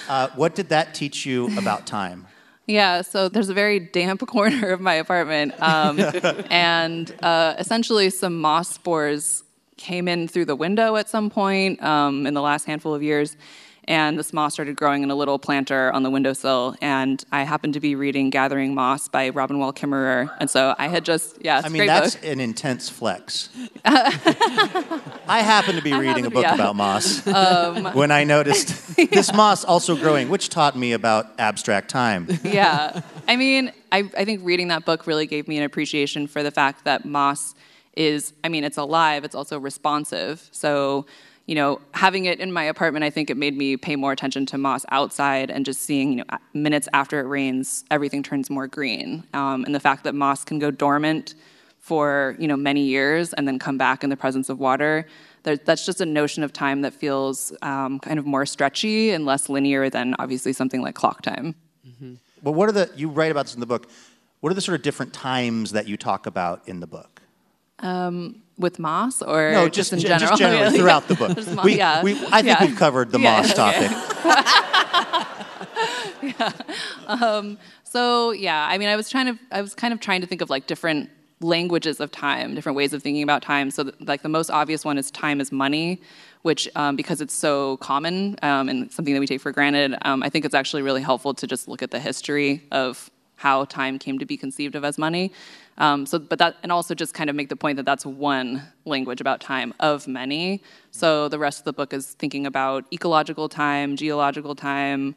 uh, 0.08 0.30
what 0.36 0.56
did 0.56 0.70
that 0.70 0.94
teach 0.94 1.26
you 1.26 1.56
about 1.58 1.86
time? 1.86 2.28
Yeah, 2.70 3.02
so 3.02 3.30
there's 3.30 3.50
a 3.50 3.56
very 3.56 3.80
damp 3.80 4.20
corner 4.28 4.70
of 4.70 4.80
my 4.80 4.94
apartment, 4.94 5.60
um, 5.60 6.00
and 6.52 7.12
uh, 7.24 7.56
essentially 7.58 8.12
some 8.12 8.40
moss 8.40 8.70
spores 8.70 9.44
came 9.76 10.08
in 10.08 10.28
through 10.28 10.46
the 10.46 10.56
window 10.56 10.96
at 10.96 11.10
some 11.10 11.32
point 11.32 11.82
um, 11.82 12.28
in 12.28 12.36
the 12.36 12.44
last 12.44 12.66
handful 12.66 12.94
of 12.94 13.02
years 13.02 13.36
and 13.90 14.20
this 14.20 14.32
moss 14.32 14.54
started 14.54 14.76
growing 14.76 15.02
in 15.02 15.10
a 15.10 15.16
little 15.16 15.40
planter 15.40 15.92
on 15.92 16.04
the 16.04 16.12
windowsill. 16.12 16.76
And 16.80 17.22
I 17.32 17.42
happened 17.42 17.74
to 17.74 17.80
be 17.80 17.96
reading 17.96 18.30
Gathering 18.30 18.76
Moss 18.76 19.08
by 19.08 19.30
Robin 19.30 19.58
Wall 19.58 19.74
Kimmerer, 19.74 20.30
and 20.40 20.50
so 20.50 20.76
I 20.78 20.88
had 20.88 21.04
just 21.04 21.44
yeah. 21.44 21.62
I 21.66 21.70
mean, 21.70 21.88
that's 21.88 22.16
book. 22.16 22.26
an 22.26 22.40
intense 22.40 22.88
flex. 22.88 23.50
I 23.86 25.42
happened 25.42 25.80
to 25.80 25.84
be 25.84 25.92
I 25.92 26.00
reading 26.00 26.28
a 26.28 26.30
book 26.30 26.44
yeah. 26.44 26.54
about 26.54 26.76
moss 26.76 27.26
um, 27.28 27.86
when 27.94 28.12
I 28.12 28.24
noticed 28.24 28.98
yeah. 28.98 29.06
this 29.06 29.34
moss 29.34 29.66
also 29.66 29.96
growing, 29.96 30.30
which 30.30 30.50
taught 30.50 30.78
me 30.78 30.94
about 30.94 31.32
abstract 31.40 31.90
time. 31.90 32.28
Yeah, 32.44 33.02
I 33.28 33.36
mean, 33.36 33.74
I, 33.92 34.10
I 34.16 34.24
think 34.24 34.42
reading 34.44 34.68
that 34.68 34.86
book 34.86 35.08
really 35.08 35.26
gave 35.26 35.48
me 35.48 35.58
an 35.58 35.64
appreciation 35.64 36.28
for 36.28 36.44
the 36.44 36.52
fact 36.52 36.86
that 36.86 37.06
moss 37.06 37.56
is, 37.96 38.34
I 38.44 38.50
mean, 38.50 38.64
it's 38.64 38.78
alive, 38.78 39.24
it's 39.24 39.36
also 39.36 39.60
responsive. 39.60 40.48
So 40.52 41.08
you 41.50 41.56
know, 41.56 41.82
having 41.96 42.26
it 42.26 42.40
in 42.40 42.52
my 42.52 42.64
apartment, 42.64 43.04
I 43.04 43.10
think 43.10 43.32
it 43.32 43.36
made 43.36 43.58
me 43.58 43.76
pay 43.76 43.96
more 43.96 44.12
attention 44.12 44.46
to 44.46 44.58
moss 44.60 44.86
outside 44.90 45.50
and 45.50 45.66
just 45.66 45.82
seeing, 45.82 46.12
you 46.12 46.18
know, 46.18 46.38
minutes 46.54 46.88
after 46.94 47.20
it 47.20 47.24
rains, 47.24 47.84
everything 47.90 48.22
turns 48.22 48.52
more 48.52 48.68
green. 48.68 49.24
Um, 49.34 49.66
and 49.66 49.74
the 49.74 49.80
fact 49.80 50.04
that 50.04 50.14
moss 50.14 50.44
can 50.44 50.60
go 50.60 50.70
dormant 50.70 51.34
for, 51.80 52.36
you 52.38 52.48
know, 52.48 52.56
many 52.56 52.82
years 52.82 53.34
and 53.34 53.48
then 53.48 53.58
come 53.58 53.80
back 53.80 54.04
in 54.04 54.12
the 54.12 54.16
presence 54.16 54.50
of 54.50 54.60
water, 54.60 55.08
that's 55.42 55.88
just 55.88 56.02
a 56.02 56.06
notion 56.06 56.44
of 56.44 56.54
time 56.54 56.82
that 56.82 56.94
feels 56.94 57.52
um, 57.64 58.00
kind 58.00 58.20
of 58.20 58.28
more 58.28 58.46
stretchy 58.46 59.10
and 59.10 59.26
less 59.26 59.50
linear 59.50 59.90
than 59.90 60.16
obviously 60.20 60.54
something 60.54 60.84
like 60.84 60.94
clock 60.94 61.24
time. 61.24 61.56
Mm-hmm. 61.88 62.14
Well, 62.44 62.54
what 62.54 62.70
are 62.70 62.74
the, 62.74 62.92
you 62.96 63.10
write 63.10 63.32
about 63.32 63.48
this 63.48 63.56
in 63.56 63.60
the 63.60 63.66
book, 63.66 63.90
what 64.42 64.52
are 64.52 64.54
the 64.54 64.62
sort 64.62 64.76
of 64.76 64.84
different 64.84 65.14
times 65.14 65.72
that 65.72 65.88
you 65.88 65.98
talk 65.98 66.28
about 66.28 66.68
in 66.68 66.80
the 66.80 66.86
book? 66.86 67.24
Um, 67.80 68.44
with 68.60 68.78
moss 68.78 69.22
or 69.22 69.52
no, 69.52 69.70
just, 69.70 69.92
just 69.92 69.94
in 69.94 70.00
general? 70.00 70.20
Just 70.20 70.38
generally 70.40 70.78
throughout 70.78 71.08
the 71.08 71.16
book. 71.16 71.38
we, 71.64 71.78
yeah. 71.78 72.04
we, 72.04 72.12
I 72.28 72.42
think 72.42 72.60
yeah. 72.60 72.66
we've 72.66 72.76
covered 72.76 73.12
the 73.12 73.20
yeah, 73.22 73.38
moss 73.38 73.54
topic. 73.54 73.90
yeah. 76.22 76.52
Um, 77.08 77.58
so 77.84 78.32
yeah, 78.32 78.68
I 78.70 78.78
mean, 78.78 78.90
I 78.90 78.96
was 78.96 79.10
trying 79.10 79.38
to, 79.38 79.40
I 79.52 79.62
was 79.62 79.74
kind 79.74 79.94
of 79.94 80.00
trying 80.00 80.22
to 80.22 80.28
think 80.28 80.42
of 80.42 80.50
like 80.50 80.68
different 80.68 81.10
languages 81.42 82.00
of 82.00 82.12
time, 82.12 82.54
different 82.54 82.76
ways 82.76 82.94
of 82.94 83.02
thinking 83.02 83.24
about 83.24 83.42
time. 83.42 83.72
So, 83.72 83.92
like 84.02 84.22
the 84.22 84.30
most 84.30 84.50
obvious 84.50 84.84
one 84.86 84.98
is 84.98 85.10
time 85.12 85.40
is 85.42 85.52
money, 85.52 86.02
which 86.42 86.70
um, 86.76 86.96
because 86.96 87.22
it's 87.22 87.34
so 87.34 87.78
common 87.78 88.36
um, 88.42 88.70
and 88.70 88.92
something 88.92 89.14
that 89.14 89.20
we 89.20 89.28
take 89.28 89.42
for 89.42 89.52
granted, 89.52 89.96
um, 90.04 90.22
I 90.24 90.30
think 90.30 90.46
it's 90.46 90.56
actually 90.56 90.82
really 90.82 91.02
helpful 91.02 91.34
to 91.34 91.48
just 91.48 91.68
look 91.68 91.82
at 91.82 91.92
the 91.92 92.00
history 92.00 92.64
of 92.72 93.10
how 93.36 93.64
time 93.66 93.98
came 93.98 94.20
to 94.20 94.26
be 94.26 94.36
conceived 94.36 94.76
of 94.76 94.84
as 94.84 94.98
money. 94.98 95.32
Um, 95.80 96.06
so, 96.06 96.20
but 96.20 96.40
that, 96.40 96.58
and 96.62 96.72
also 96.72 96.94
just 96.94 97.14
kind 97.14 97.30
of 97.30 97.36
make 97.36 97.50
the 97.50 97.56
point 97.56 97.78
that 97.78 97.86
that's 97.86 98.06
one 98.06 98.62
language 98.86 99.22
about 99.22 99.40
time 99.40 99.74
of 99.80 100.08
many. 100.08 100.62
So 100.92 101.30
the 101.30 101.40
rest 101.40 101.60
of 101.60 101.66
the 101.66 101.74
book 101.74 101.94
is 101.94 102.14
thinking 102.14 102.46
about 102.46 102.86
ecological 102.94 103.48
time, 103.48 103.96
geological 103.96 104.56
time, 104.56 105.16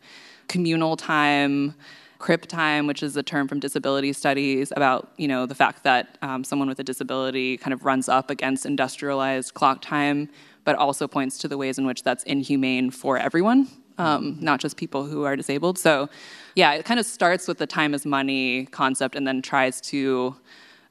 communal 0.48 0.96
time, 0.96 1.74
crip 2.18 2.46
time, 2.46 2.86
which 2.86 3.02
is 3.02 3.16
a 3.16 3.22
term 3.22 3.48
from 3.48 3.58
disability 3.58 4.12
studies 4.12 4.72
about 4.76 5.10
you 5.16 5.26
know 5.26 5.44
the 5.44 5.54
fact 5.56 5.82
that 5.82 6.16
um, 6.22 6.44
someone 6.44 6.68
with 6.68 6.78
a 6.78 6.84
disability 6.84 7.56
kind 7.56 7.74
of 7.74 7.84
runs 7.84 8.08
up 8.08 8.30
against 8.30 8.64
industrialized 8.64 9.54
clock 9.54 9.82
time, 9.82 10.28
but 10.64 10.76
also 10.76 11.08
points 11.08 11.36
to 11.38 11.48
the 11.48 11.58
ways 11.58 11.78
in 11.78 11.84
which 11.84 12.04
that's 12.04 12.22
inhumane 12.22 12.92
for 12.92 13.18
everyone, 13.18 13.66
um, 13.99 14.38
not 14.40 14.61
just 14.61 14.76
people 14.76 15.05
who 15.05 15.24
are 15.24 15.36
disabled. 15.36 15.78
So 15.78 16.09
yeah, 16.55 16.72
it 16.74 16.84
kind 16.84 17.01
of 17.01 17.07
starts 17.07 17.49
with 17.49 17.59
the 17.59 17.66
time 17.66 17.95
is 17.95 18.05
money 18.05 18.66
concept 18.66 19.14
and 19.16 19.26
then 19.26 19.43
tries 19.43 19.80
to 19.82 20.36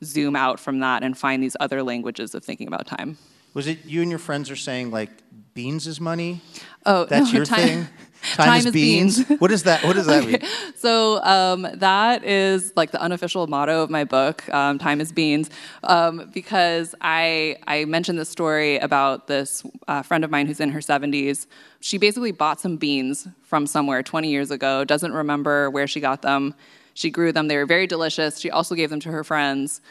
zoom 0.03 0.35
out 0.35 0.59
from 0.59 0.79
that 0.79 1.03
and 1.03 1.17
find 1.17 1.43
these 1.43 1.55
other 1.59 1.83
languages 1.83 2.33
of 2.33 2.43
thinking 2.43 2.67
about 2.67 2.87
time. 2.87 3.17
Was 3.53 3.67
it 3.67 3.85
you 3.85 4.01
and 4.01 4.09
your 4.09 4.19
friends 4.19 4.49
are 4.49 4.55
saying 4.55 4.91
like 4.91 5.11
beans 5.53 5.87
is 5.87 5.99
money? 5.99 6.41
Oh, 6.85 7.05
that's 7.09 7.31
no, 7.31 7.37
your 7.37 7.45
time, 7.45 7.67
thing. 7.67 7.87
Time, 8.33 8.45
time 8.45 8.59
is, 8.59 8.65
is 8.67 8.71
beans. 8.73 9.23
beans. 9.23 9.41
what 9.41 9.51
is 9.51 9.63
that? 9.63 9.83
What 9.83 9.95
does 9.95 10.05
that 10.05 10.23
okay. 10.23 10.37
mean? 10.37 10.73
So 10.75 11.23
um, 11.23 11.67
that 11.73 12.23
is 12.23 12.71
like 12.75 12.91
the 12.91 13.01
unofficial 13.01 13.47
motto 13.47 13.81
of 13.81 13.89
my 13.89 14.03
book. 14.03 14.47
Um, 14.53 14.77
time 14.77 15.01
is 15.01 15.11
beans, 15.11 15.49
um, 15.83 16.29
because 16.33 16.95
I 17.01 17.57
I 17.67 17.85
mentioned 17.85 18.19
this 18.19 18.29
story 18.29 18.77
about 18.77 19.27
this 19.27 19.63
uh, 19.87 20.01
friend 20.01 20.23
of 20.23 20.31
mine 20.31 20.47
who's 20.47 20.59
in 20.59 20.69
her 20.69 20.79
70s. 20.79 21.47
She 21.79 21.97
basically 21.97 22.31
bought 22.31 22.59
some 22.59 22.77
beans 22.77 23.27
from 23.43 23.65
somewhere 23.65 24.03
20 24.03 24.29
years 24.29 24.51
ago. 24.51 24.83
Doesn't 24.83 25.13
remember 25.13 25.69
where 25.69 25.87
she 25.87 25.99
got 25.99 26.21
them. 26.21 26.53
She 26.93 27.09
grew 27.09 27.31
them. 27.31 27.47
They 27.47 27.57
were 27.57 27.65
very 27.65 27.87
delicious. 27.87 28.39
She 28.39 28.51
also 28.51 28.75
gave 28.75 28.89
them 28.89 28.99
to 29.01 29.11
her 29.11 29.23
friends. 29.23 29.81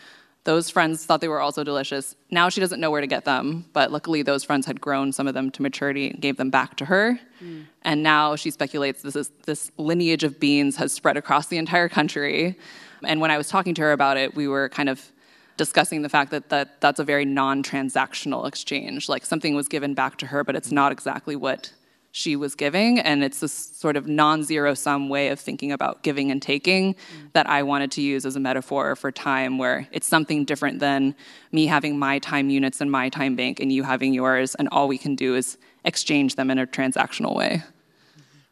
Those 0.45 0.71
friends 0.71 1.05
thought 1.05 1.21
they 1.21 1.29
were 1.29 1.41
also 1.41 1.63
delicious. 1.63 2.17
Now 2.31 2.49
she 2.49 2.61
doesn't 2.61 2.81
know 2.81 2.91
where 2.91 3.03
to 3.03 3.07
get 3.07 3.27
them, 3.27 3.67
but 3.75 3.93
luckily 3.93 4.23
those 4.23 4.43
friends 4.43 4.65
had 4.67 4.81
grown 4.81 5.13
some 5.13 5.27
of 5.27 5.35
them 5.35 5.51
to 5.51 5.63
maturity 5.63 6.09
and 6.11 6.21
gave 6.21 6.39
them 6.39 6.49
back 6.49 6.77
to 6.77 6.87
her. 6.87 7.21
Mm. 7.43 7.67
And 7.83 8.03
now 8.03 8.37
she 8.37 8.51
speculates 8.51 9.03
this 9.03 9.17
is, 9.17 9.31
this 9.45 9.71
lineage 9.77 10.25
of 10.25 10.41
beans 10.41 10.77
has 10.77 10.93
spread 10.93 11.19
across 11.19 11.49
the 11.49 11.59
entire 11.59 11.91
country. 11.91 12.59
And 13.05 13.21
when 13.21 13.31
I 13.31 13.37
was 13.37 13.49
talking 13.49 13.75
to 13.75 13.83
her 13.83 13.93
about 13.93 14.17
it, 14.17 14.35
we 14.35 14.49
were 14.49 14.71
kind 14.71 14.89
of 14.89 15.13
discussing 15.59 16.01
the 16.01 16.09
fact 16.09 16.31
that, 16.31 16.49
that 16.49 16.81
that's 16.81 17.01
a 17.01 17.05
very 17.05 17.27
non-transactional 17.27 18.49
exchange. 18.49 19.11
Like 19.11 19.27
something 19.27 19.55
was 19.55 19.69
given 19.69 19.93
back 19.93 20.17
to 20.19 20.27
her, 20.27 20.43
but 20.43 20.57
it's 20.57 20.73
not 20.73 20.91
exactly 20.91 21.37
what 21.37 21.71
she 22.13 22.37
was 22.37 22.55
giving. 22.55 22.99
And 22.99 23.23
it's 23.23 23.41
this 23.41 23.53
sort 23.53 23.97
of 23.97 24.07
non 24.07 24.43
zero 24.43 24.75
sum 24.75 25.09
way 25.09 25.29
of 25.29 25.39
thinking 25.39 25.73
about 25.73 26.03
giving 26.03 26.31
and 26.31 26.41
taking 26.41 26.95
mm. 26.95 27.33
that 27.33 27.49
I 27.49 27.63
wanted 27.63 27.91
to 27.93 28.03
use 28.03 28.25
as 28.27 28.37
a 28.37 28.41
metaphor 28.41 28.97
for 28.97 29.13
time, 29.13 29.59
where 29.59 29.87
it's 29.93 30.07
something 30.07 30.45
different 30.45 30.81
than 30.81 31.15
me 31.53 31.67
having 31.67 31.99
my 31.99 32.19
time 32.19 32.51
units 32.51 32.81
in 32.81 32.91
my 32.91 33.09
time 33.09 33.37
bank 33.37 33.61
and 33.61 33.73
you 33.73 33.83
having 33.83 34.15
yours, 34.15 34.55
and 34.57 34.69
all 34.71 34.89
we 34.89 34.99
can 34.99 35.15
do 35.15 35.35
is 35.35 35.59
exchange 35.85 36.37
them 36.37 36.51
in 36.51 36.59
a 36.59 36.67
transactional 36.67 37.35
way. 37.35 37.63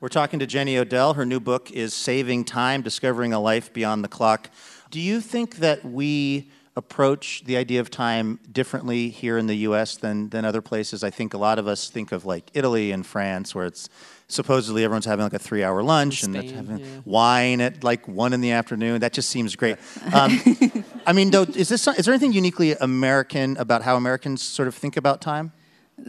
We're 0.00 0.08
talking 0.08 0.38
to 0.38 0.46
Jenny 0.46 0.78
Odell. 0.78 1.14
Her 1.14 1.26
new 1.26 1.40
book 1.40 1.72
is 1.72 1.92
Saving 1.92 2.44
Time 2.44 2.82
Discovering 2.82 3.32
a 3.32 3.40
Life 3.40 3.72
Beyond 3.72 4.04
the 4.04 4.08
Clock. 4.08 4.48
Do 4.90 5.00
you 5.00 5.20
think 5.20 5.56
that 5.56 5.84
we 5.84 6.50
approach 6.78 7.42
the 7.44 7.56
idea 7.56 7.80
of 7.80 7.90
time 7.90 8.38
differently 8.50 9.08
here 9.08 9.36
in 9.36 9.48
the 9.48 9.56
US 9.56 9.96
than, 9.96 10.28
than 10.28 10.44
other 10.44 10.62
places. 10.62 11.02
I 11.02 11.10
think 11.10 11.34
a 11.34 11.38
lot 11.38 11.58
of 11.58 11.66
us 11.66 11.90
think 11.90 12.12
of 12.12 12.24
like 12.24 12.44
Italy 12.54 12.92
and 12.92 13.04
France, 13.04 13.52
where 13.52 13.66
it's 13.66 13.90
supposedly 14.28 14.84
everyone's 14.84 15.04
having 15.04 15.24
like 15.24 15.32
a 15.32 15.40
three 15.40 15.64
hour 15.64 15.82
lunch 15.82 16.22
Spain, 16.22 16.36
and 16.36 16.50
having 16.50 16.78
yeah. 16.78 17.00
wine 17.04 17.60
at 17.60 17.82
like 17.82 18.06
one 18.06 18.32
in 18.32 18.40
the 18.40 18.52
afternoon. 18.52 19.00
That 19.00 19.12
just 19.12 19.28
seems 19.28 19.56
great. 19.56 19.76
Um, 20.14 20.40
I 21.06 21.12
mean, 21.12 21.30
though, 21.30 21.42
is, 21.42 21.68
this, 21.68 21.86
is 21.86 22.04
there 22.06 22.14
anything 22.14 22.32
uniquely 22.32 22.72
American 22.72 23.56
about 23.56 23.82
how 23.82 23.96
Americans 23.96 24.42
sort 24.42 24.68
of 24.68 24.74
think 24.74 24.96
about 24.96 25.20
time? 25.20 25.52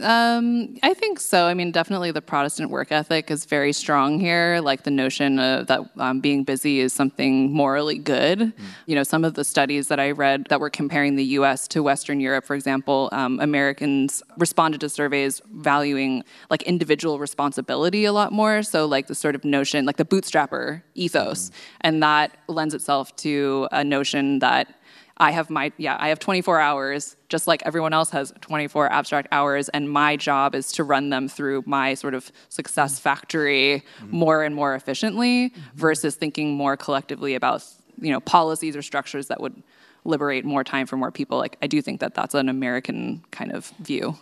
Um, 0.02 0.76
I 0.82 0.94
think 0.94 1.20
so. 1.20 1.46
I 1.46 1.54
mean, 1.54 1.72
definitely 1.72 2.10
the 2.10 2.22
Protestant 2.22 2.70
work 2.70 2.92
ethic 2.92 3.30
is 3.30 3.44
very 3.44 3.72
strong 3.72 4.20
here. 4.20 4.60
Like 4.62 4.84
the 4.84 4.90
notion 4.90 5.38
of 5.38 5.66
that 5.66 5.80
um, 5.98 6.20
being 6.20 6.44
busy 6.44 6.80
is 6.80 6.92
something 6.92 7.52
morally 7.52 7.98
good. 7.98 8.38
Mm. 8.38 8.52
You 8.86 8.94
know, 8.94 9.02
some 9.02 9.24
of 9.24 9.34
the 9.34 9.44
studies 9.44 9.88
that 9.88 9.98
I 9.98 10.12
read 10.12 10.46
that 10.48 10.60
were 10.60 10.70
comparing 10.70 11.16
the 11.16 11.24
U.S. 11.24 11.66
to 11.68 11.82
Western 11.82 12.20
Europe, 12.20 12.44
for 12.44 12.54
example, 12.54 13.08
um, 13.12 13.40
Americans 13.40 14.22
responded 14.38 14.80
to 14.82 14.88
surveys 14.88 15.42
valuing 15.52 16.24
like 16.50 16.62
individual 16.62 17.18
responsibility 17.18 18.04
a 18.04 18.12
lot 18.12 18.32
more. 18.32 18.62
So, 18.62 18.86
like 18.86 19.08
the 19.08 19.14
sort 19.14 19.34
of 19.34 19.44
notion, 19.44 19.86
like 19.86 19.96
the 19.96 20.04
bootstrapper 20.04 20.82
ethos, 20.94 21.50
mm. 21.50 21.54
and 21.82 22.02
that 22.02 22.36
lends 22.48 22.74
itself 22.74 23.14
to 23.16 23.68
a 23.72 23.84
notion 23.84 24.38
that 24.38 24.74
I 25.20 25.30
have 25.30 25.50
my 25.50 25.70
yeah, 25.76 25.96
I 26.00 26.08
have 26.08 26.18
24 26.18 26.58
hours 26.58 27.16
just 27.28 27.46
like 27.46 27.62
everyone 27.64 27.92
else 27.92 28.10
has 28.10 28.32
24 28.40 28.90
abstract 28.90 29.28
hours 29.30 29.68
and 29.68 29.88
my 29.88 30.16
job 30.16 30.54
is 30.54 30.72
to 30.72 30.82
run 30.82 31.10
them 31.10 31.28
through 31.28 31.62
my 31.66 31.94
sort 31.94 32.14
of 32.14 32.32
success 32.48 32.94
mm-hmm. 32.94 33.02
factory 33.02 33.84
mm-hmm. 34.00 34.16
more 34.16 34.42
and 34.42 34.56
more 34.56 34.74
efficiently 34.74 35.50
mm-hmm. 35.50 35.60
versus 35.76 36.16
thinking 36.16 36.54
more 36.54 36.76
collectively 36.76 37.34
about 37.34 37.64
you 38.00 38.10
know 38.10 38.20
policies 38.20 38.74
or 38.74 38.82
structures 38.82 39.28
that 39.28 39.40
would 39.40 39.62
liberate 40.04 40.44
more 40.44 40.64
time 40.64 40.86
for 40.86 40.96
more 40.96 41.10
people. 41.10 41.38
Like 41.38 41.56
I 41.62 41.66
do 41.66 41.82
think 41.82 42.00
that 42.00 42.14
that's 42.14 42.34
an 42.34 42.48
American 42.48 43.22
kind 43.30 43.52
of 43.52 43.66
view. 43.80 44.16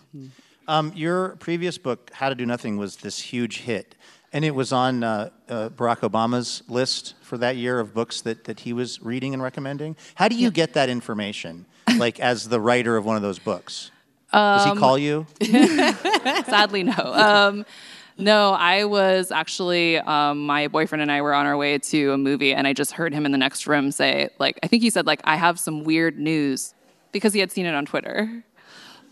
Um, 0.66 0.92
your 0.94 1.36
previous 1.36 1.78
book, 1.78 2.10
How 2.12 2.28
to 2.28 2.34
Do 2.34 2.44
Nothing, 2.44 2.76
was 2.76 2.96
this 2.96 3.18
huge 3.20 3.60
hit, 3.60 3.94
and 4.32 4.44
it 4.44 4.54
was 4.54 4.72
on 4.72 5.02
uh, 5.02 5.30
uh, 5.48 5.70
Barack 5.70 6.00
Obama's 6.00 6.62
list 6.68 7.14
for 7.22 7.38
that 7.38 7.56
year 7.56 7.80
of 7.80 7.94
books 7.94 8.20
that, 8.22 8.44
that 8.44 8.60
he 8.60 8.72
was 8.72 9.02
reading 9.02 9.34
and 9.34 9.42
recommending. 9.42 9.96
How 10.14 10.28
do 10.28 10.36
you 10.36 10.50
get 10.50 10.74
that 10.74 10.88
information, 10.88 11.66
like 11.96 12.20
as 12.20 12.48
the 12.48 12.60
writer 12.60 12.96
of 12.96 13.04
one 13.04 13.16
of 13.16 13.22
those 13.22 13.38
books? 13.38 13.90
Does 14.32 14.66
he 14.66 14.78
call 14.78 14.98
you? 14.98 15.26
Sadly, 15.42 16.82
no. 16.82 16.94
Um, 16.96 17.64
no, 18.18 18.52
I 18.52 18.84
was 18.84 19.30
actually 19.30 19.98
um, 19.98 20.44
my 20.44 20.68
boyfriend 20.68 21.02
and 21.02 21.10
I 21.10 21.22
were 21.22 21.32
on 21.32 21.46
our 21.46 21.56
way 21.56 21.78
to 21.78 22.12
a 22.12 22.18
movie, 22.18 22.52
and 22.52 22.66
I 22.66 22.72
just 22.72 22.92
heard 22.92 23.14
him 23.14 23.24
in 23.24 23.32
the 23.32 23.38
next 23.38 23.66
room 23.66 23.92
say, 23.92 24.28
like, 24.38 24.58
I 24.62 24.66
think 24.66 24.82
he 24.82 24.90
said, 24.90 25.06
like, 25.06 25.20
I 25.24 25.36
have 25.36 25.58
some 25.58 25.84
weird 25.84 26.18
news 26.18 26.74
because 27.12 27.32
he 27.32 27.40
had 27.40 27.52
seen 27.52 27.64
it 27.64 27.74
on 27.74 27.86
Twitter. 27.86 28.44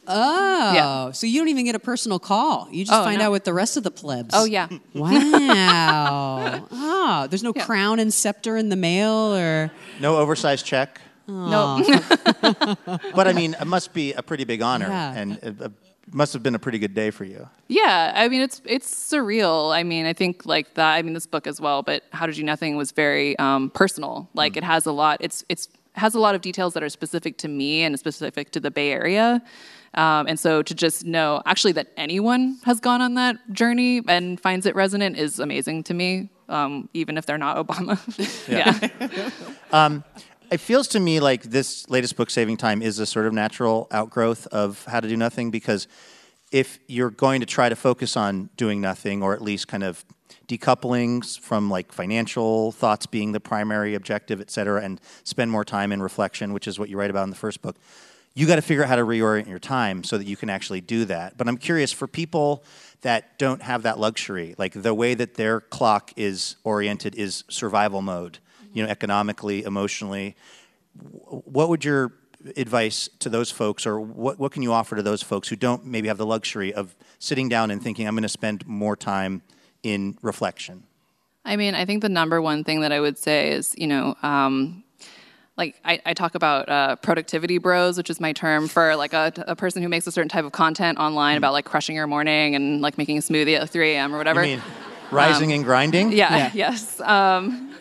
Oh, 0.09 0.73
Yeah. 0.75 1.11
so 1.13 1.27
you 1.27 1.41
don't 1.41 1.49
even 1.49 1.65
get 1.65 1.75
a 1.75 1.79
personal 1.79 2.19
call. 2.19 2.69
You 2.71 2.85
just 2.85 2.93
Oh, 2.99 3.05
find 3.05 3.19
no. 3.19 3.27
out 3.27 3.33
with 3.33 3.45
the 3.45 3.53
rest 3.53 3.77
of 3.77 3.83
the 3.83 3.91
plebs. 3.91 4.31
Oh 4.35 4.45
yeah, 4.45 4.69
Wow. 4.95 6.67
oh, 6.73 7.27
there's 7.29 7.43
no 7.43 7.53
crown 7.53 7.99
and 7.99 8.13
scepter 8.13 8.57
in 8.57 8.69
the 8.69 8.77
mail 8.77 9.35
or. 9.35 9.71
No 10.01 10.17
oversized 10.17 10.65
check? 10.67 11.01
no, 11.29 11.83
But 13.15 13.27
I 13.29 13.33
mean, 13.35 13.57
it 13.61 13.67
must 13.67 13.93
be 13.93 14.13
a 14.13 14.23
pretty 14.23 14.45
big 14.45 14.63
honor, 14.63 14.87
Yeah. 14.89 15.13
and 15.17 15.33
it, 15.43 15.61
it 15.61 15.73
must 16.13 16.33
have 16.35 16.43
been 16.43 16.55
a 16.55 16.59
pretty 16.59 16.79
good 16.79 16.95
day 16.95 17.11
for 17.11 17.25
you. 17.25 17.49
yeah. 17.69 18.13
I 18.15 18.29
mean, 18.29 18.41
it's 18.43 18.63
it's 18.65 18.89
surreal. 19.13 19.75
I 19.75 19.83
mean, 19.83 20.07
I 20.07 20.13
think 20.13 20.47
like 20.47 20.75
that. 20.75 20.95
I 20.95 21.03
mean, 21.03 21.15
this 21.15 21.27
book 21.27 21.47
as 21.49 21.61
well, 21.61 21.83
but 21.83 22.05
How 22.13 22.27
to 22.27 22.33
Do 22.33 22.43
Nothing 22.45 22.77
was 22.77 22.93
very 22.93 23.37
um, 23.39 23.71
personal. 23.71 24.29
Like, 24.35 24.57
it 24.57 24.63
has 24.65 24.87
a 24.87 24.93
lot. 24.93 25.17
It's 25.21 25.45
it's 25.49 25.69
has 25.95 26.15
a 26.15 26.21
lot 26.21 26.35
of 26.35 26.43
details 26.43 26.75
that 26.75 26.83
are 26.83 26.89
specific 26.91 27.39
to 27.39 27.49
me 27.49 27.83
and 27.83 27.99
specific 27.99 28.51
to 28.53 28.61
the 28.61 28.71
Bay 28.71 28.93
Area. 28.93 29.43
Um, 29.95 30.27
and 30.27 30.39
so 30.39 30.63
to 30.63 30.75
just 30.75 31.05
know 31.05 31.43
actually 31.47 31.73
that 31.73 31.89
anyone 31.97 32.59
has 32.65 32.81
gone 32.81 33.01
on 33.01 33.15
that 33.15 33.37
journey 33.53 34.03
and 34.07 34.39
finds 34.41 34.67
it 34.67 34.75
resonant 34.75 35.17
is 35.17 35.39
amazing 35.39 35.85
to 35.85 35.95
me, 35.95 36.31
um, 36.49 36.89
even 36.93 37.17
if 37.17 37.27
they're 37.27 37.39
not 37.39 37.57
Obama. 37.57 37.99
yeah. 39.73 40.01
It 40.49 40.61
feels 40.61 40.87
to 40.89 41.01
me 41.01 41.19
like 41.19 41.43
this 41.43 41.89
latest 41.91 42.17
book, 42.17 42.31
Saving 42.31 42.57
Time, 42.57 42.81
is 42.81 43.01
a 43.01 43.07
sort 43.07 43.27
of 43.27 43.33
natural 43.33 43.89
outgrowth 43.91 44.47
of 44.49 44.85
How 44.85 45.01
to 45.01 45.09
Do 45.09 45.17
Nothing 45.17 45.51
because 45.51 45.89
if 46.53 46.79
you're 46.87 47.11
going 47.11 47.41
to 47.41 47.47
try 47.47 47.69
to 47.69 47.75
focus 47.75 48.17
on 48.17 48.51
doing 48.57 48.81
nothing 48.81 49.25
or 49.25 49.35
at 49.35 49.43
least 49.43 49.67
kind 49.67 49.83
of 49.83 50.05
decouplings 50.47 51.39
from 51.39 51.69
like 51.69 51.93
financial 51.93 52.71
thoughts 52.71 53.07
being 53.07 53.33
the 53.33 53.41
primary 53.41 53.95
objective, 53.95 54.41
et 54.41 54.51
cetera, 54.51 54.83
and 54.83 55.01
spend 55.25 55.51
more 55.51 55.65
time 55.65 55.91
in 55.91 56.01
reflection, 56.01 56.53
which 56.53 56.69
is 56.69 56.79
what 56.79 56.89
you 56.89 56.97
write 56.97 57.11
about 57.11 57.25
in 57.25 57.31
the 57.31 57.37
first 57.37 57.61
book, 57.61 57.77
you 58.37 58.47
got 58.47 58.57
to 58.57 58.63
figure 58.63 58.83
out 58.83 58.91
how 58.91 58.97
to 58.97 59.03
reorient 59.03 59.49
your 59.49 59.59
time 59.59 60.05
so 60.05 60.19
that 60.19 60.27
you 60.27 60.37
can 60.37 60.51
actually 60.51 60.83
do 60.83 61.07
that. 61.07 61.39
But 61.39 61.49
I'm 61.49 61.57
curious 61.57 61.91
for 61.91 62.07
people 62.07 62.63
that 63.01 63.39
don't 63.39 63.63
have 63.63 63.85
that 63.85 63.99
luxury, 63.99 64.55
like 64.59 64.75
the 64.75 64.93
way 64.93 65.15
that 65.15 65.35
their 65.35 65.63
clock 65.63 66.13
is 66.17 66.57
oriented 66.63 67.15
is 67.15 67.45
survival 67.49 68.03
mode, 68.03 68.39
you 68.75 68.83
know, 68.83 68.91
economically, 68.91 69.65
emotionally. 69.65 70.37
What 70.93 71.71
would 71.71 71.83
your 71.83 72.13
advice 72.59 73.09
to 73.21 73.31
those 73.31 73.51
folks, 73.51 73.87
or 73.87 73.99
what, 73.99 74.39
what 74.39 74.53
can 74.53 74.63
you 74.63 74.71
offer 74.71 74.97
to 74.97 75.03
those 75.03 75.23
folks 75.23 75.49
who 75.49 75.57
don't 75.57 75.87
maybe 75.87 76.09
have 76.09 76.19
the 76.19 76.27
luxury 76.27 76.75
of 76.75 76.95
sitting 77.19 77.49
down 77.49 77.71
and 77.71 77.83
thinking, 77.83 78.07
I'm 78.07 78.15
going 78.15 78.23
to 78.23 78.29
spend 78.29 78.67
more 78.67 78.97
time 78.97 79.41
in 79.83 80.19
reflection? 80.21 80.83
I 81.43 81.57
mean, 81.57 81.75
I 81.75 81.87
think 81.87 82.03
the 82.03 82.11
number 82.11 82.43
one 82.43 82.65
thing 82.65 82.83
that 82.83 82.93
I 82.93 83.01
would 83.01 83.17
say 83.17 83.53
is, 83.53 83.75
you 83.79 83.87
know, 83.87 84.15
um, 84.23 84.85
like 85.57 85.77
I, 85.85 86.01
I 86.05 86.15
talk 86.15 86.35
about 86.35 86.69
uh, 86.69 86.97
productivity 86.97 87.59
bros, 87.59 87.97
which 87.97 88.11
is 88.11 88.21
my 88.21 88.33
term 88.33 88.69
for 88.69 88.95
like 88.95 89.13
a, 89.13 89.33
a 89.47 89.57
person 89.57 89.83
who 89.83 89.89
makes 89.89 90.07
a 90.07 90.13
certain 90.13 90.29
type 90.29 90.45
of 90.45 90.53
content 90.53 90.99
online 90.99 91.37
about 91.39 91.53
like 91.53 91.65
crushing 91.65 91.97
your 91.97 92.07
morning 92.07 92.55
and 92.55 92.83
like 92.83 92.99
making 92.99 93.17
a 93.19 93.21
smoothie 93.21 93.59
at 93.59 93.69
3 93.71 93.93
a.m. 93.93 94.15
or 94.15 94.19
whatever. 94.19 94.41
I 94.41 94.47
mean, 94.47 94.63
rising 95.11 95.53
and 95.53 95.65
grinding? 95.65 96.13
Yeah, 96.13 96.51
yes. 96.55 97.01
Um, 97.01 97.75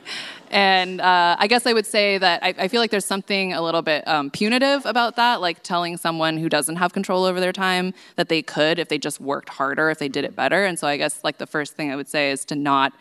and 0.51 1.01
uh, 1.01 1.35
I 1.37 1.47
guess 1.47 1.65
I 1.65 1.73
would 1.73 1.85
say 1.85 2.17
that 2.17 2.41
I, 2.43 2.53
I 2.57 2.67
feel 2.69 2.79
like 2.79 2.91
there's 2.91 3.05
something 3.05 3.51
a 3.51 3.61
little 3.61 3.81
bit 3.81 4.07
um, 4.07 4.29
punitive 4.29 4.85
about 4.85 5.17
that, 5.17 5.41
like 5.41 5.61
telling 5.63 5.97
someone 5.97 6.37
who 6.37 6.47
doesn't 6.47 6.77
have 6.77 6.93
control 6.93 7.25
over 7.25 7.41
their 7.41 7.51
time 7.51 7.93
that 8.15 8.29
they 8.29 8.41
could 8.41 8.79
if 8.79 8.87
they 8.87 8.97
just 8.97 9.19
worked 9.19 9.49
harder, 9.49 9.89
if 9.89 9.99
they 9.99 10.07
did 10.07 10.23
it 10.23 10.33
better. 10.33 10.63
And 10.63 10.79
so 10.79 10.87
I 10.87 10.95
guess 10.95 11.23
like 11.25 11.39
the 11.39 11.47
first 11.47 11.73
thing 11.73 11.91
I 11.91 11.97
would 11.97 12.07
say 12.07 12.31
is 12.31 12.45
to 12.45 12.55
not 12.55 12.93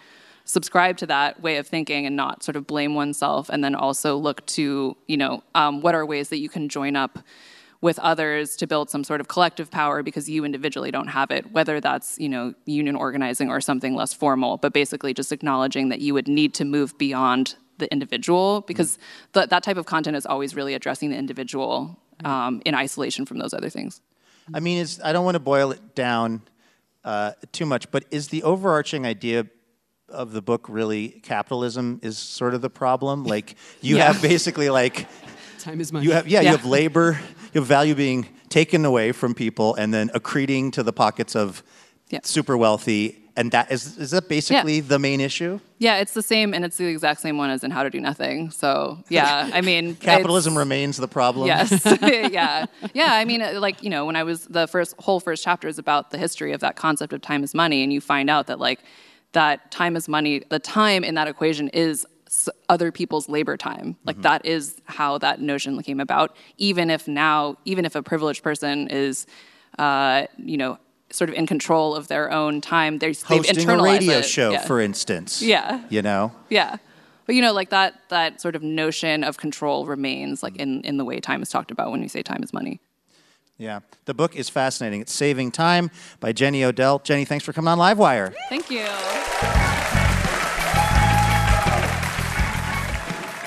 subscribe 0.44 0.96
to 0.98 1.06
that 1.06 1.40
way 1.42 1.56
of 1.56 1.66
thinking 1.66 2.06
and 2.06 2.16
not 2.16 2.42
sort 2.42 2.56
of 2.56 2.66
blame 2.66 2.94
oneself, 2.94 3.48
and 3.48 3.64
then 3.64 3.74
also 3.74 4.16
look 4.16 4.44
to 4.46 4.96
you 5.06 5.16
know 5.16 5.42
um, 5.54 5.80
what 5.80 5.94
are 5.94 6.04
ways 6.04 6.28
that 6.28 6.38
you 6.38 6.48
can 6.48 6.68
join 6.68 6.96
up 6.96 7.18
with 7.80 7.98
others 7.98 8.56
to 8.56 8.66
build 8.66 8.88
some 8.88 9.04
sort 9.04 9.20
of 9.20 9.28
collective 9.28 9.70
power 9.70 10.02
because 10.02 10.26
you 10.26 10.42
individually 10.42 10.90
don't 10.90 11.08
have 11.08 11.30
it 11.30 11.52
whether 11.52 11.82
that's 11.82 12.18
you 12.18 12.30
know 12.30 12.54
union 12.64 12.96
organizing 12.96 13.50
or 13.50 13.60
something 13.60 13.94
less 13.94 14.14
formal 14.14 14.56
but 14.56 14.72
basically 14.72 15.12
just 15.12 15.32
acknowledging 15.32 15.90
that 15.90 16.00
you 16.00 16.14
would 16.14 16.26
need 16.26 16.54
to 16.54 16.64
move 16.64 16.96
beyond 16.96 17.56
the 17.78 17.90
individual 17.92 18.62
because 18.62 18.98
th- 19.32 19.48
that 19.48 19.62
type 19.62 19.76
of 19.76 19.86
content 19.86 20.16
is 20.16 20.26
always 20.26 20.54
really 20.54 20.74
addressing 20.74 21.10
the 21.10 21.16
individual 21.16 21.98
um, 22.24 22.62
in 22.64 22.74
isolation 22.74 23.26
from 23.26 23.38
those 23.38 23.52
other 23.52 23.68
things. 23.68 24.00
I 24.52 24.60
mean, 24.60 24.86
I 25.02 25.12
don't 25.12 25.24
want 25.24 25.36
to 25.36 25.40
boil 25.40 25.70
it 25.72 25.94
down 25.94 26.42
uh, 27.04 27.32
too 27.52 27.66
much, 27.66 27.90
but 27.90 28.04
is 28.10 28.28
the 28.28 28.42
overarching 28.42 29.06
idea 29.06 29.46
of 30.14 30.32
the 30.32 30.40
book 30.42 30.66
really 30.68 31.20
capitalism 31.22 31.98
is 32.02 32.16
sort 32.18 32.54
of 32.54 32.60
the 32.62 32.70
problem? 32.70 33.24
Like 33.34 33.56
you 33.82 33.96
Yeah. 33.96 34.12
have 34.12 34.22
basically 34.22 34.70
like 34.70 35.06
Time 35.58 35.80
is 35.80 35.92
money. 35.92 36.06
you 36.06 36.12
have 36.12 36.26
yeah, 36.28 36.40
Yeah. 36.40 36.50
you 36.50 36.56
have 36.56 36.66
labor, 36.66 37.18
you 37.52 37.60
have 37.60 37.66
value 37.68 37.94
being 37.94 38.26
taken 38.48 38.84
away 38.84 39.12
from 39.12 39.34
people 39.34 39.74
and 39.74 39.92
then 39.92 40.10
accreting 40.14 40.70
to 40.72 40.82
the 40.82 40.92
pockets 40.92 41.34
of 41.36 41.62
Yeah. 42.10 42.20
super 42.22 42.56
wealthy, 42.56 43.16
and 43.36 43.50
that 43.52 43.72
is 43.72 43.96
is 43.98 44.10
that 44.10 44.28
basically 44.28 44.80
the 44.80 44.98
main 44.98 45.20
issue? 45.20 45.58
yeah 45.78 45.96
it's 46.02 46.12
the 46.14 46.22
same 46.22 46.54
and 46.54 46.64
it's 46.64 46.76
the 46.76 46.86
exact 46.86 47.20
same 47.20 47.36
one 47.36 47.50
as 47.50 47.62
in 47.64 47.70
how 47.70 47.82
to 47.82 47.90
do 47.90 48.00
nothing 48.00 48.50
so 48.50 48.96
yeah 49.10 49.50
i 49.52 49.60
mean 49.60 49.96
Capitalism 50.12 50.56
remains 50.56 50.96
the 50.96 51.08
problem. 51.08 51.46
Yes. 51.46 51.68
yeah. 52.38 52.66
Yeah. 52.94 53.12
I 53.20 53.24
mean, 53.24 53.42
uh, 53.42 53.60
like, 53.66 53.82
you 53.84 53.90
know, 53.90 54.06
when 54.06 54.16
I 54.16 54.22
was 54.22 54.38
the 54.58 54.66
first 54.74 54.94
whole 55.04 55.20
first 55.20 55.42
chapter 55.44 55.66
is 55.68 55.78
about 55.78 56.10
the 56.12 56.18
history 56.18 56.52
of 56.54 56.60
that 56.60 56.74
concept 56.76 57.12
of 57.12 57.20
time 57.20 57.42
is 57.44 57.52
money. 57.54 57.82
And 57.84 57.92
you 57.92 58.00
find 58.00 58.28
out 58.30 58.46
that, 58.46 58.58
like, 58.68 58.80
that 59.34 59.70
time 59.70 59.94
is 59.94 60.08
money, 60.08 60.42
the 60.48 60.58
time 60.58 61.04
in 61.04 61.14
that 61.14 61.28
equation 61.28 61.68
is 61.68 62.06
other 62.68 62.90
people's 62.90 63.28
labor 63.28 63.56
time. 63.56 63.96
Like, 64.04 64.20
that 64.22 64.44
is 64.44 64.80
how 64.86 65.18
that 65.18 65.40
notion 65.40 65.80
came 65.82 66.00
about. 66.00 66.34
Even 66.58 66.90
if 66.90 67.06
now, 67.06 67.56
even 67.64 67.84
if 67.84 67.94
a 67.94 68.02
privileged 68.02 68.42
person 68.42 68.88
is, 68.88 69.26
uh, 69.78 70.26
you 70.38 70.56
know, 70.56 70.78
sort 71.10 71.30
of 71.30 71.36
in 71.36 71.46
control 71.46 71.94
of 71.94 72.08
their 72.08 72.32
own 72.32 72.60
time, 72.60 72.98
they're, 72.98 73.10
they've 73.10 73.22
Hosting 73.22 73.56
a 73.56 73.60
internalized 73.60 73.98
radio 74.00 74.18
it. 74.18 74.24
show, 74.24 74.50
Yeah. 74.52 74.62
for 74.66 74.80
instance. 74.80 75.40
Yeah. 75.42 75.84
You 75.90 76.02
know? 76.02 76.32
Yeah. 76.50 76.76
But 77.26 77.36
you 77.36 77.40
know, 77.42 77.52
like 77.52 77.70
that 77.70 77.94
that 78.10 78.40
sort 78.40 78.54
of 78.56 78.62
notion 78.62 79.24
of 79.24 79.38
control 79.38 79.86
remains 79.86 80.42
like 80.42 80.56
in, 80.56 80.82
in 80.82 80.96
the 80.98 81.04
way 81.04 81.20
time 81.20 81.40
is 81.40 81.48
talked 81.50 81.70
about 81.70 81.90
when 81.90 82.00
we 82.02 82.08
say 82.08 82.22
time 82.22 82.42
is 82.42 82.52
money. 82.52 82.80
Yeah. 83.56 83.80
The 84.04 84.14
book 84.14 84.34
is 84.36 84.48
fascinating. 84.48 85.00
It's 85.00 85.12
Saving 85.12 85.50
Time 85.52 85.90
by 86.20 86.32
Jenny 86.32 86.64
Odell. 86.64 86.98
Jenny, 86.98 87.24
thanks 87.24 87.44
for 87.44 87.52
coming 87.52 87.68
on 87.68 87.78
Livewire. 87.78 88.34
Thank 88.48 88.70
you. 88.70 88.84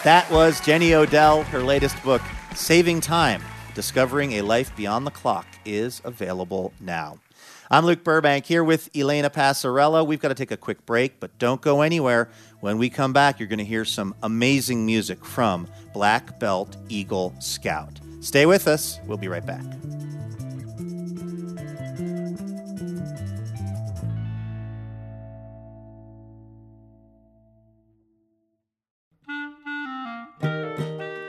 That 0.04 0.28
was 0.32 0.62
Jenny 0.62 0.94
Odell. 0.94 1.44
Her 1.44 1.60
latest 1.60 2.02
book, 2.04 2.22
Saving 2.56 3.02
Time 3.02 3.42
Discovering 3.76 4.34
a 4.34 4.42
Life 4.42 4.76
Beyond 4.76 5.06
the 5.06 5.12
Clock, 5.12 5.46
is 5.66 6.02
available 6.04 6.74
now. 6.80 7.20
I'm 7.70 7.86
Luke 7.86 8.04
Burbank 8.04 8.46
here 8.46 8.64
with 8.64 8.90
Elena 8.96 9.30
Passarello. 9.30 10.08
We've 10.08 10.22
got 10.22 10.30
to 10.30 10.36
take 10.36 10.52
a 10.52 10.58
quick 10.58 10.86
break, 10.86 11.20
but 11.20 11.38
don't 11.38 11.62
go 11.62 11.82
anywhere. 11.82 12.30
When 12.62 12.78
we 12.78 12.90
come 12.90 13.12
back, 13.12 13.40
you're 13.40 13.50
going 13.50 13.60
to 13.60 13.66
hear 13.66 13.84
some 13.84 14.16
amazing 14.24 14.86
music 14.86 15.26
from 15.26 15.68
Black 15.94 16.40
Belt 16.40 16.78
Eagle 16.88 17.36
Scout. 17.40 18.00
Stay 18.28 18.46
with 18.46 18.68
us. 18.68 19.00
We'll 19.06 19.18
be 19.18 19.30
right 19.30 19.46
back. 19.46 19.64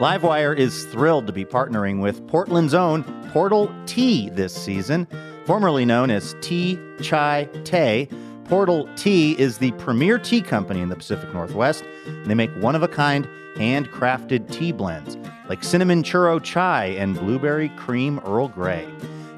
Livewire 0.01 0.59
is 0.59 0.87
thrilled 0.87 1.29
to 1.29 1.33
be 1.33 1.45
partnering 1.45 2.03
with 2.03 2.27
Portland's 2.27 2.75
own 2.75 3.05
Portal 3.33 3.73
Tea 3.87 4.29
this 4.31 4.53
season. 4.53 5.07
Formerly 5.47 5.85
known 5.85 6.11
as 6.11 6.35
Tea 6.41 6.81
Chai 7.01 7.49
Té, 7.63 8.11
Portal 8.49 8.89
Tea 8.97 9.39
is 9.39 9.59
the 9.59 9.73
premier 9.73 10.19
tea 10.19 10.41
company 10.41 10.81
in 10.81 10.89
the 10.89 10.97
Pacific 10.97 11.33
Northwest, 11.35 11.85
they 12.25 12.35
make 12.35 12.51
one 12.63 12.75
of 12.75 12.83
a 12.83 12.89
kind 12.89 13.29
handcrafted 13.57 14.51
tea 14.51 14.73
blends. 14.73 15.19
like 15.49 15.63
cinnamon 15.65 16.03
churro 16.03 16.43
chai 16.43 16.87
and 16.87 17.19
blueberry 17.19 17.71
cream 17.71 18.21
Earl 18.21 18.49
Grey. 18.49 18.87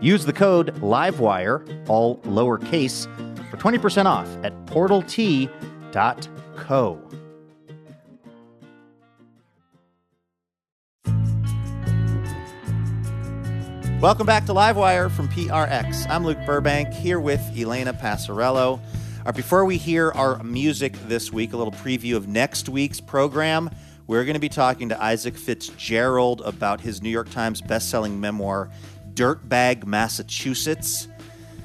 Use 0.00 0.24
the 0.26 0.32
code 0.32 0.76
LIVEWIRE, 0.80 1.88
all 1.88 2.16
lowercase, 2.18 3.06
for 3.50 3.56
20% 3.56 4.06
off 4.06 4.28
at 4.44 4.52
portalt.co. 4.66 5.50
Welcome 14.00 14.26
back 14.26 14.46
to 14.46 14.54
Livewire 14.54 15.10
from 15.10 15.28
PRX. 15.28 16.08
I'm 16.08 16.24
Luke 16.24 16.38
Burbank 16.46 16.92
here 16.94 17.20
with 17.20 17.40
Elena 17.54 17.92
Passarello. 17.92 18.80
Uh, 19.26 19.32
before 19.32 19.66
we 19.66 19.76
hear 19.76 20.10
our 20.12 20.42
music 20.42 20.94
this 21.06 21.30
week, 21.30 21.52
a 21.52 21.56
little 21.56 21.74
preview 21.74 22.16
of 22.16 22.26
next 22.26 22.70
week's 22.70 23.00
program. 23.00 23.68
We're 24.06 24.24
going 24.24 24.34
to 24.34 24.40
be 24.40 24.48
talking 24.48 24.88
to 24.88 25.02
Isaac 25.02 25.36
Fitzgerald 25.36 26.40
about 26.40 26.80
his 26.80 27.02
New 27.02 27.10
York 27.10 27.28
Times 27.30 27.60
bestselling 27.60 28.18
memoir, 28.18 28.70
Dirtbag, 29.12 29.84
Massachusetts. 29.84 31.06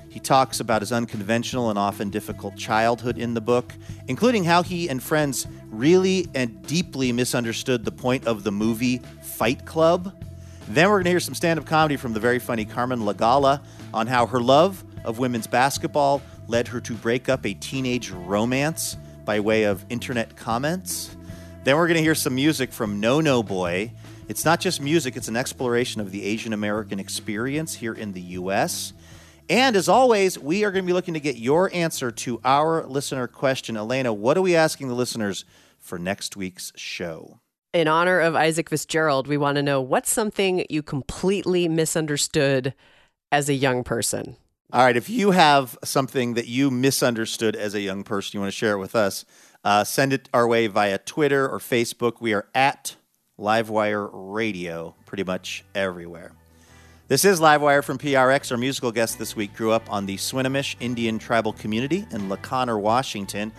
He 0.10 0.20
talks 0.20 0.60
about 0.60 0.82
his 0.82 0.92
unconventional 0.92 1.70
and 1.70 1.80
often 1.80 2.10
difficult 2.10 2.58
childhood 2.58 3.18
in 3.18 3.34
the 3.34 3.42
book, 3.42 3.74
including 4.10 4.44
how 4.44 4.62
he 4.62 4.90
and 4.90 5.02
friends 5.02 5.48
really 5.70 6.28
and 6.36 6.62
deeply 6.68 7.14
misunderstood 7.14 7.86
the 7.86 7.92
point 7.92 8.28
of 8.28 8.44
the 8.44 8.52
movie 8.52 8.98
Fight 9.22 9.66
Club. 9.66 10.14
Then 10.68 10.90
we're 10.90 10.98
going 10.98 11.06
to 11.06 11.12
hear 11.12 11.20
some 11.22 11.36
stand 11.36 11.58
up 11.58 11.66
comedy 11.66 11.96
from 11.96 12.12
the 12.12 12.20
very 12.20 12.40
funny 12.40 12.66
Carmen 12.66 13.00
Lagala 13.00 13.64
on 13.94 14.08
how 14.08 14.26
her 14.26 14.42
love 14.42 14.84
of 15.06 15.20
women's 15.20 15.48
basketball 15.48 16.22
led 16.48 16.68
her 16.70 16.80
to 16.82 16.94
break 16.94 17.30
up 17.30 17.46
a 17.46 17.54
teenage 17.54 18.12
romance 18.12 18.98
by 19.26 19.40
way 19.40 19.64
of 19.64 19.86
internet 19.90 20.36
comments. 20.36 21.16
Then 21.64 21.78
we're 21.78 21.88
going 21.88 21.98
to 21.98 22.04
hear 22.04 22.16
some 22.16 22.36
music 22.36 22.72
from 22.72 23.00
No 23.00 23.22
No 23.22 23.42
Boy. 23.42 23.92
It's 24.28 24.46
not 24.46 24.60
just 24.60 24.82
music, 24.82 25.16
it's 25.16 25.28
an 25.28 25.36
exploration 25.36 26.02
of 26.02 26.12
the 26.12 26.24
Asian 26.24 26.54
American 26.54 27.00
experience 27.00 27.76
here 27.76 27.94
in 27.94 28.14
the 28.14 28.22
U.S. 28.22 28.94
And 29.50 29.76
as 29.76 29.88
always, 29.88 30.40
we 30.40 30.64
are 30.64 30.72
going 30.72 30.84
to 30.84 30.88
be 30.88 30.94
looking 30.94 31.14
to 31.14 31.20
get 31.20 31.36
your 31.36 31.74
answer 31.74 32.12
to 32.12 32.42
our 32.44 32.86
listener 32.86 33.28
question. 33.28 33.78
Elena, 33.78 34.12
what 34.12 34.38
are 34.38 34.42
we 34.42 34.56
asking 34.56 34.88
the 34.88 34.96
listeners 34.96 35.46
for 35.78 36.00
next 36.00 36.36
week's 36.36 36.72
show? 36.76 37.40
In 37.74 37.88
honor 37.88 38.20
of 38.20 38.36
Isaac 38.36 38.70
Fitzgerald, 38.70 39.28
we 39.28 39.38
want 39.38 39.58
to 39.58 39.64
know 39.64 39.82
what's 39.82 40.12
something 40.12 40.66
you 40.70 40.82
completely 40.82 41.68
misunderstood 41.68 42.74
as 43.32 43.50
a 43.50 43.54
young 43.54 43.84
person. 43.84 44.38
All 44.76 44.84
right, 44.84 44.98
if 44.98 45.10
you 45.10 45.32
have 45.32 45.78
something 45.86 46.34
that 46.34 46.50
you 46.50 46.70
misunderstood 46.70 47.56
as 47.56 47.76
a 47.76 47.80
young 47.80 48.04
person, 48.04 48.32
you 48.34 48.42
want 48.42 48.52
to 48.52 48.58
share 48.58 48.74
it 48.74 48.78
with 48.78 48.94
us, 48.94 49.24
uh, 49.64 49.86
send 49.86 50.12
it 50.12 50.28
our 50.34 50.46
way 50.46 50.68
via 50.68 50.98
Twitter 50.98 51.48
or 51.48 51.60
Facebook. 51.60 52.20
We 52.20 52.34
are 52.34 52.50
at 52.54 52.98
Livewire 53.40 54.10
Radio 54.12 54.94
pretty 55.06 55.24
much 55.24 55.64
everywhere. 55.74 56.34
This 57.08 57.24
is 57.24 57.40
Livewire 57.40 57.86
from 57.86 57.98
PRX. 57.98 58.52
Our 58.52 58.58
musical 58.58 58.92
guest 58.92 59.18
this 59.18 59.34
week 59.34 59.56
grew 59.56 59.72
up 59.72 59.90
on 59.90 60.08
the 60.08 60.18
Swinomish 60.18 60.76
Indian 60.82 61.20
tribal 61.20 61.54
community 61.54 62.06
in 62.12 62.28
La 62.28 62.36
Conner, 62.36 62.78
Washington, 62.78 63.54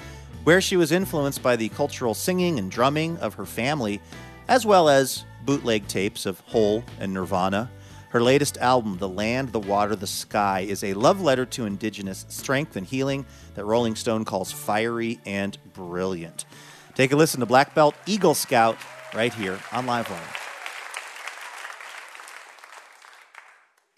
where 0.45 0.61
she 0.61 0.77
was 0.77 0.93
influenced 0.93 1.43
by 1.43 1.57
the 1.57 1.71
cultural 1.71 2.13
singing 2.13 2.59
and 2.59 2.71
drumming 2.71 3.17
of 3.21 3.33
her 3.33 3.47
family, 3.47 4.03
as 4.49 4.67
well 4.67 4.91
as 4.91 5.25
bootleg 5.47 5.89
tapes 5.89 6.27
of 6.27 6.41
Hole 6.41 6.85
and 7.01 7.15
Nirvana. 7.15 7.71
Her 8.17 8.23
latest 8.23 8.57
album, 8.57 8.97
The 8.97 9.11
Land, 9.11 9.53
the 9.53 9.61
Water, 9.61 9.95
the 9.95 10.07
Sky, 10.07 10.61
is 10.61 10.83
a 10.83 10.95
love 10.95 11.21
letter 11.21 11.45
to 11.45 11.67
indigenous 11.67 12.25
strength 12.31 12.75
and 12.75 12.87
healing 12.87 13.27
that 13.57 13.67
Rolling 13.67 13.95
Stone 13.95 14.25
calls 14.25 14.51
fiery 14.51 15.21
and 15.27 15.59
brilliant. 15.75 16.47
Take 16.95 17.13
a 17.13 17.17
listen 17.17 17.41
to 17.41 17.47
Black 17.47 17.75
Belt 17.75 17.95
Eagle 18.07 18.35
Scout 18.35 18.79
right 19.15 19.35
here 19.35 19.59
on 19.71 19.85
Livewire. 19.85 20.17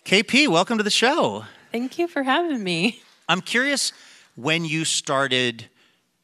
KP, 0.05 0.49
welcome 0.49 0.79
to 0.79 0.83
the 0.83 0.91
show. 0.91 1.45
Thank 1.71 1.97
you 1.97 2.09
for 2.09 2.25
having 2.25 2.65
me. 2.65 3.01
I'm 3.29 3.41
curious 3.41 3.93
when 4.35 4.65
you 4.65 4.85
started 4.85 5.69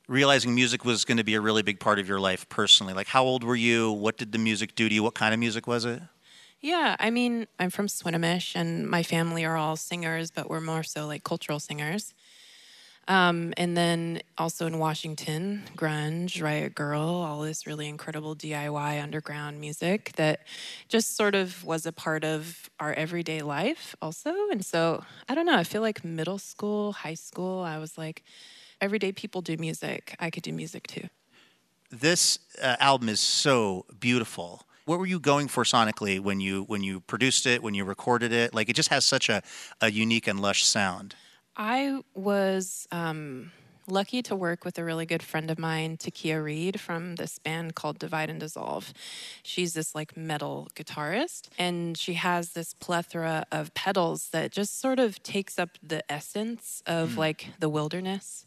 realizing 0.09 0.53
music 0.53 0.85
was 0.85 1.05
going 1.05 1.19
to 1.19 1.25
be 1.25 1.35
a 1.35 1.41
really 1.41 1.63
big 1.63 1.79
part 1.79 2.01
of 2.01 2.09
your 2.09 2.19
life 2.19 2.49
personally. 2.49 2.93
Like, 2.93 3.07
how 3.07 3.23
old 3.23 3.45
were 3.45 3.55
you? 3.55 3.93
What 3.93 4.17
did 4.17 4.33
the 4.33 4.39
music 4.39 4.75
do 4.75 4.89
to 4.89 4.95
you? 4.97 5.05
What 5.05 5.15
kind 5.15 5.33
of 5.33 5.39
music 5.39 5.69
was 5.69 5.85
it? 5.85 6.03
Yeah, 6.65 6.97
I 6.99 7.11
mean, 7.11 7.47
I'm 7.61 7.69
from 7.69 7.89
Swinomish, 7.89 8.57
and 8.57 8.89
my 8.89 9.03
family 9.03 9.45
are 9.45 9.55
all 9.55 9.77
singers, 9.77 10.31
but 10.31 10.49
we're 10.49 10.63
more 10.63 10.83
so 10.83 11.07
like 11.07 11.23
cultural 11.23 11.61
singers. 11.61 12.15
Um, 13.07 13.53
and 13.59 13.77
then 13.77 14.23
also 14.39 14.67
in 14.67 14.79
Washington, 14.79 15.65
grunge, 15.77 16.43
Riot 16.43 16.75
Grrrl, 16.75 17.23
all 17.23 17.43
this 17.43 17.67
really 17.67 17.87
incredible 17.87 18.35
DIY 18.35 19.03
underground 19.03 19.61
music 19.61 20.13
that 20.17 20.47
just 20.89 21.15
sort 21.15 21.35
of 21.35 21.63
was 21.65 21.85
a 21.85 21.93
part 21.93 22.25
of 22.25 22.71
our 22.81 22.95
everyday 22.95 23.43
life, 23.43 23.95
also. 24.01 24.33
And 24.51 24.65
so 24.65 25.05
I 25.29 25.35
don't 25.35 25.45
know, 25.45 25.59
I 25.59 25.65
feel 25.65 25.83
like 25.83 26.03
middle 26.03 26.39
school, 26.39 26.93
high 26.93 27.13
school, 27.13 27.61
I 27.61 27.77
was 27.77 27.99
like, 27.99 28.23
everyday 28.81 29.13
people 29.13 29.43
do 29.43 29.59
music. 29.59 30.17
I 30.19 30.31
could 30.31 30.43
do 30.43 30.53
music 30.55 30.87
too. 30.87 31.11
This 31.91 32.39
uh, 32.63 32.77
album 32.81 33.11
is 33.11 33.21
so 33.21 33.85
beautiful. 34.01 34.65
What 34.87 34.99
were 34.99 35.07
you 35.07 35.19
going 35.19 35.49
for 35.49 35.65
sonically 35.65 36.21
when 36.21 36.41
you 36.41 36.65
when 36.65 36.83
you 36.83 37.01
produced 37.01 37.47
it, 37.47 37.63
when 37.63 37.75
you 37.75 37.85
recorded 37.85 38.33
it? 38.33 38.55
Like 38.55 38.69
it 38.69 38.77
just 38.77 38.91
has 38.91 39.05
such 39.05 39.29
a, 39.29 39.43
a 39.81 39.91
unique 39.91 40.27
and 40.27 40.41
lush 40.41 40.65
sound. 40.65 41.15
I 41.57 42.01
was 42.15 42.87
um, 42.91 43.53
lucky 43.87 44.23
to 44.23 44.37
work 44.37 44.65
with 44.65 44.79
a 44.79 44.85
really 44.85 45.07
good 45.07 45.23
friend 45.23 45.51
of 45.51 45.59
mine, 45.59 45.97
Takiaya 45.97 46.43
Reid, 46.43 46.81
from 46.81 47.17
this 47.17 47.39
band 47.39 47.75
called 47.75 47.99
Divide 47.99 48.31
and 48.31 48.41
Dissolve. 48.41 48.93
She's 49.43 49.75
this 49.75 49.95
like 49.95 50.17
metal 50.17 50.69
guitarist, 50.75 51.49
and 51.59 51.97
she 51.97 52.15
has 52.15 52.53
this 52.53 52.75
plethora 52.75 53.47
of 53.53 53.75
pedals 53.75 54.29
that 54.31 54.53
just 54.53 54.81
sort 54.81 54.99
of 54.99 55.23
takes 55.23 55.59
up 55.59 55.71
the 55.83 56.11
essence 56.11 56.83
of 56.87 57.11
mm. 57.11 57.17
like 57.19 57.49
the 57.59 57.69
wilderness. 57.69 58.47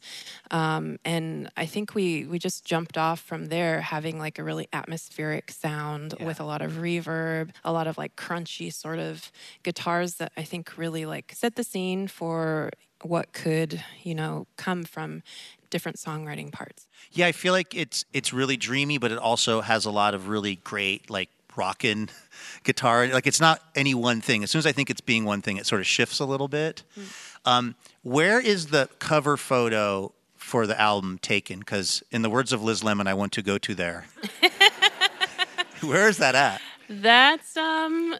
Um, 0.51 0.99
and 1.05 1.49
I 1.55 1.65
think 1.65 1.95
we 1.95 2.25
we 2.25 2.39
just 2.39 2.65
jumped 2.65 2.97
off 2.97 3.19
from 3.19 3.47
there, 3.47 3.81
having 3.81 4.19
like 4.19 4.39
a 4.39 4.43
really 4.43 4.67
atmospheric 4.73 5.51
sound 5.51 6.15
yeah. 6.19 6.25
with 6.25 6.39
a 6.39 6.43
lot 6.43 6.61
of 6.61 6.73
reverb, 6.73 7.51
a 7.63 7.71
lot 7.71 7.87
of 7.87 7.97
like 7.97 8.15
crunchy 8.15 8.73
sort 8.73 8.99
of 8.99 9.31
guitars 9.63 10.15
that 10.15 10.31
I 10.37 10.43
think 10.43 10.77
really 10.77 11.05
like 11.05 11.33
set 11.35 11.55
the 11.55 11.63
scene 11.63 12.07
for 12.07 12.71
what 13.03 13.33
could 13.33 13.83
you 14.03 14.15
know 14.15 14.47
come 14.57 14.83
from 14.83 15.23
different 15.69 15.97
songwriting 15.97 16.51
parts. 16.51 16.87
Yeah 17.11 17.27
i 17.27 17.31
feel 17.31 17.53
like 17.53 17.75
it's 17.75 18.05
it's 18.13 18.33
really 18.33 18.57
dreamy 18.57 18.97
but 18.97 19.11
it 19.11 19.17
also 19.17 19.61
has 19.61 19.85
a 19.85 19.91
lot 19.91 20.13
of 20.13 20.27
really 20.27 20.55
great 20.63 21.09
like 21.09 21.29
rockin' 21.55 22.09
guitar. 22.63 23.07
Like 23.07 23.25
it's 23.25 23.41
not 23.41 23.61
any 23.75 23.95
one 23.95 24.21
thing. 24.21 24.43
As 24.43 24.51
soon 24.51 24.59
as 24.59 24.65
i 24.65 24.71
think 24.71 24.89
it's 24.89 25.01
being 25.01 25.25
one 25.25 25.41
thing 25.41 25.57
it 25.57 25.65
sort 25.65 25.81
of 25.81 25.87
shifts 25.87 26.19
a 26.19 26.25
little 26.25 26.47
bit. 26.47 26.83
Mm. 26.97 27.39
um, 27.45 27.75
where 28.03 28.39
is 28.39 28.67
the 28.67 28.89
cover 28.99 29.37
photo 29.37 30.13
for 30.35 30.65
the 30.65 30.79
album 30.79 31.17
taken? 31.17 31.59
Because 31.59 32.03
in 32.11 32.21
the 32.21 32.29
words 32.29 32.53
of 32.53 32.63
liz 32.63 32.83
lemon 32.83 33.07
i 33.07 33.13
want 33.13 33.31
to 33.33 33.41
go 33.41 33.57
to 33.57 33.75
there. 33.75 34.05
Where 35.81 36.07
is 36.07 36.17
that 36.17 36.33
at? 36.33 36.61
That's 36.89 37.55
um 37.55 38.15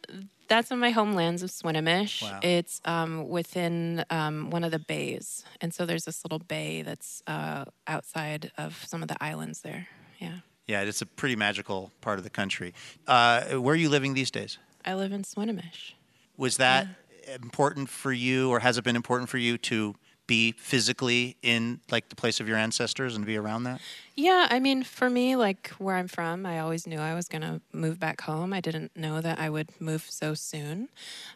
that's 0.48 0.72
in 0.72 0.80
my 0.80 0.92
homelands 0.92 1.44
of 1.44 1.50
Swinomish. 1.50 2.22
Wow. 2.22 2.40
It's 2.42 2.82
um, 2.86 3.30
within 3.30 4.06
um, 4.10 4.50
one 4.50 4.64
of 4.64 4.72
the 4.72 4.80
bays, 4.80 5.44
and 5.62 5.74
so 5.74 5.86
there's 5.86 6.06
this 6.06 6.24
little 6.24 6.40
bay 6.40 6.82
that's 6.82 7.22
uh, 7.28 7.66
outside 7.88 8.52
of 8.58 8.84
some 8.86 9.02
of 9.02 9.08
the 9.08 9.22
islands 9.22 9.62
there. 9.62 9.88
Yeah. 10.20 10.40
Yeah, 10.68 10.82
it's 10.82 11.02
a 11.02 11.06
pretty 11.06 11.38
magical 11.38 11.92
part 12.02 12.18
of 12.18 12.26
the 12.26 12.30
country. 12.30 12.74
Uh, 13.08 13.44
where 13.52 13.74
are 13.74 13.78
you 13.78 13.90
living 13.90 14.14
these 14.14 14.32
days? 14.32 14.58
I 14.84 14.96
live 14.96 15.14
in 15.14 15.24
Swinomish. 15.24 15.94
Was 16.36 16.58
that 16.58 16.88
yeah. 17.26 17.36
important 17.36 17.90
for 17.90 18.12
you, 18.12 18.50
or 18.50 18.60
has 18.60 18.78
it 18.78 18.84
been 18.84 18.98
important 18.98 19.30
for 19.30 19.38
you 19.38 19.58
to 19.60 19.96
be 20.28 20.52
physically 20.52 21.38
in 21.42 21.80
like 21.90 22.10
the 22.10 22.16
place 22.16 22.40
of 22.40 22.48
your 22.48 22.58
ancestors 22.58 23.16
and 23.16 23.26
be 23.26 23.38
around 23.38 23.64
that? 23.64 23.82
Yeah, 24.16 24.48
I 24.50 24.60
mean, 24.60 24.84
for 24.84 25.10
me, 25.10 25.36
like 25.36 25.70
where 25.78 25.96
I'm 25.96 26.08
from, 26.08 26.46
I 26.46 26.60
always 26.60 26.86
knew 26.86 27.00
I 27.00 27.14
was 27.16 27.28
to 27.44 27.62
move 27.72 28.00
back 28.00 28.22
home. 28.22 28.54
I 28.54 28.62
didn't 28.62 28.96
know 28.96 29.22
that 29.22 29.40
I 29.40 29.50
would 29.50 29.70
move 29.80 30.06
so 30.10 30.34
soon. 30.34 30.90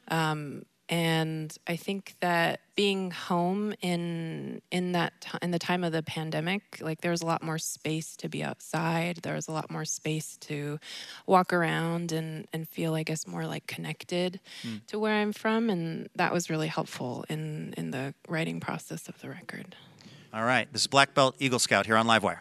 Um, 0.07 0.65
and 0.91 1.57
I 1.67 1.77
think 1.77 2.15
that 2.19 2.59
being 2.75 3.11
home 3.11 3.73
in 3.81 4.61
in 4.71 4.91
that 4.91 5.13
t- 5.21 5.37
in 5.41 5.51
the 5.51 5.59
time 5.59 5.85
of 5.85 5.93
the 5.93 6.03
pandemic, 6.03 6.79
like 6.81 6.99
there 6.99 7.11
was 7.11 7.21
a 7.21 7.25
lot 7.25 7.41
more 7.41 7.57
space 7.57 8.17
to 8.17 8.27
be 8.27 8.43
outside. 8.43 9.19
There 9.23 9.35
was 9.35 9.47
a 9.47 9.53
lot 9.53 9.71
more 9.71 9.85
space 9.85 10.35
to 10.41 10.79
walk 11.25 11.53
around 11.53 12.11
and 12.11 12.45
and 12.51 12.67
feel, 12.67 12.93
I 12.93 13.03
guess, 13.03 13.25
more 13.25 13.47
like 13.47 13.67
connected 13.67 14.41
mm. 14.63 14.85
to 14.87 14.99
where 14.99 15.13
I'm 15.13 15.31
from, 15.31 15.69
and 15.69 16.09
that 16.17 16.33
was 16.33 16.49
really 16.49 16.67
helpful 16.67 17.23
in 17.29 17.73
in 17.77 17.91
the 17.91 18.13
writing 18.27 18.59
process 18.59 19.07
of 19.07 19.17
the 19.21 19.29
record. 19.29 19.77
All 20.33 20.43
right, 20.43 20.71
this 20.73 20.81
is 20.81 20.87
Black 20.87 21.13
Belt 21.13 21.35
Eagle 21.39 21.59
Scout 21.59 21.85
here 21.85 21.95
on 21.95 22.05
Livewire. 22.05 22.39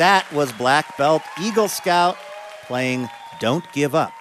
That 0.00 0.32
was 0.32 0.50
Black 0.52 0.96
Belt 0.96 1.20
Eagle 1.38 1.68
Scout 1.68 2.16
playing 2.62 3.10
Don't 3.38 3.70
Give 3.74 3.94
Up 3.94 4.14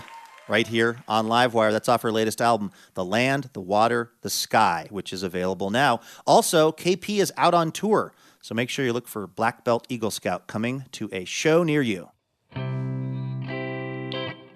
right 0.49 0.67
here 0.67 0.97
on 1.07 1.27
Livewire. 1.27 1.71
That's 1.71 1.87
off 1.87 2.01
her 2.01 2.11
latest 2.11 2.41
album, 2.41 2.71
The 2.95 3.05
Land, 3.05 3.49
the 3.53 3.61
Water, 3.61 4.11
the 4.19 4.29
Sky, 4.29 4.87
which 4.89 5.13
is 5.13 5.23
available 5.23 5.69
now. 5.69 6.01
Also, 6.27 6.73
KP 6.73 7.21
is 7.21 7.31
out 7.37 7.53
on 7.53 7.71
tour, 7.71 8.13
so 8.41 8.53
make 8.53 8.69
sure 8.69 8.83
you 8.83 8.91
look 8.91 9.07
for 9.07 9.25
Black 9.25 9.63
Belt 9.63 9.85
Eagle 9.87 10.11
Scout 10.11 10.47
coming 10.47 10.83
to 10.91 11.07
a 11.13 11.23
show 11.23 11.63
near 11.63 11.81
you. 11.81 12.09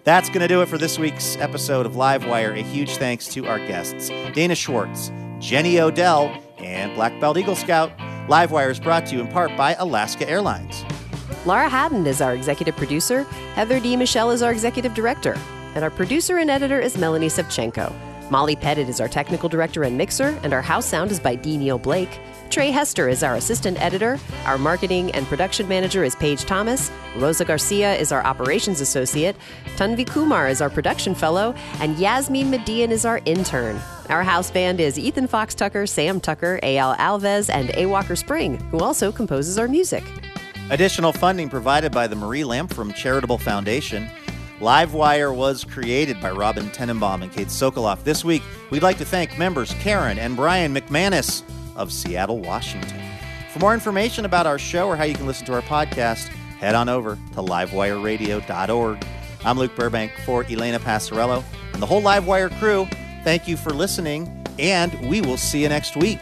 That's 0.04 0.28
going 0.28 0.42
to 0.42 0.50
do 0.50 0.62
it 0.62 0.68
for 0.68 0.78
this 0.78 1.00
week's 1.00 1.38
episode 1.38 1.86
of 1.86 1.94
Livewire. 1.94 2.60
A 2.60 2.64
huge 2.64 2.98
thanks 2.98 3.30
to 3.30 3.48
our 3.48 3.60
guests, 3.60 4.10
Dana 4.34 4.56
Schwartz, 4.56 5.10
Jenny 5.40 5.80
Odell, 5.80 6.38
and 6.58 6.94
Black 6.96 7.18
Belt 7.22 7.38
Eagle 7.38 7.56
Scout. 7.56 7.98
Livewire 8.28 8.70
is 8.70 8.82
brought 8.82 9.06
to 9.06 9.16
you 9.16 9.22
in 9.22 9.30
part 9.30 9.56
by 9.56 9.74
Alaska 9.76 10.30
Airlines. 10.30 10.84
Laura 11.46 11.68
Haddon 11.68 12.08
is 12.08 12.22
our 12.22 12.34
executive 12.34 12.78
producer. 12.78 13.24
Heather 13.56 13.78
D. 13.78 13.98
Michelle 13.98 14.32
is 14.32 14.42
our 14.42 14.54
executive 14.54 14.94
director. 14.94 15.38
And 15.76 15.84
our 15.84 15.90
producer 15.90 16.38
and 16.38 16.50
editor 16.50 16.80
is 16.80 16.98
Melanie 16.98 17.28
Sevchenko. 17.28 17.94
Molly 18.32 18.56
Pettit 18.56 18.88
is 18.88 19.02
our 19.02 19.10
technical 19.10 19.50
director 19.50 19.84
and 19.84 19.98
mixer, 19.98 20.40
and 20.44 20.54
our 20.54 20.62
house 20.62 20.86
sound 20.86 21.12
is 21.12 21.20
by 21.20 21.36
D. 21.36 21.58
Neil 21.58 21.78
Blake. 21.78 22.22
Trey 22.50 22.72
Hester 22.72 23.10
is 23.10 23.24
our 23.24 23.36
assistant 23.36 23.82
editor. 23.82 24.18
Our 24.46 24.58
marketing 24.58 25.12
and 25.12 25.26
production 25.26 25.68
manager 25.68 26.06
is 26.06 26.16
Paige 26.16 26.46
Thomas. 26.46 26.90
Rosa 27.18 27.44
Garcia 27.44 27.94
is 27.96 28.14
our 28.14 28.24
operations 28.24 28.80
associate. 28.80 29.36
Tanvi 29.76 30.08
Kumar 30.08 30.48
is 30.48 30.62
our 30.62 30.70
production 30.70 31.14
fellow. 31.14 31.54
And 31.82 32.00
Yasmin 32.00 32.50
Median 32.52 32.92
is 32.92 33.04
our 33.06 33.20
intern. 33.26 33.82
Our 34.08 34.24
house 34.24 34.50
band 34.50 34.80
is 34.80 34.98
Ethan 34.98 35.28
Fox 35.28 35.54
Tucker, 35.56 35.86
Sam 35.88 36.22
Tucker, 36.22 36.60
A.L. 36.64 36.96
Alves, 36.96 37.50
and 37.54 37.72
A. 37.76 37.88
Walker 37.88 38.16
Spring, 38.16 38.60
who 38.72 38.80
also 38.80 39.12
composes 39.12 39.58
our 39.58 39.68
music. 39.68 40.04
Additional 40.70 41.12
funding 41.12 41.50
provided 41.50 41.92
by 41.92 42.08
the 42.08 42.16
Marie 42.16 42.44
Lamfrom 42.44 42.96
Charitable 42.96 43.38
Foundation. 43.38 44.10
Livewire 44.60 45.36
was 45.36 45.66
created 45.66 46.22
by 46.22 46.32
Robin 46.32 46.70
Tenenbaum 46.70 47.22
and 47.22 47.32
Kate 47.32 47.48
Sokoloff. 47.48 48.04
This 48.04 48.24
week, 48.24 48.42
we'd 48.72 48.82
like 48.82 48.98
to 49.00 49.06
thank 49.06 49.38
members 49.38 49.74
Karen 49.76 50.18
and 50.18 50.36
Brian 50.36 50.74
McManus 50.74 51.44
of 51.76 51.92
Seattle, 51.92 52.40
Washington. 52.40 53.02
For 53.52 53.60
more 53.60 53.74
information 53.74 54.26
about 54.26 54.48
our 54.48 54.58
show 54.58 54.88
or 54.88 54.96
how 54.96 55.04
you 55.04 55.16
can 55.16 55.28
listen 55.28 55.46
to 55.48 55.54
our 55.54 55.62
podcast, 55.62 56.30
head 56.60 56.76
on 56.76 56.88
over 56.88 57.16
to 57.34 57.42
livewireradio.org. 57.42 59.06
I'm 59.46 59.60
Luke 59.60 59.76
Burbank 59.76 60.14
for 60.26 60.46
Elena 60.46 60.80
Passarello 60.80 61.44
and 61.74 61.82
the 61.82 61.86
whole 61.86 62.02
Livewire 62.02 62.58
crew. 62.58 62.88
Thank 63.24 63.48
you 63.48 63.58
for 63.58 63.72
listening, 63.72 64.46
and 64.58 65.10
we 65.10 65.20
will 65.20 65.38
see 65.38 65.62
you 65.62 65.70
next 65.70 65.98
week. 65.98 66.22